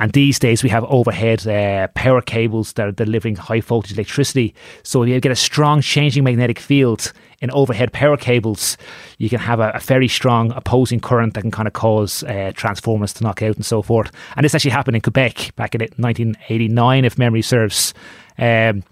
And 0.00 0.12
these 0.12 0.38
days 0.38 0.62
we 0.62 0.70
have 0.70 0.82
overhead 0.84 1.46
uh, 1.46 1.88
power 1.88 2.22
cables 2.22 2.72
that 2.72 2.88
are 2.88 2.92
delivering 2.92 3.36
high 3.36 3.60
voltage 3.60 3.92
electricity. 3.92 4.54
So 4.82 5.02
if 5.02 5.10
you 5.10 5.20
get 5.20 5.30
a 5.30 5.36
strong 5.36 5.82
changing 5.82 6.24
magnetic 6.24 6.58
field 6.58 7.12
in 7.40 7.50
overhead 7.50 7.92
power 7.92 8.16
cables, 8.16 8.78
you 9.18 9.28
can 9.28 9.38
have 9.38 9.60
a, 9.60 9.72
a 9.74 9.78
very 9.80 10.08
strong 10.08 10.52
opposing 10.52 11.00
current 11.00 11.34
that 11.34 11.42
can 11.42 11.50
kind 11.50 11.68
of 11.68 11.74
cause 11.74 12.24
uh, 12.24 12.52
transformers 12.54 13.12
to 13.12 13.24
knock 13.24 13.42
out 13.42 13.56
and 13.56 13.66
so 13.66 13.82
forth. 13.82 14.10
And 14.36 14.44
this 14.44 14.54
actually 14.54 14.70
happened 14.70 14.96
in 14.96 15.02
Quebec 15.02 15.54
back 15.56 15.74
in 15.74 15.82
1989, 15.82 17.04
if 17.04 17.18
memory 17.18 17.42
serves 17.42 17.92
um, 18.38 18.82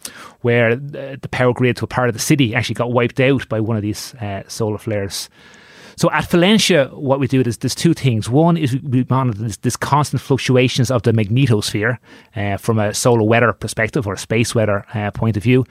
where 0.42 0.76
the 0.76 1.28
power 1.30 1.54
grid 1.54 1.78
to 1.78 1.84
a 1.84 1.88
part 1.88 2.10
of 2.10 2.14
the 2.14 2.20
city 2.20 2.54
actually 2.54 2.74
got 2.74 2.92
wiped 2.92 3.18
out 3.18 3.48
by 3.48 3.60
one 3.60 3.76
of 3.78 3.82
these 3.82 4.14
uh, 4.16 4.42
solar 4.46 4.78
flares. 4.78 5.30
So 5.98 6.08
at 6.12 6.30
Valentia, 6.30 6.92
what 6.92 7.18
we 7.18 7.26
do 7.26 7.40
is 7.40 7.58
there's 7.58 7.74
two 7.74 7.92
things. 7.92 8.30
One 8.30 8.56
is 8.56 8.76
we 8.84 9.04
monitor 9.10 9.42
this, 9.42 9.56
this 9.56 9.76
constant 9.76 10.22
fluctuations 10.22 10.92
of 10.92 11.02
the 11.02 11.10
magnetosphere 11.10 11.98
uh, 12.36 12.56
from 12.56 12.78
a 12.78 12.94
solar 12.94 13.24
weather 13.24 13.52
perspective 13.52 14.06
or 14.06 14.12
a 14.12 14.18
space 14.18 14.54
weather 14.54 14.86
uh, 14.94 15.10
point 15.10 15.36
of 15.36 15.42
view, 15.42 15.64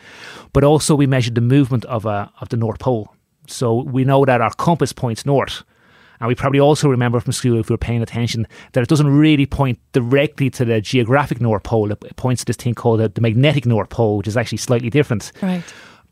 but 0.51 0.65
also 0.65 0.95
we 0.95 1.07
measure 1.07 1.31
the 1.31 1.39
movement 1.39 1.85
of 1.85 2.05
uh, 2.05 2.27
of 2.41 2.49
the 2.49 2.57
North 2.57 2.79
Pole. 2.79 3.15
So 3.47 3.83
we 3.83 4.03
know 4.03 4.25
that 4.25 4.41
our 4.41 4.53
compass 4.55 4.91
points 4.91 5.25
north. 5.25 5.63
And 6.19 6.27
we 6.27 6.35
probably 6.35 6.59
also 6.59 6.89
remember 6.89 7.21
from 7.21 7.31
school, 7.31 7.59
if 7.59 7.69
we 7.69 7.73
were 7.75 7.77
paying 7.77 8.01
attention, 8.01 8.47
that 8.73 8.81
it 8.81 8.89
doesn't 8.89 9.07
really 9.07 9.45
point 9.45 9.79
directly 9.93 10.49
to 10.49 10.65
the 10.65 10.81
geographic 10.81 11.39
North 11.39 11.63
Pole. 11.63 11.91
It 11.91 12.15
points 12.17 12.41
to 12.41 12.45
this 12.47 12.57
thing 12.57 12.73
called 12.73 12.99
the, 12.99 13.07
the 13.07 13.21
magnetic 13.21 13.65
North 13.65 13.89
Pole, 13.89 14.17
which 14.17 14.27
is 14.27 14.35
actually 14.35 14.57
slightly 14.57 14.89
different. 14.89 15.31
Right. 15.41 15.63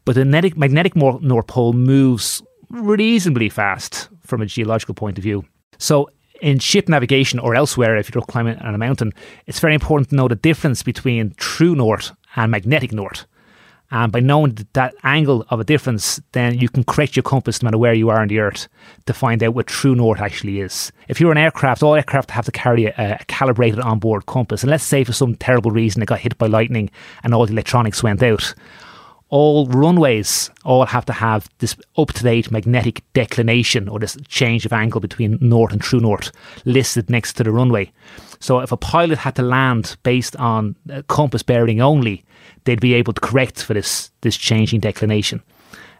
But 0.05 0.15
the 0.15 0.23
magnetic, 0.23 0.57
magnetic 0.57 0.95
North 0.95 1.47
Pole 1.47 1.73
moves 1.73 2.43
reasonably 2.75 3.49
fast 3.49 4.09
from 4.21 4.41
a 4.41 4.45
geological 4.45 4.93
point 4.93 5.17
of 5.17 5.23
view. 5.23 5.45
So 5.77 6.09
in 6.41 6.59
ship 6.59 6.89
navigation 6.89 7.39
or 7.39 7.55
elsewhere, 7.55 7.97
if 7.97 8.13
you're 8.13 8.23
climbing 8.23 8.57
on 8.59 8.75
a 8.75 8.77
mountain, 8.77 9.13
it's 9.45 9.59
very 9.59 9.73
important 9.73 10.09
to 10.09 10.15
know 10.15 10.27
the 10.27 10.35
difference 10.35 10.83
between 10.83 11.33
true 11.37 11.75
north 11.75 12.11
and 12.35 12.51
magnetic 12.51 12.91
north. 12.91 13.25
And 13.91 14.11
by 14.11 14.19
knowing 14.19 14.57
that 14.73 14.95
angle 15.03 15.45
of 15.49 15.59
a 15.59 15.63
difference, 15.63 16.19
then 16.31 16.57
you 16.57 16.67
can 16.69 16.83
correct 16.83 17.15
your 17.15 17.23
compass 17.23 17.61
no 17.61 17.67
matter 17.67 17.77
where 17.77 17.93
you 17.93 18.09
are 18.09 18.19
on 18.19 18.27
the 18.27 18.39
earth 18.39 18.67
to 19.05 19.13
find 19.13 19.43
out 19.43 19.53
what 19.53 19.67
true 19.67 19.95
north 19.95 20.19
actually 20.19 20.59
is. 20.59 20.91
If 21.07 21.21
you're 21.21 21.31
an 21.31 21.37
aircraft, 21.37 21.83
all 21.83 21.95
aircraft 21.95 22.31
have 22.31 22.45
to 22.45 22.51
carry 22.51 22.85
a, 22.85 22.93
a 22.97 23.25
calibrated 23.27 23.79
onboard 23.79 24.25
compass. 24.25 24.63
And 24.63 24.71
let's 24.71 24.83
say 24.83 25.03
for 25.03 25.13
some 25.13 25.35
terrible 25.35 25.71
reason 25.71 26.01
it 26.01 26.07
got 26.07 26.19
hit 26.19 26.37
by 26.37 26.47
lightning 26.47 26.89
and 27.23 27.33
all 27.33 27.45
the 27.45 27.53
electronics 27.53 28.01
went 28.01 28.23
out 28.23 28.55
all 29.35 29.67
runways 29.67 30.49
all 30.63 30.85
have 30.85 31.03
to 31.03 31.11
have 31.11 31.49
this 31.57 31.75
up 31.97 32.13
to 32.13 32.23
date 32.23 32.51
magnetic 32.51 33.03
declination 33.11 33.89
or 33.89 33.99
this 33.99 34.17
change 34.29 34.65
of 34.65 34.71
angle 34.71 35.01
between 35.01 35.37
north 35.41 35.73
and 35.73 35.81
true 35.81 35.99
north 35.99 36.31
listed 36.63 37.09
next 37.09 37.33
to 37.33 37.43
the 37.43 37.51
runway. 37.51 37.91
So 38.39 38.61
if 38.61 38.71
a 38.71 38.77
pilot 38.77 39.17
had 39.17 39.35
to 39.35 39.41
land 39.41 39.97
based 40.03 40.37
on 40.37 40.77
compass 41.07 41.43
bearing 41.43 41.81
only, 41.81 42.23
they'd 42.63 42.79
be 42.79 42.93
able 42.93 43.11
to 43.11 43.19
correct 43.19 43.61
for 43.61 43.73
this 43.73 44.09
this 44.21 44.37
changing 44.37 44.79
declination. 44.79 45.43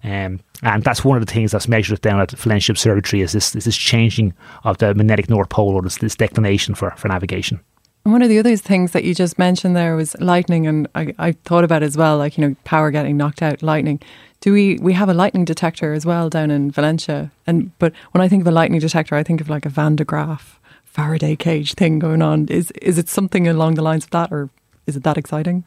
Um, 0.05 0.39
and 0.63 0.81
that's 0.83 1.03
one 1.03 1.17
of 1.17 1.25
the 1.25 1.33
things 1.33 1.51
that's 1.51 1.67
measured 1.67 1.99
down 1.99 2.21
at 2.21 2.29
Valentia 2.29 2.69
Observatory 2.69 3.21
is 3.21 3.33
this, 3.33 3.53
is 3.53 3.65
this 3.65 3.75
changing 3.75 4.33
of 4.63 4.77
the 4.77 4.93
magnetic 4.93 5.29
north 5.29 5.49
pole 5.49 5.75
or 5.75 5.81
this, 5.81 5.97
this 5.97 6.15
declination 6.15 6.75
for, 6.75 6.91
for 6.91 7.07
navigation. 7.07 7.59
One 8.05 8.21
of 8.21 8.29
the 8.29 8.37
other 8.37 8.55
things 8.55 8.91
that 8.91 9.03
you 9.03 9.15
just 9.15 9.39
mentioned 9.39 9.75
there 9.75 9.95
was 9.95 10.15
lightning, 10.19 10.67
and 10.67 10.87
I, 10.93 11.15
I 11.17 11.31
thought 11.31 11.63
about 11.63 11.81
as 11.81 11.97
well, 11.97 12.19
like 12.19 12.37
you 12.37 12.47
know, 12.47 12.55
power 12.63 12.91
getting 12.91 13.17
knocked 13.17 13.41
out, 13.41 13.63
lightning. 13.63 13.99
Do 14.41 14.53
we 14.53 14.77
we 14.77 14.93
have 14.93 15.09
a 15.09 15.13
lightning 15.15 15.43
detector 15.43 15.91
as 15.91 16.05
well 16.05 16.29
down 16.29 16.51
in 16.51 16.71
Valentia? 16.71 17.31
And 17.47 17.75
but 17.79 17.93
when 18.11 18.21
I 18.21 18.27
think 18.27 18.41
of 18.41 18.47
a 18.47 18.51
lightning 18.51 18.79
detector, 18.79 19.15
I 19.15 19.23
think 19.23 19.41
of 19.41 19.49
like 19.49 19.65
a 19.65 19.69
Van 19.69 19.95
de 19.95 20.05
Graaff 20.05 20.59
Faraday 20.83 21.35
cage 21.35 21.73
thing 21.73 21.97
going 21.97 22.21
on. 22.21 22.47
Is 22.47 22.69
is 22.79 22.99
it 22.99 23.09
something 23.09 23.47
along 23.47 23.73
the 23.73 23.81
lines 23.81 24.03
of 24.03 24.11
that, 24.11 24.31
or 24.31 24.51
is 24.85 24.95
it 24.95 25.01
that 25.03 25.17
exciting? 25.17 25.63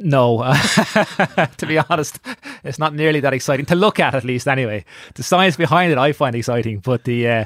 No, 0.00 0.38
to 1.56 1.66
be 1.66 1.78
honest, 1.78 2.20
it's 2.62 2.78
not 2.78 2.94
nearly 2.94 3.18
that 3.20 3.32
exciting 3.32 3.66
to 3.66 3.74
look 3.74 3.98
at. 3.98 4.14
At 4.14 4.24
least, 4.24 4.46
anyway, 4.46 4.84
the 5.14 5.24
science 5.24 5.56
behind 5.56 5.90
it 5.90 5.98
I 5.98 6.12
find 6.12 6.36
exciting, 6.36 6.78
but 6.78 7.04
the 7.04 7.28
uh, 7.28 7.44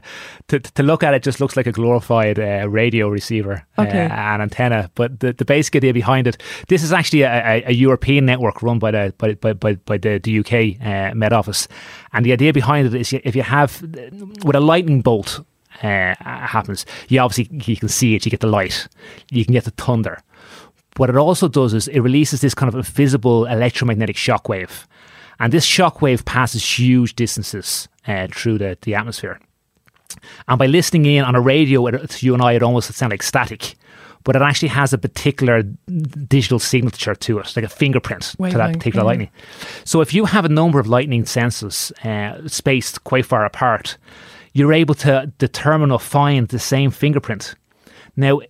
to 0.48 0.60
to 0.60 0.82
look 0.82 1.02
at 1.02 1.14
it 1.14 1.22
just 1.22 1.40
looks 1.40 1.56
like 1.56 1.66
a 1.66 1.72
glorified 1.72 2.38
uh, 2.38 2.68
radio 2.68 3.08
receiver 3.08 3.66
uh, 3.78 3.82
okay. 3.82 4.04
uh, 4.04 4.12
and 4.12 4.42
antenna. 4.42 4.90
But 4.94 5.20
the, 5.20 5.32
the 5.32 5.46
basic 5.46 5.76
idea 5.76 5.94
behind 5.94 6.26
it, 6.26 6.42
this 6.68 6.82
is 6.82 6.92
actually 6.92 7.22
a, 7.22 7.30
a, 7.30 7.62
a 7.68 7.72
European 7.72 8.26
network 8.26 8.62
run 8.62 8.78
by 8.78 8.90
the 8.90 9.14
by 9.16 9.32
by, 9.34 9.54
by, 9.54 9.74
by 9.74 9.96
the, 9.96 10.18
the 10.18 10.38
UK 10.40 10.84
uh, 10.86 11.14
Met 11.14 11.32
Office, 11.32 11.68
and 12.12 12.26
the 12.26 12.32
idea 12.32 12.52
behind 12.52 12.86
it 12.86 12.94
is 12.94 13.12
if 13.12 13.34
you 13.34 13.42
have 13.42 13.80
with 14.44 14.56
a 14.56 14.60
lightning 14.60 15.00
bolt 15.00 15.40
uh, 15.82 16.14
happens, 16.20 16.84
you 17.08 17.18
obviously 17.18 17.48
you 17.72 17.78
can 17.78 17.88
see 17.88 18.14
it, 18.14 18.26
you 18.26 18.30
get 18.30 18.40
the 18.40 18.46
light, 18.46 18.88
you 19.30 19.44
can 19.44 19.54
get 19.54 19.64
the 19.64 19.70
thunder 19.70 20.22
what 20.96 21.09
it 21.09 21.16
also 21.16 21.48
does 21.48 21.74
is 21.74 21.88
it 21.88 22.00
releases 22.00 22.40
this 22.40 22.55
kind 22.55 22.68
of 22.68 22.74
invisible 22.74 23.46
electromagnetic 23.46 24.16
shockwave. 24.16 24.87
And 25.40 25.52
this 25.52 25.66
shockwave 25.66 26.24
passes 26.24 26.78
huge 26.78 27.16
distances 27.16 27.88
uh, 28.07 28.28
through 28.31 28.59
the, 28.59 28.78
the 28.83 28.94
atmosphere. 28.94 29.40
And 30.46 30.59
by 30.59 30.66
listening 30.66 31.07
in 31.07 31.24
on 31.24 31.35
a 31.35 31.40
radio 31.40 31.90
to 31.90 32.26
you 32.26 32.35
and 32.35 32.42
I, 32.42 32.52
it 32.52 32.62
almost 32.62 32.92
sounds 32.92 33.11
like 33.11 33.22
static. 33.22 33.74
But 34.24 34.37
it 34.37 34.42
actually 34.42 34.68
has 34.68 34.92
a 34.92 34.98
particular 34.98 35.62
digital 35.62 36.61
signature 36.61 37.14
to 37.14 37.38
it, 37.40 37.57
like 37.57 37.64
a 37.64 37.68
fingerprint 37.68 38.37
to 38.38 38.57
that 38.57 38.74
particular 38.74 39.02
yeah. 39.02 39.09
lightning. 39.09 39.31
So 39.85 40.00
if 40.00 40.14
you 40.14 40.26
have 40.26 40.44
a 40.44 40.48
number 40.48 40.78
of 40.78 40.87
lightning 40.87 41.24
sensors 41.24 41.90
uh, 42.07 42.46
spaced 42.46 43.02
quite 43.02 43.26
far 43.26 43.44
apart, 43.44 43.98
you're 44.52 44.72
able 44.72 44.94
to 44.96 45.33
determine 45.38 45.90
or 45.90 45.98
find 45.98 46.46
the 46.48 46.61
same 46.61 46.92
fingerprint. 46.92 47.57
Now, 48.14 48.42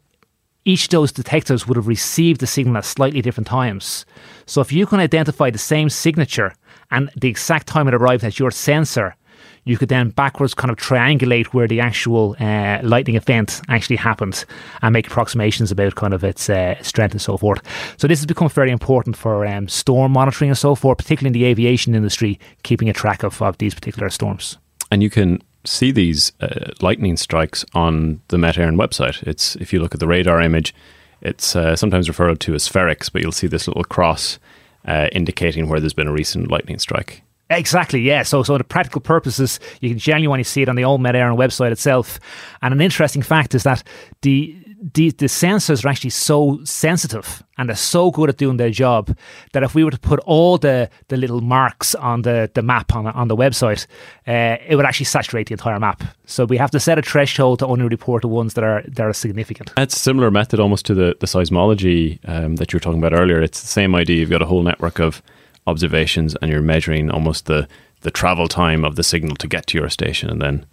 each 0.65 0.85
of 0.85 0.91
those 0.91 1.13
detectors 1.13 1.67
would 1.67 1.77
have 1.77 1.89
received 1.89 2.41
the 2.41 2.47
signal 2.47 2.77
at 2.77 2.85
slightly 2.85 3.21
different 3.21 3.47
times. 3.47 4.05
So 4.47 4.61
if 4.61 4.73
you 4.73 4.87
can 4.87 5.01
identify 5.01 5.51
the 5.51 5.59
same 5.59 5.89
signature 5.89 6.55
and 6.91 7.11
the 7.17 7.29
exact 7.29 7.67
time 7.67 7.89
it 7.89 7.95
arrived 7.95 8.25
at 8.25 8.39
your 8.39 8.51
sensor, 8.51 9.17
you 9.65 9.77
could 9.77 9.89
then 9.89 10.11
backwards 10.11 10.55
kind 10.55 10.71
of 10.71 10.77
triangulate 10.77 11.47
where 11.47 11.69
the 11.69 11.81
actual 11.81 12.37
uh, 12.41 12.81
lightning 12.83 13.17
event 13.17 13.61
actually 13.69 13.97
happened 13.97 14.45
and 14.83 14.93
make 14.93 15.07
approximations 15.07 15.71
about 15.71 15.95
kind 15.95 16.15
of 16.15 16.25
its 16.25 16.51
uh, 16.51 16.81
strength 16.83 17.13
and 17.13 17.23
so 17.23 17.37
forth. 17.37 17.63
So 17.97 18.09
this 18.09 18.19
has 18.19 18.27
become 18.27 18.49
very 18.49 18.71
important 18.71 19.17
for 19.17 19.47
um, 19.47 19.69
storm 19.69 20.13
monitoring 20.13 20.51
and 20.51 20.59
so 20.59 20.75
forth, 20.75 20.99
particularly 20.99 21.29
in 21.29 21.41
the 21.41 21.49
aviation 21.49 21.95
industry, 21.95 22.41
keeping 22.63 22.89
a 22.89 22.93
track 22.93 23.23
of, 23.23 23.41
of 23.41 23.59
these 23.59 23.75
particular 23.75 24.11
storms. 24.11 24.59
And 24.91 25.03
you 25.03 25.11
can 25.11 25.41
see 25.65 25.93
these 25.93 26.33
uh, 26.41 26.71
lightning 26.81 27.17
strikes 27.17 27.65
on 27.75 28.21
the 28.29 28.39
Met 28.39 28.57
website. 28.57 29.23
It's 29.23 29.57
if 29.57 29.73
you 29.73 29.81
look 29.81 29.95
at 29.95 30.01
the 30.01 30.07
radar 30.07 30.41
image, 30.41 30.75
it's 31.21 31.55
uh, 31.55 31.77
sometimes 31.77 32.09
referred 32.09 32.41
to 32.41 32.55
as 32.55 32.69
spherics, 32.69 33.11
but 33.11 33.23
you'll 33.23 33.33
see 33.33 33.47
this 33.47 33.69
little 33.69 33.85
cross 33.85 34.39
uh, 34.87 35.09
indicating 35.13 35.69
where 35.69 35.81
there's 35.81 35.95
been 35.95 36.09
a 36.09 36.13
recent 36.13 36.51
lightning 36.51 36.79
strike. 36.79 37.23
Exactly, 37.51 38.01
yeah. 38.01 38.23
So, 38.23 38.43
so 38.43 38.57
the 38.57 38.65
practical 38.65 39.01
purposes, 39.01 39.61
you 39.81 39.91
can 39.91 39.99
genuinely 39.99 40.45
see 40.45 40.63
it 40.63 40.69
on 40.69 40.77
the 40.77 40.85
old 40.85 41.01
Met 41.01 41.15
website 41.15 41.71
itself. 41.71 42.19
And 42.63 42.73
an 42.73 42.81
interesting 42.81 43.23
fact 43.23 43.55
is 43.55 43.63
that 43.65 43.83
the 44.23 44.57
the, 44.83 45.11
the 45.11 45.27
sensors 45.27 45.85
are 45.85 45.89
actually 45.89 46.11
so 46.11 46.59
sensitive 46.65 47.45
and 47.57 47.69
they're 47.69 47.77
so 47.77 48.11
good 48.11 48.29
at 48.29 48.37
doing 48.37 48.57
their 48.57 48.71
job 48.71 49.17
that 49.53 49.63
if 49.63 49.77
we 49.77 49.85
were 49.85 49.93
to 49.93 49.99
put 49.99 50.19
all 50.21 50.59
the, 50.59 50.91
the 51.07 51.17
little 51.17 51.41
marks 51.41 51.95
on 51.95 52.23
the, 52.23 52.51
the 52.55 52.63
map 52.63 52.95
on, 52.95 53.07
on 53.07 53.29
the 53.29 53.37
website, 53.37 53.87
uh, 54.27 54.57
it 54.67 54.75
would 54.75 54.85
actually 54.85 55.07
saturate 55.07 55.47
the 55.47 55.53
entire 55.53 55.79
map. 55.79 56.03
So 56.27 56.45
we 56.45 56.57
have 56.57 56.73
to 56.73 56.81
set 56.81 56.99
a 56.99 57.03
threshold 57.03 57.61
to 57.61 57.67
only 57.67 57.87
report 57.87 58.23
the 58.23 58.29
ones 58.29 58.55
that 58.55 58.65
are 58.65 58.83
that 58.89 59.07
are 59.07 59.13
significant. 59.13 59.73
A 59.77 59.89
similar 59.89 60.31
method 60.31 60.59
almost 60.59 60.85
to 60.87 60.95
the, 60.95 61.17
the 61.21 61.27
seismology 61.27 62.19
um, 62.29 62.57
that 62.57 62.73
you 62.73 62.77
were 62.77 62.81
talking 62.81 62.99
about 62.99 63.17
earlier. 63.17 63.41
It's 63.41 63.61
the 63.61 63.69
same 63.69 63.95
idea. 63.95 64.17
You've 64.17 64.31
got 64.31 64.43
a 64.43 64.47
whole 64.47 64.63
network 64.63 64.99
of 64.99 65.23
observations 65.67 66.35
and 66.43 66.51
you're 66.51 66.61
measuring 66.61 67.09
almost 67.11 67.47
the, 67.47 67.69
the 68.01 68.11
travel 68.11 68.49
time 68.49 68.85
of 68.85 68.97
the 68.97 69.05
signal 69.05 69.37
to 69.37 69.47
get 69.47 69.69
to 69.69 69.79
your 69.79 69.89
station 69.89 70.29
and 70.29 70.43
then 70.43 70.67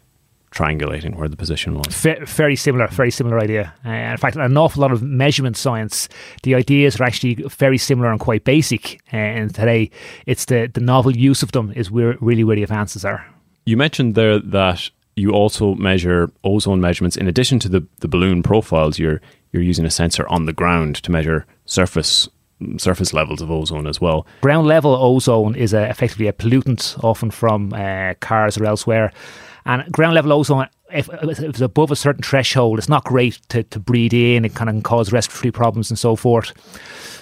triangulating 0.51 1.15
where 1.15 1.29
the 1.29 1.37
position 1.37 1.75
was. 1.75 1.87
very 2.25 2.55
similar, 2.55 2.87
very 2.87 3.11
similar 3.11 3.39
idea. 3.39 3.73
Uh, 3.85 3.89
in 3.89 4.17
fact, 4.17 4.35
an 4.35 4.57
awful 4.57 4.81
lot 4.81 4.91
of 4.91 5.01
measurement 5.01 5.57
science, 5.57 6.09
the 6.43 6.55
ideas 6.55 6.99
are 6.99 7.03
actually 7.03 7.35
very 7.35 7.77
similar 7.77 8.11
and 8.11 8.19
quite 8.19 8.43
basic. 8.43 9.01
Uh, 9.13 9.17
and 9.17 9.53
today, 9.53 9.91
it's 10.25 10.45
the, 10.45 10.69
the 10.73 10.81
novel 10.81 11.15
use 11.15 11.43
of 11.43 11.51
them 11.51 11.71
is 11.75 11.91
where 11.91 12.17
really 12.19 12.43
where 12.43 12.55
the 12.55 12.63
advances 12.63 13.05
are. 13.05 13.25
You 13.65 13.77
mentioned 13.77 14.15
there 14.15 14.39
that 14.39 14.89
you 15.15 15.31
also 15.31 15.75
measure 15.75 16.31
ozone 16.43 16.81
measurements 16.81 17.17
in 17.17 17.27
addition 17.27 17.59
to 17.59 17.69
the, 17.69 17.85
the 17.99 18.07
balloon 18.07 18.41
profiles. 18.41 18.97
You're 18.97 19.21
you're 19.51 19.63
using 19.63 19.85
a 19.85 19.89
sensor 19.89 20.27
on 20.27 20.45
the 20.45 20.53
ground 20.53 20.95
to 20.97 21.11
measure 21.11 21.45
surface 21.65 22.29
surface 22.77 23.13
levels 23.13 23.41
of 23.41 23.49
ozone 23.51 23.87
as 23.87 24.01
well. 24.01 24.25
Ground 24.41 24.67
level 24.67 24.95
ozone 24.95 25.55
is 25.55 25.73
a, 25.73 25.89
effectively 25.89 26.27
a 26.27 26.33
pollutant, 26.33 27.01
often 27.03 27.31
from 27.31 27.73
uh, 27.73 28.15
cars 28.19 28.57
or 28.57 28.65
elsewhere 28.65 29.11
and 29.69 29.91
ground 29.91 30.15
level 30.15 30.33
ozone, 30.33 30.67
if, 30.91 31.09
if, 31.21 31.39
it's 31.39 31.61
above 31.61 31.91
a 31.91 31.95
certain 31.95 32.23
threshold, 32.23 32.79
it's 32.79 32.89
not 32.89 33.03
great 33.03 33.39
to, 33.49 33.61
to 33.63 33.79
breathe 33.79 34.13
in. 34.13 34.43
It 34.43 34.55
kind 34.55 34.67
of 34.67 34.73
can 34.73 34.81
cause 34.81 35.11
respiratory 35.11 35.51
problems 35.51 35.91
and 35.91 35.99
so 35.99 36.15
forth. 36.15 36.53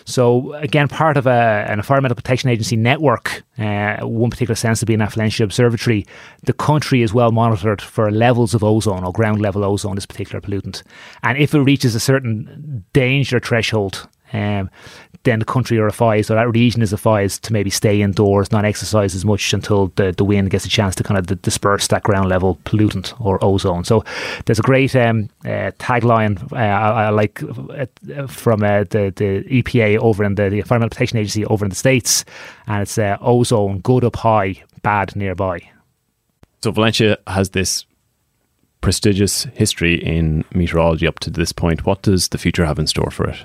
So 0.05 0.53
again, 0.53 0.87
part 0.87 1.17
of 1.17 1.27
a, 1.27 1.65
an 1.67 1.79
environmental 1.79 2.15
protection 2.15 2.49
agency 2.49 2.77
network, 2.77 3.43
uh, 3.57 3.97
one 4.03 4.29
particular 4.29 4.55
sense 4.55 4.79
to 4.79 4.85
be 4.85 4.93
in 4.93 5.01
Valentia 5.01 5.43
Observatory, 5.43 6.05
the 6.43 6.53
country 6.53 7.01
is 7.01 7.13
well 7.13 7.33
monitored 7.33 7.81
for 7.81 8.09
levels 8.09 8.53
of 8.53 8.63
ozone 8.63 9.03
or 9.03 9.11
ground 9.11 9.41
level 9.41 9.65
ozone, 9.65 9.95
this 9.95 10.05
particular 10.05 10.39
pollutant. 10.39 10.83
And 11.23 11.37
if 11.37 11.53
it 11.53 11.59
reaches 11.59 11.95
a 11.95 11.99
certain 11.99 12.85
danger 12.93 13.41
threshold, 13.41 14.07
um, 14.33 14.69
then 15.23 15.39
the 15.39 15.45
country 15.45 15.77
are 15.77 15.87
advised 15.87 16.31
or 16.31 16.35
that 16.35 16.49
region 16.51 16.81
is 16.81 16.93
advised 16.93 17.43
to 17.43 17.53
maybe 17.53 17.69
stay 17.69 18.01
indoors, 18.01 18.51
not 18.51 18.65
exercise 18.65 19.13
as 19.13 19.25
much 19.25 19.53
until 19.53 19.87
the, 19.95 20.13
the 20.13 20.23
wind 20.23 20.49
gets 20.49 20.65
a 20.65 20.69
chance 20.69 20.95
to 20.95 21.03
kind 21.03 21.17
of 21.17 21.27
d- 21.27 21.35
disperse 21.41 21.87
that 21.87 22.03
ground 22.03 22.29
level 22.29 22.57
pollutant 22.63 23.13
or 23.19 23.43
ozone. 23.43 23.83
So 23.83 24.03
there's 24.45 24.59
a 24.59 24.63
great 24.63 24.95
um, 24.95 25.29
uh, 25.43 25.71
tagline 25.79 26.41
uh, 26.53 26.55
I, 26.55 27.05
I, 27.05 27.09
like 27.09 27.43
uh, 27.43 28.27
from 28.27 28.63
uh, 28.63 28.85
the, 28.85 29.13
the 29.15 29.43
EPA 29.61 29.97
over 29.99 30.23
in 30.23 30.35
the, 30.35 30.49
the 30.49 30.59
Environmental 30.59 30.89
Protection 30.89 31.17
Agency 31.17 31.45
over 31.45 31.65
in 31.65 31.69
the 31.69 31.75
States, 31.75 32.23
and 32.67 32.81
it's 32.81 32.97
uh, 32.97 33.17
ozone 33.19 33.79
good 33.79 34.03
up 34.03 34.15
high, 34.15 34.63
bad 34.81 35.15
nearby. 35.15 35.59
So 36.63 36.71
Valentia 36.71 37.17
has 37.27 37.49
this 37.49 37.85
prestigious 38.81 39.43
history 39.53 39.95
in 39.95 40.45
meteorology 40.53 41.07
up 41.07 41.19
to 41.19 41.29
this 41.29 41.51
point. 41.51 41.85
What 41.85 42.01
does 42.03 42.29
the 42.29 42.37
future 42.37 42.65
have 42.65 42.79
in 42.79 42.87
store 42.87 43.11
for 43.11 43.27
it? 43.29 43.37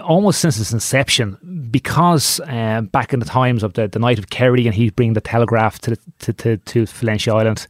Almost 0.00 0.40
since 0.40 0.58
its 0.58 0.72
inception, 0.72 1.68
because 1.70 2.40
uh, 2.40 2.80
back 2.80 3.12
in 3.12 3.20
the 3.20 3.26
times 3.26 3.62
of 3.62 3.74
the, 3.74 3.86
the 3.86 4.00
Knight 4.00 4.18
of 4.18 4.30
Kerry 4.30 4.66
and 4.66 4.74
he'd 4.74 4.96
bring 4.96 5.12
the 5.12 5.20
telegraph 5.20 5.78
to, 5.80 5.96
to, 6.18 6.32
to, 6.32 6.56
to 6.56 6.82
Valentia 6.82 7.32
Island, 7.32 7.66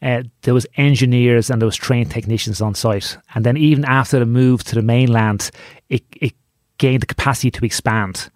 uh, 0.00 0.22
there 0.42 0.54
was 0.54 0.66
engineers 0.76 1.50
and 1.50 1.60
there 1.60 1.66
was 1.66 1.76
trained 1.76 2.10
technicians 2.10 2.60
on 2.60 2.74
site. 2.74 3.18
And 3.34 3.44
then 3.44 3.56
even 3.56 3.84
after 3.84 4.20
the 4.20 4.26
move 4.26 4.62
to 4.64 4.74
the 4.76 4.82
mainland, 4.82 5.50
it, 5.88 6.04
it 6.20 6.34
gained 6.78 7.02
the 7.02 7.06
capacity 7.06 7.50
to 7.50 7.64
expand. 7.64 8.30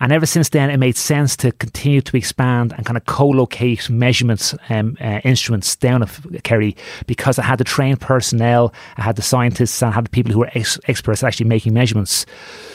And 0.00 0.12
ever 0.12 0.24
since 0.24 0.48
then, 0.48 0.70
it 0.70 0.78
made 0.78 0.96
sense 0.96 1.36
to 1.36 1.52
continue 1.52 2.00
to 2.00 2.16
expand 2.16 2.72
and 2.72 2.86
kind 2.86 2.96
of 2.96 3.04
co-locate 3.04 3.90
measurements 3.90 4.54
um, 4.70 4.96
uh, 5.00 5.20
instruments 5.24 5.76
down 5.76 6.02
at 6.02 6.42
Kerry 6.42 6.74
because 7.06 7.38
I 7.38 7.42
had 7.42 7.58
the 7.58 7.64
trained 7.64 8.00
personnel, 8.00 8.72
I 8.96 9.02
had 9.02 9.16
the 9.16 9.22
scientists, 9.22 9.82
and 9.82 9.90
I 9.90 9.94
had 9.94 10.06
the 10.06 10.10
people 10.10 10.32
who 10.32 10.38
were 10.38 10.50
ex- 10.54 10.80
experts 10.88 11.22
actually 11.22 11.48
making 11.48 11.74
measurements. 11.74 12.24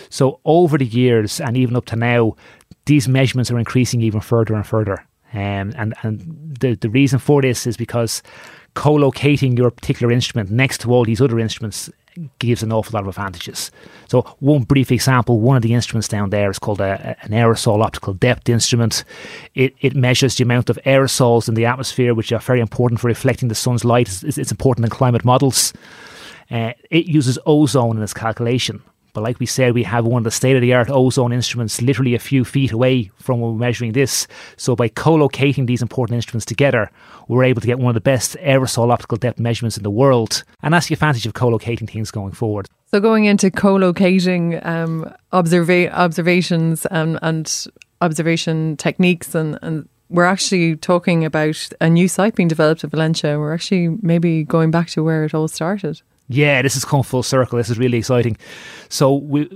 So 0.09 0.39
over 0.45 0.77
the 0.77 0.85
years 0.85 1.41
and 1.41 1.57
even 1.57 1.75
up 1.75 1.85
to 1.85 1.95
now, 1.95 2.35
these 2.85 3.07
measurements 3.07 3.49
are 3.49 3.57
increasing 3.57 4.01
even 4.01 4.21
further 4.21 4.53
and 4.53 4.65
further. 4.65 5.03
Um, 5.33 5.73
and 5.75 5.93
and 6.03 6.55
the, 6.59 6.75
the 6.75 6.89
reason 6.89 7.19
for 7.19 7.41
this 7.41 7.65
is 7.65 7.75
because 7.75 8.21
co-locating 8.75 9.57
your 9.57 9.71
particular 9.71 10.13
instrument 10.13 10.51
next 10.51 10.81
to 10.81 10.91
all 10.91 11.03
these 11.03 11.21
other 11.21 11.39
instruments 11.39 11.89
gives 12.39 12.63
an 12.63 12.71
awful 12.71 12.93
lot 12.93 13.03
of 13.03 13.09
advantages. 13.09 13.71
So, 14.07 14.21
one 14.39 14.63
brief 14.63 14.91
example: 14.91 15.39
one 15.39 15.55
of 15.57 15.63
the 15.63 15.73
instruments 15.73 16.07
down 16.07 16.29
there 16.29 16.49
is 16.49 16.59
called 16.59 16.81
a, 16.81 17.15
an 17.21 17.31
aerosol 17.31 17.83
optical 17.83 18.13
depth 18.13 18.49
instrument. 18.49 19.03
It, 19.53 19.75
it 19.81 19.95
measures 19.95 20.35
the 20.35 20.43
amount 20.43 20.69
of 20.69 20.79
aerosols 20.85 21.47
in 21.47 21.55
the 21.55 21.65
atmosphere, 21.65 22.13
which 22.13 22.31
are 22.31 22.39
very 22.39 22.59
important 22.59 22.99
for 22.99 23.07
reflecting 23.07 23.49
the 23.49 23.55
sun's 23.55 23.85
light. 23.85 24.07
It's, 24.23 24.37
it's 24.37 24.51
important 24.51 24.85
in 24.85 24.91
climate 24.91 25.25
models. 25.25 25.73
Uh, 26.51 26.73
it 26.91 27.05
uses 27.05 27.39
ozone 27.45 27.97
in 27.97 28.03
its 28.03 28.13
calculation. 28.13 28.83
But 29.15 29.23
like 29.23 29.39
we 29.39 29.45
said, 29.45 29.73
we 29.73 29.83
have 29.83 30.05
one 30.05 30.19
of 30.19 30.23
the 30.25 30.31
state 30.31 30.57
of 30.57 30.61
the 30.61 30.73
art 30.73 30.89
ozone 30.91 31.31
instruments 31.31 31.81
literally 31.81 32.15
a 32.15 32.19
few 32.19 32.43
feet 32.43 32.73
away 32.73 33.09
from 33.15 33.39
where 33.39 33.49
we're 33.49 33.57
measuring 33.57 33.93
this. 33.93 34.27
So 34.57 34.75
by 34.75 34.89
co 34.89 35.15
locating 35.15 35.65
these 35.65 35.81
important 35.81 36.17
instruments 36.17 36.45
together, 36.45 36.91
we're 37.29 37.45
able 37.45 37.61
to 37.61 37.67
get 37.67 37.79
one 37.79 37.87
of 37.87 37.93
the 37.95 38.01
best 38.01 38.35
aerosol 38.41 38.91
optical 38.91 39.17
depth 39.17 39.39
measurements 39.39 39.77
in 39.77 39.83
the 39.83 39.89
world. 39.89 40.43
And 40.61 40.73
that's 40.73 40.87
the 40.87 40.93
advantage 40.93 41.25
of 41.25 41.33
co 41.33 41.47
locating 41.47 41.87
things 41.87 42.11
going 42.11 42.33
forward. 42.33 42.67
So 42.91 42.99
going 42.99 43.23
into 43.23 43.49
co 43.49 43.77
locating 43.77 44.59
um, 44.63 45.09
observa- 45.31 45.91
observations 45.93 46.85
and, 46.87 47.17
and 47.21 47.65
observation 48.01 48.75
techniques 48.75 49.33
and, 49.33 49.57
and 49.61 49.87
we're 50.09 50.25
actually 50.25 50.75
talking 50.75 51.25
about 51.25 51.69
a 51.81 51.89
new 51.89 52.07
site 52.07 52.35
being 52.35 52.47
developed 52.47 52.83
at 52.83 52.91
Valentia. 52.91 53.39
We're 53.39 53.53
actually 53.53 53.97
maybe 54.01 54.43
going 54.43 54.69
back 54.69 54.89
to 54.89 55.03
where 55.03 55.23
it 55.23 55.33
all 55.33 55.47
started. 55.47 56.01
Yeah, 56.27 56.63
this 56.63 56.73
has 56.73 56.83
come 56.85 57.03
full 57.03 57.21
circle. 57.21 57.57
This 57.57 57.69
is 57.69 57.77
really 57.77 57.99
exciting. 57.99 58.35
So, 58.89 59.13
we, 59.15 59.47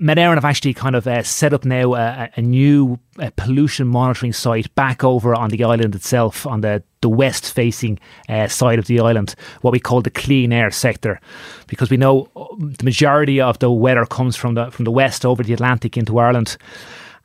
have 0.00 0.44
actually 0.44 0.72
kind 0.74 0.94
of 0.94 1.06
uh, 1.06 1.24
set 1.24 1.52
up 1.52 1.64
now 1.64 1.94
a, 1.94 2.30
a 2.36 2.40
new 2.42 3.00
uh, 3.18 3.30
pollution 3.34 3.88
monitoring 3.88 4.32
site 4.32 4.72
back 4.76 5.02
over 5.02 5.34
on 5.34 5.50
the 5.50 5.64
island 5.64 5.96
itself, 5.96 6.46
on 6.46 6.60
the, 6.60 6.82
the 7.00 7.08
west 7.08 7.52
facing 7.52 7.98
uh, 8.28 8.46
side 8.46 8.78
of 8.78 8.86
the 8.86 9.00
island, 9.00 9.34
what 9.62 9.72
we 9.72 9.80
call 9.80 10.00
the 10.00 10.10
clean 10.10 10.52
air 10.52 10.70
sector, 10.70 11.20
because 11.66 11.90
we 11.90 11.96
know 11.96 12.28
uh, 12.36 12.46
the 12.56 12.84
majority 12.84 13.40
of 13.40 13.58
the 13.58 13.70
weather 13.70 14.06
comes 14.06 14.36
from 14.36 14.54
the 14.54 14.70
from 14.70 14.84
the 14.84 14.92
west 14.92 15.26
over 15.26 15.42
the 15.42 15.52
Atlantic 15.52 15.96
into 15.96 16.18
Ireland, 16.18 16.56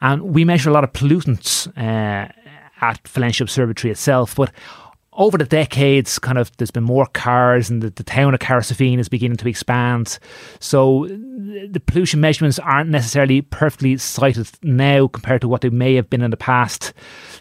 and 0.01 0.33
we 0.33 0.43
measure 0.43 0.71
a 0.71 0.73
lot 0.73 0.83
of 0.83 0.93
pollutants 0.93 1.67
uh, 1.77 2.31
at 2.81 3.03
Valentia 3.03 3.41
Observatory 3.41 3.91
itself, 3.91 4.35
but 4.35 4.51
over 5.17 5.37
the 5.37 5.45
decades, 5.45 6.19
kind 6.19 6.37
of 6.37 6.55
there's 6.57 6.71
been 6.71 6.83
more 6.83 7.07
cars, 7.07 7.69
and 7.69 7.81
the, 7.81 7.89
the 7.89 8.03
town 8.03 8.33
of 8.35 8.39
Cahersiveen 8.39 8.99
is 8.99 9.09
beginning 9.09 9.37
to 9.37 9.49
expand. 9.49 10.19
So 10.59 11.07
the 11.07 11.81
pollution 11.85 12.21
measurements 12.21 12.59
aren't 12.59 12.91
necessarily 12.91 13.41
perfectly 13.41 13.97
cited 13.97 14.47
now 14.61 15.07
compared 15.07 15.41
to 15.41 15.47
what 15.47 15.61
they 15.61 15.69
may 15.69 15.95
have 15.95 16.09
been 16.09 16.21
in 16.21 16.31
the 16.31 16.37
past. 16.37 16.93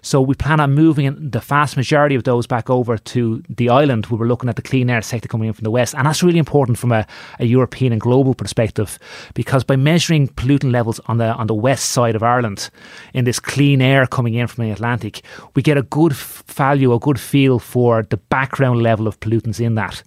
So 0.03 0.21
we 0.21 0.35
plan 0.35 0.61
on 0.61 0.75
moving 0.75 1.31
the 1.31 1.41
vast 1.41 1.77
majority 1.77 2.15
of 2.15 2.25
those 2.25 2.47
back 2.47 2.71
over 2.71 2.99
to 2.99 3.43
the 3.49 3.69
island 3.69 4.07
we're 4.07 4.27
looking 4.27 4.49
at 4.49 4.57
the 4.57 4.63
clean 4.63 4.91
air 4.91 5.03
sector 5.03 5.29
coming 5.29 5.49
in 5.49 5.55
from 5.55 5.65
the 5.65 5.71
west. 5.71 5.95
And 5.95 6.07
that's 6.07 6.23
really 6.23 6.39
important 6.39 6.79
from 6.79 6.93
a, 6.93 7.07
a 7.39 7.47
European 7.47 7.93
and 7.93 8.01
global 8.01 8.35
perspective 8.35 8.99
because 9.35 9.65
by 9.65 9.77
measuring 9.77 10.29
pollutant 10.29 10.73
levels 10.73 11.01
on 11.07 11.19
the 11.19 11.27
on 11.35 11.47
the 11.47 11.55
west 11.55 11.91
side 11.91 12.15
of 12.15 12.23
Ireland 12.23 12.71
in 13.15 13.25
this 13.25 13.41
clean 13.41 13.81
air 13.81 14.07
coming 14.07 14.35
in 14.35 14.47
from 14.47 14.65
the 14.65 14.71
Atlantic, 14.71 15.23
we 15.55 15.63
get 15.63 15.77
a 15.77 15.83
good 15.83 16.13
value, 16.13 16.93
a 16.93 16.99
good 16.99 17.21
feel 17.21 17.59
for 17.59 18.03
the 18.03 18.17
background 18.17 18.83
level 18.83 19.07
of 19.07 19.21
pollutants 19.21 19.61
in 19.61 19.75
that. 19.75 20.03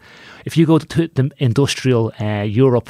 If 0.46 0.58
you 0.58 0.66
go 0.66 0.80
to 0.80 1.08
the 1.08 1.32
industrial 1.38 2.14
uh, 2.20 2.42
Europe, 2.42 2.90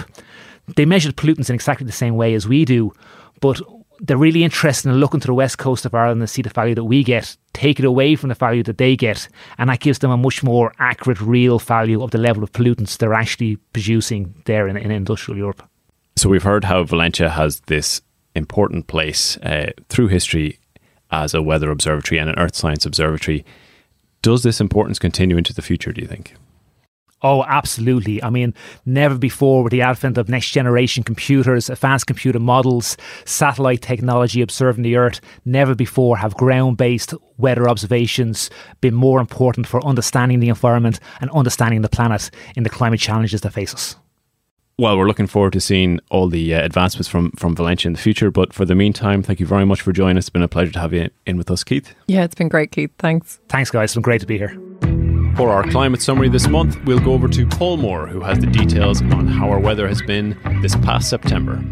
they 0.75 0.85
measure 0.85 1.11
pollutants 1.11 1.49
in 1.49 1.55
exactly 1.55 1.85
the 1.85 1.91
same 1.91 2.15
way 2.15 2.33
as 2.33 2.47
we 2.47 2.65
do, 2.65 2.93
but 3.41 3.59
they're 4.01 4.17
really 4.17 4.43
interested 4.43 4.89
in 4.89 4.95
looking 4.95 5.19
to 5.19 5.27
the 5.27 5.33
west 5.33 5.57
coast 5.57 5.85
of 5.85 5.93
Ireland 5.93 6.21
and 6.21 6.29
see 6.29 6.41
the 6.41 6.49
value 6.49 6.75
that 6.75 6.83
we 6.83 7.03
get, 7.03 7.35
take 7.53 7.79
it 7.79 7.85
away 7.85 8.15
from 8.15 8.29
the 8.29 8.35
value 8.35 8.63
that 8.63 8.77
they 8.77 8.95
get, 8.95 9.27
and 9.57 9.69
that 9.69 9.79
gives 9.79 9.99
them 9.99 10.11
a 10.11 10.17
much 10.17 10.43
more 10.43 10.73
accurate, 10.79 11.21
real 11.21 11.59
value 11.59 12.01
of 12.01 12.11
the 12.11 12.17
level 12.17 12.43
of 12.43 12.51
pollutants 12.51 12.97
they're 12.97 13.13
actually 13.13 13.57
producing 13.73 14.33
there 14.45 14.67
in, 14.67 14.77
in 14.77 14.91
industrial 14.91 15.37
Europe. 15.37 15.63
So 16.15 16.29
we've 16.29 16.43
heard 16.43 16.65
how 16.65 16.83
Valentia 16.83 17.29
has 17.31 17.61
this 17.61 18.01
important 18.35 18.87
place 18.87 19.37
uh, 19.37 19.71
through 19.89 20.07
history 20.07 20.59
as 21.11 21.33
a 21.33 21.41
weather 21.41 21.71
observatory 21.71 22.19
and 22.19 22.29
an 22.29 22.37
earth 22.37 22.55
science 22.55 22.85
observatory. 22.85 23.45
Does 24.21 24.43
this 24.43 24.61
importance 24.61 24.99
continue 24.99 25.37
into 25.37 25.53
the 25.53 25.61
future, 25.61 25.91
do 25.91 26.01
you 26.01 26.07
think? 26.07 26.35
Oh, 27.21 27.43
absolutely. 27.43 28.23
I 28.23 28.29
mean, 28.29 28.53
never 28.85 29.17
before 29.17 29.63
with 29.63 29.71
the 29.71 29.81
advent 29.81 30.17
of 30.17 30.29
next 30.29 30.51
generation 30.51 31.03
computers, 31.03 31.69
advanced 31.69 32.07
computer 32.07 32.39
models, 32.39 32.95
satellite 33.25 33.81
technology 33.81 34.41
observing 34.41 34.83
the 34.83 34.95
Earth, 34.95 35.19
never 35.43 35.75
before 35.75 36.17
have 36.17 36.35
ground 36.35 36.77
based 36.77 37.13
weather 37.37 37.67
observations 37.67 38.49
been 38.79 38.93
more 38.93 39.19
important 39.19 39.67
for 39.67 39.85
understanding 39.85 40.39
the 40.39 40.49
environment 40.49 40.99
and 41.19 41.29
understanding 41.31 41.81
the 41.81 41.89
planet 41.89 42.31
in 42.55 42.63
the 42.63 42.69
climate 42.69 42.99
challenges 42.99 43.41
that 43.41 43.51
face 43.51 43.73
us. 43.73 43.95
Well, 44.77 44.97
we're 44.97 45.07
looking 45.07 45.27
forward 45.27 45.51
to 45.53 45.59
seeing 45.59 45.99
all 46.09 46.29
the 46.29 46.55
uh, 46.55 46.63
advancements 46.63 47.09
from, 47.09 47.31
from 47.31 47.53
Valentia 47.53 47.87
in 47.87 47.93
the 47.93 47.99
future. 47.99 48.31
But 48.31 48.53
for 48.53 48.63
the 48.63 48.75
meantime, 48.75 49.21
thank 49.23 49.41
you 49.41 49.45
very 49.45 49.65
much 49.65 49.81
for 49.81 49.91
joining 49.91 50.17
us. 50.17 50.23
It's 50.23 50.29
been 50.29 50.41
a 50.41 50.47
pleasure 50.47 50.71
to 50.71 50.79
have 50.79 50.93
you 50.93 51.09
in 51.25 51.35
with 51.35 51.51
us, 51.51 51.65
Keith. 51.65 51.93
Yeah, 52.07 52.23
it's 52.23 52.35
been 52.35 52.47
great, 52.47 52.71
Keith. 52.71 52.91
Thanks. 52.97 53.41
Thanks, 53.49 53.71
guys. 53.71 53.89
It's 53.89 53.95
been 53.95 54.03
great 54.03 54.21
to 54.21 54.27
be 54.27 54.37
here. 54.37 54.57
For 55.39 55.51
our 55.51 55.63
climate 55.63 56.01
summary 56.01 56.27
this 56.27 56.49
month, 56.49 56.83
we'll 56.83 56.99
go 56.99 57.13
over 57.13 57.29
to 57.29 57.47
Paul 57.47 57.77
Moore, 57.77 58.07
who 58.07 58.19
has 58.19 58.39
the 58.39 58.45
details 58.45 59.01
on 59.01 59.25
how 59.25 59.49
our 59.49 59.57
weather 59.57 59.87
has 59.87 60.01
been 60.01 60.37
this 60.61 60.75
past 60.75 61.09
September. 61.09 61.63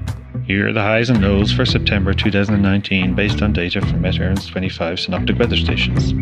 Here 0.45 0.69
are 0.69 0.71
the 0.71 0.81
highs 0.81 1.09
and 1.09 1.21
lows 1.21 1.51
for 1.51 1.65
September 1.65 2.13
2019 2.13 3.13
based 3.13 3.41
on 3.41 3.51
data 3.51 3.81
from 3.81 4.01
Met 4.01 4.15
25 4.15 4.99
synoptic 5.01 5.37
weather 5.37 5.57
stations. 5.57 6.13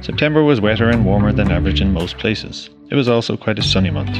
September 0.00 0.44
was 0.44 0.60
wetter 0.60 0.90
and 0.90 1.04
warmer 1.04 1.32
than 1.32 1.50
average 1.50 1.80
in 1.80 1.92
most 1.92 2.18
places. 2.18 2.70
It 2.88 2.94
was 2.94 3.08
also 3.08 3.36
quite 3.36 3.58
a 3.58 3.64
sunny 3.64 3.90
month. 3.90 4.14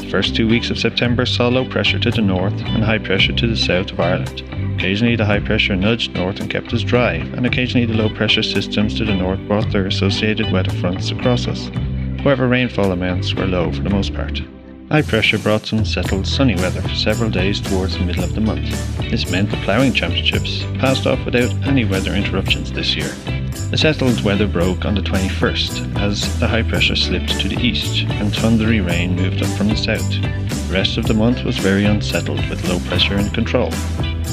The 0.00 0.08
first 0.08 0.34
two 0.34 0.48
weeks 0.48 0.70
of 0.70 0.78
September 0.78 1.26
saw 1.26 1.48
low 1.48 1.68
pressure 1.68 1.98
to 1.98 2.10
the 2.10 2.22
north 2.22 2.58
and 2.62 2.82
high 2.82 2.96
pressure 2.96 3.34
to 3.34 3.46
the 3.46 3.58
south 3.58 3.90
of 3.90 4.00
Ireland. 4.00 4.40
Occasionally 4.76 5.16
the 5.16 5.26
high 5.26 5.40
pressure 5.40 5.76
nudged 5.76 6.14
north 6.14 6.40
and 6.40 6.48
kept 6.50 6.72
us 6.72 6.82
dry, 6.82 7.12
and 7.12 7.44
occasionally 7.44 7.84
the 7.84 7.92
low 7.92 8.08
pressure 8.08 8.42
systems 8.42 8.96
to 8.96 9.04
the 9.04 9.14
north 9.14 9.46
brought 9.46 9.70
their 9.70 9.86
associated 9.86 10.50
weather 10.50 10.72
fronts 10.78 11.10
across 11.10 11.46
us. 11.46 11.70
However, 12.22 12.46
rainfall 12.46 12.92
amounts 12.92 13.34
were 13.34 13.46
low 13.46 13.72
for 13.72 13.82
the 13.82 13.90
most 13.90 14.14
part. 14.14 14.40
High 14.92 15.02
pressure 15.02 15.38
brought 15.38 15.66
some 15.66 15.84
settled 15.84 16.26
sunny 16.26 16.54
weather 16.54 16.82
for 16.82 16.94
several 16.94 17.30
days 17.30 17.60
towards 17.60 17.98
the 17.98 18.04
middle 18.04 18.22
of 18.22 18.34
the 18.34 18.40
month. 18.40 18.70
This 19.10 19.30
meant 19.30 19.50
the 19.50 19.56
ploughing 19.58 19.92
championships 19.92 20.62
passed 20.78 21.06
off 21.06 21.24
without 21.24 21.50
any 21.66 21.84
weather 21.84 22.12
interruptions 22.12 22.70
this 22.70 22.94
year. 22.94 23.08
The 23.70 23.78
settled 23.78 24.22
weather 24.22 24.46
broke 24.46 24.84
on 24.84 24.94
the 24.94 25.00
21st 25.00 25.98
as 25.98 26.38
the 26.38 26.46
high 26.46 26.62
pressure 26.62 26.94
slipped 26.94 27.40
to 27.40 27.48
the 27.48 27.58
east 27.58 28.04
and 28.04 28.32
thundery 28.32 28.80
rain 28.86 29.16
moved 29.16 29.42
up 29.42 29.48
from 29.56 29.68
the 29.68 29.76
south. 29.76 30.08
The 30.20 30.72
rest 30.72 30.98
of 30.98 31.06
the 31.06 31.14
month 31.14 31.42
was 31.42 31.58
very 31.58 31.86
unsettled 31.86 32.46
with 32.48 32.68
low 32.68 32.78
pressure 32.80 33.16
in 33.16 33.30
control. 33.30 33.70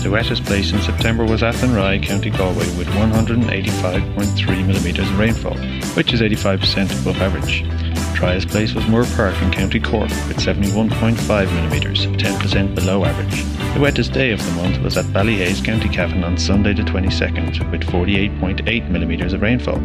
The 0.02 0.10
wettest 0.10 0.46
place 0.46 0.72
in 0.72 0.82
September 0.82 1.26
was 1.26 1.44
Athenry, 1.44 2.00
County 2.02 2.30
Galway, 2.30 2.66
with 2.78 2.88
185.3 2.88 4.66
millimetres 4.66 5.10
of 5.10 5.20
rainfall, 5.20 5.58
which 5.96 6.14
is 6.14 6.22
85% 6.22 7.02
above 7.02 7.22
average. 7.22 7.64
The 7.64 8.14
driest 8.16 8.48
place 8.48 8.74
was 8.74 8.88
Moore 8.88 9.04
Park 9.18 9.40
in 9.42 9.52
County 9.52 9.80
Cork, 9.80 10.10
with 10.28 10.38
71.5 10.38 11.54
millimetres, 11.54 12.06
10% 12.06 12.76
below 12.76 13.04
average. 13.04 13.44
The 13.74 13.82
wettest 13.82 14.14
day 14.14 14.32
of 14.32 14.44
the 14.44 14.52
month 14.54 14.82
was 14.82 14.96
at 14.96 15.06
Ballyhaise, 15.08 15.64
County 15.64 15.90
Cavan, 15.90 16.24
on 16.24 16.38
Sunday 16.38 16.74
the 16.74 16.84
22nd, 16.84 17.70
with 17.70 17.82
48.8 17.82 18.90
millimetres 18.90 19.34
of 19.34 19.42
rainfall. 19.42 19.80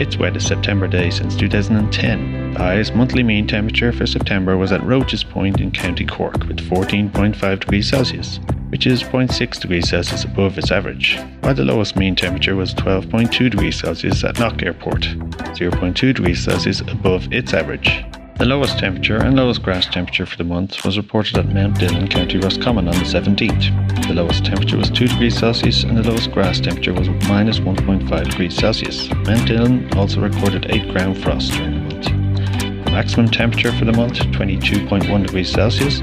Its 0.00 0.16
wettest 0.16 0.48
September 0.48 0.88
day 0.88 1.10
since 1.10 1.36
2010. 1.36 2.52
The 2.54 2.58
highest 2.58 2.94
monthly 2.94 3.22
mean 3.22 3.46
temperature 3.46 3.92
for 3.92 4.06
September 4.06 4.56
was 4.56 4.72
at 4.72 4.82
Roches 4.84 5.24
Point 5.24 5.60
in 5.60 5.70
County 5.70 6.04
Cork, 6.04 6.44
with 6.46 6.58
14.5 6.58 7.60
degrees 7.60 7.88
Celsius. 7.88 8.40
which 8.72 8.86
is 8.86 9.02
0.6 9.02 9.60
degrees 9.60 9.90
Celsius 9.90 10.24
above 10.24 10.56
its 10.56 10.70
average, 10.70 11.18
while 11.40 11.52
the 11.52 11.62
lowest 11.62 11.94
mean 11.94 12.16
temperature 12.16 12.56
was 12.56 12.72
12.2 12.72 13.50
degrees 13.50 13.78
Celsius 13.78 14.24
at 14.24 14.38
Knock 14.38 14.62
Airport, 14.62 15.02
0.2 15.02 16.14
degrees 16.14 16.42
Celsius 16.42 16.80
above 16.80 17.30
its 17.30 17.52
average. 17.52 18.02
The 18.38 18.46
lowest 18.46 18.78
temperature 18.78 19.18
and 19.18 19.36
lowest 19.36 19.62
grass 19.62 19.86
temperature 19.86 20.26
for 20.26 20.36
the 20.36 20.44
month 20.44 20.84
was 20.84 20.96
reported 20.96 21.38
at 21.38 21.48
Mount 21.48 21.78
Dillon, 21.78 22.08
County 22.08 22.38
Roscommon 22.38 22.88
on 22.88 22.94
the 22.94 23.04
17th. 23.04 24.08
The 24.08 24.14
lowest 24.14 24.44
temperature 24.44 24.76
was 24.76 24.90
2 24.90 25.08
degrees 25.08 25.38
Celsius 25.38 25.84
and 25.84 25.96
the 25.96 26.02
lowest 26.02 26.32
grass 26.32 26.58
temperature 26.58 26.92
was 26.92 27.08
minus 27.28 27.60
1.5 27.60 28.30
degrees 28.30 28.56
Celsius. 28.56 29.08
Mount 29.10 29.46
Dillon 29.46 29.92
also 29.96 30.20
recorded 30.20 30.66
8 30.70 30.90
ground 30.90 31.22
frost 31.22 31.52
during 31.52 31.88
the 31.88 31.94
month. 31.94 32.84
The 32.84 32.90
maximum 32.90 33.28
temperature 33.28 33.72
for 33.72 33.84
the 33.84 33.92
month, 33.92 34.18
22.1 34.18 35.26
degrees 35.26 35.52
Celsius, 35.52 36.00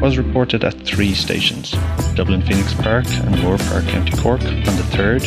was 0.00 0.16
reported 0.18 0.64
at 0.64 0.74
three 0.80 1.14
stations 1.14 1.72
Dublin 2.14 2.42
Phoenix 2.42 2.72
Park 2.74 3.06
and 3.06 3.42
Moore 3.42 3.58
Park, 3.58 3.84
County 3.86 4.16
Cork 4.16 4.42
on 4.42 4.64
the 4.64 4.88
3rd, 4.90 5.26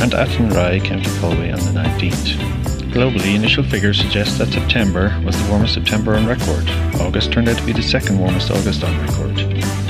and 0.00 0.12
Athenry, 0.12 0.82
County 0.82 1.20
Galway 1.20 1.52
on 1.52 1.60
the 1.60 1.80
19th. 1.80 2.65
Globally, 2.96 3.34
initial 3.34 3.62
figures 3.62 4.00
suggest 4.00 4.38
that 4.38 4.48
September 4.48 5.14
was 5.22 5.36
the 5.36 5.50
warmest 5.50 5.74
September 5.74 6.14
on 6.14 6.26
record. 6.26 6.66
August 6.98 7.30
turned 7.30 7.46
out 7.46 7.58
to 7.58 7.66
be 7.66 7.74
the 7.74 7.82
second 7.82 8.18
warmest 8.18 8.50
August 8.50 8.82
on 8.82 8.98
record. 8.98 9.38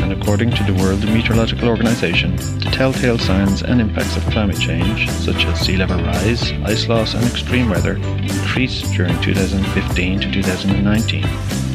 And 0.03 0.13
according 0.13 0.51
to 0.51 0.65
the 0.65 0.75
World 0.75 1.05
Meteorological 1.05 1.69
Organization, 1.69 2.35
the 2.35 2.71
telltale 2.73 3.17
signs 3.17 3.63
and 3.63 3.81
impacts 3.81 4.17
of 4.17 4.25
climate 4.25 4.59
change, 4.59 5.09
such 5.09 5.45
as 5.45 5.61
sea 5.61 5.77
level 5.77 6.03
rise, 6.03 6.51
ice 6.65 6.89
loss, 6.89 7.15
and 7.15 7.25
extreme 7.27 7.71
weather, 7.71 7.95
increased 7.95 8.93
during 8.95 9.15
2015 9.23 10.21
to 10.23 10.33
2019, 10.33 11.23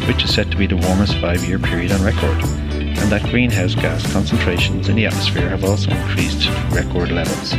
which 0.09 0.25
is 0.25 0.33
set 0.33 0.51
to 0.51 0.57
be 0.57 0.67
the 0.67 0.75
warmest 0.75 1.17
five 1.19 1.45
year 1.45 1.59
period 1.59 1.93
on 1.93 2.03
record 2.03 2.37
and 2.43 3.09
that 3.09 3.23
greenhouse 3.31 3.73
gas 3.73 4.11
concentrations 4.11 4.89
in 4.89 4.97
the 4.97 5.05
atmosphere 5.05 5.47
have 5.47 5.63
also 5.63 5.89
increased 5.91 6.41
to 6.41 6.51
record 6.71 7.09
levels, 7.09 7.55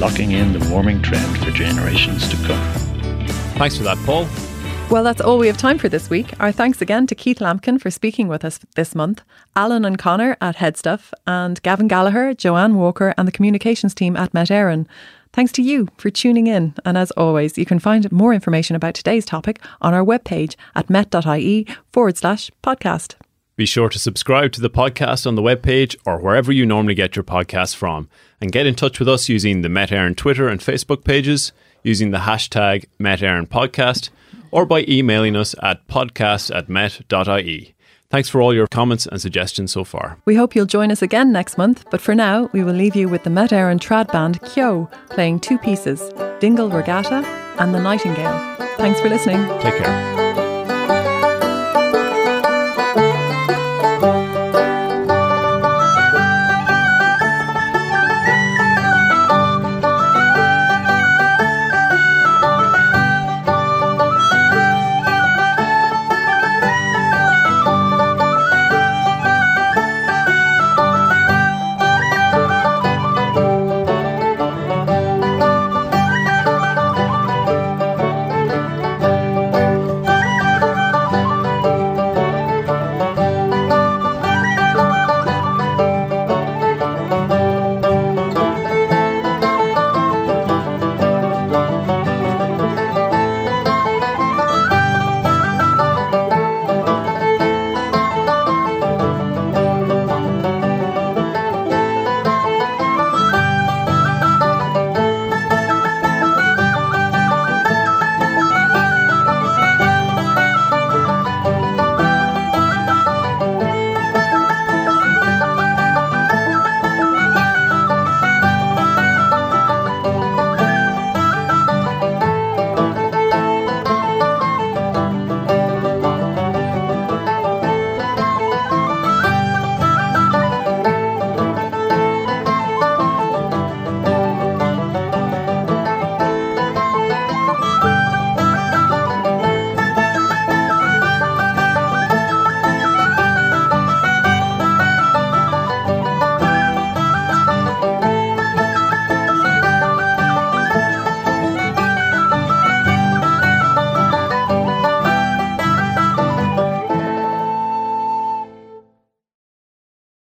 locking 0.00 0.32
in 0.32 0.52
the 0.52 0.68
warming 0.70 1.00
trend 1.00 1.38
for 1.38 1.52
generations 1.52 2.28
to 2.28 2.36
come. 2.48 2.85
Thanks 3.56 3.76
for 3.76 3.84
that, 3.84 3.96
Paul. 4.04 4.28
Well, 4.90 5.02
that's 5.02 5.20
all 5.20 5.38
we 5.38 5.46
have 5.48 5.56
time 5.56 5.78
for 5.78 5.88
this 5.88 6.10
week. 6.10 6.38
Our 6.38 6.52
thanks 6.52 6.80
again 6.80 7.06
to 7.08 7.14
Keith 7.14 7.40
Lambkin 7.40 7.78
for 7.80 7.90
speaking 7.90 8.28
with 8.28 8.44
us 8.44 8.60
this 8.76 8.94
month, 8.94 9.22
Alan 9.56 9.84
and 9.84 9.98
Connor 9.98 10.36
at 10.40 10.56
Headstuff, 10.56 11.12
and 11.26 11.60
Gavin 11.62 11.88
Gallagher, 11.88 12.34
Joanne 12.34 12.76
Walker, 12.76 13.14
and 13.16 13.26
the 13.26 13.32
communications 13.32 13.94
team 13.94 14.14
at 14.14 14.32
Met 14.34 14.48
Éireann. 14.48 14.86
Thanks 15.32 15.52
to 15.52 15.62
you 15.62 15.88
for 15.96 16.08
tuning 16.10 16.46
in. 16.46 16.74
And 16.84 16.96
as 16.96 17.10
always, 17.12 17.58
you 17.58 17.66
can 17.66 17.78
find 17.78 18.10
more 18.12 18.32
information 18.32 18.76
about 18.76 18.94
today's 18.94 19.24
topic 19.24 19.60
on 19.80 19.92
our 19.92 20.04
webpage 20.04 20.54
at 20.74 20.88
met.ie 20.88 21.66
forward 21.92 22.16
slash 22.16 22.50
podcast. 22.62 23.16
Be 23.56 23.66
sure 23.66 23.88
to 23.88 23.98
subscribe 23.98 24.52
to 24.52 24.60
the 24.60 24.70
podcast 24.70 25.26
on 25.26 25.34
the 25.34 25.42
webpage 25.42 25.96
or 26.04 26.20
wherever 26.20 26.52
you 26.52 26.66
normally 26.66 26.94
get 26.94 27.16
your 27.16 27.24
podcasts 27.24 27.74
from, 27.74 28.08
and 28.40 28.52
get 28.52 28.66
in 28.66 28.74
touch 28.74 28.98
with 28.98 29.08
us 29.08 29.28
using 29.30 29.62
the 29.62 29.70
Met 29.70 29.88
Éireann 29.88 30.14
Twitter 30.14 30.46
and 30.46 30.60
Facebook 30.60 31.04
pages 31.04 31.52
using 31.86 32.10
the 32.10 32.18
hashtag 32.18 32.86
Podcast 32.98 34.10
or 34.50 34.66
by 34.66 34.84
emailing 34.88 35.36
us 35.36 35.54
at 35.62 35.86
podcast 35.88 36.54
at 36.54 36.68
met.ie. 36.68 37.74
Thanks 38.08 38.28
for 38.28 38.40
all 38.40 38.54
your 38.54 38.68
comments 38.68 39.06
and 39.06 39.20
suggestions 39.20 39.72
so 39.72 39.82
far. 39.82 40.18
We 40.24 40.36
hope 40.36 40.54
you'll 40.54 40.66
join 40.66 40.92
us 40.92 41.02
again 41.02 41.32
next 41.32 41.58
month, 41.58 41.84
but 41.90 42.00
for 42.00 42.14
now, 42.14 42.48
we 42.52 42.62
will 42.62 42.72
leave 42.72 42.94
you 42.94 43.08
with 43.08 43.24
the 43.24 43.30
Met 43.30 43.50
Éireann 43.50 43.80
trad 43.80 44.12
band 44.12 44.40
Kyo 44.42 44.88
playing 45.10 45.40
two 45.40 45.58
pieces 45.58 46.12
Dingle 46.40 46.70
Regatta 46.70 47.26
and 47.58 47.74
The 47.74 47.80
Nightingale. 47.80 48.56
Thanks 48.76 49.00
for 49.00 49.08
listening. 49.08 49.44
Take 49.60 49.76
care. 49.82 50.45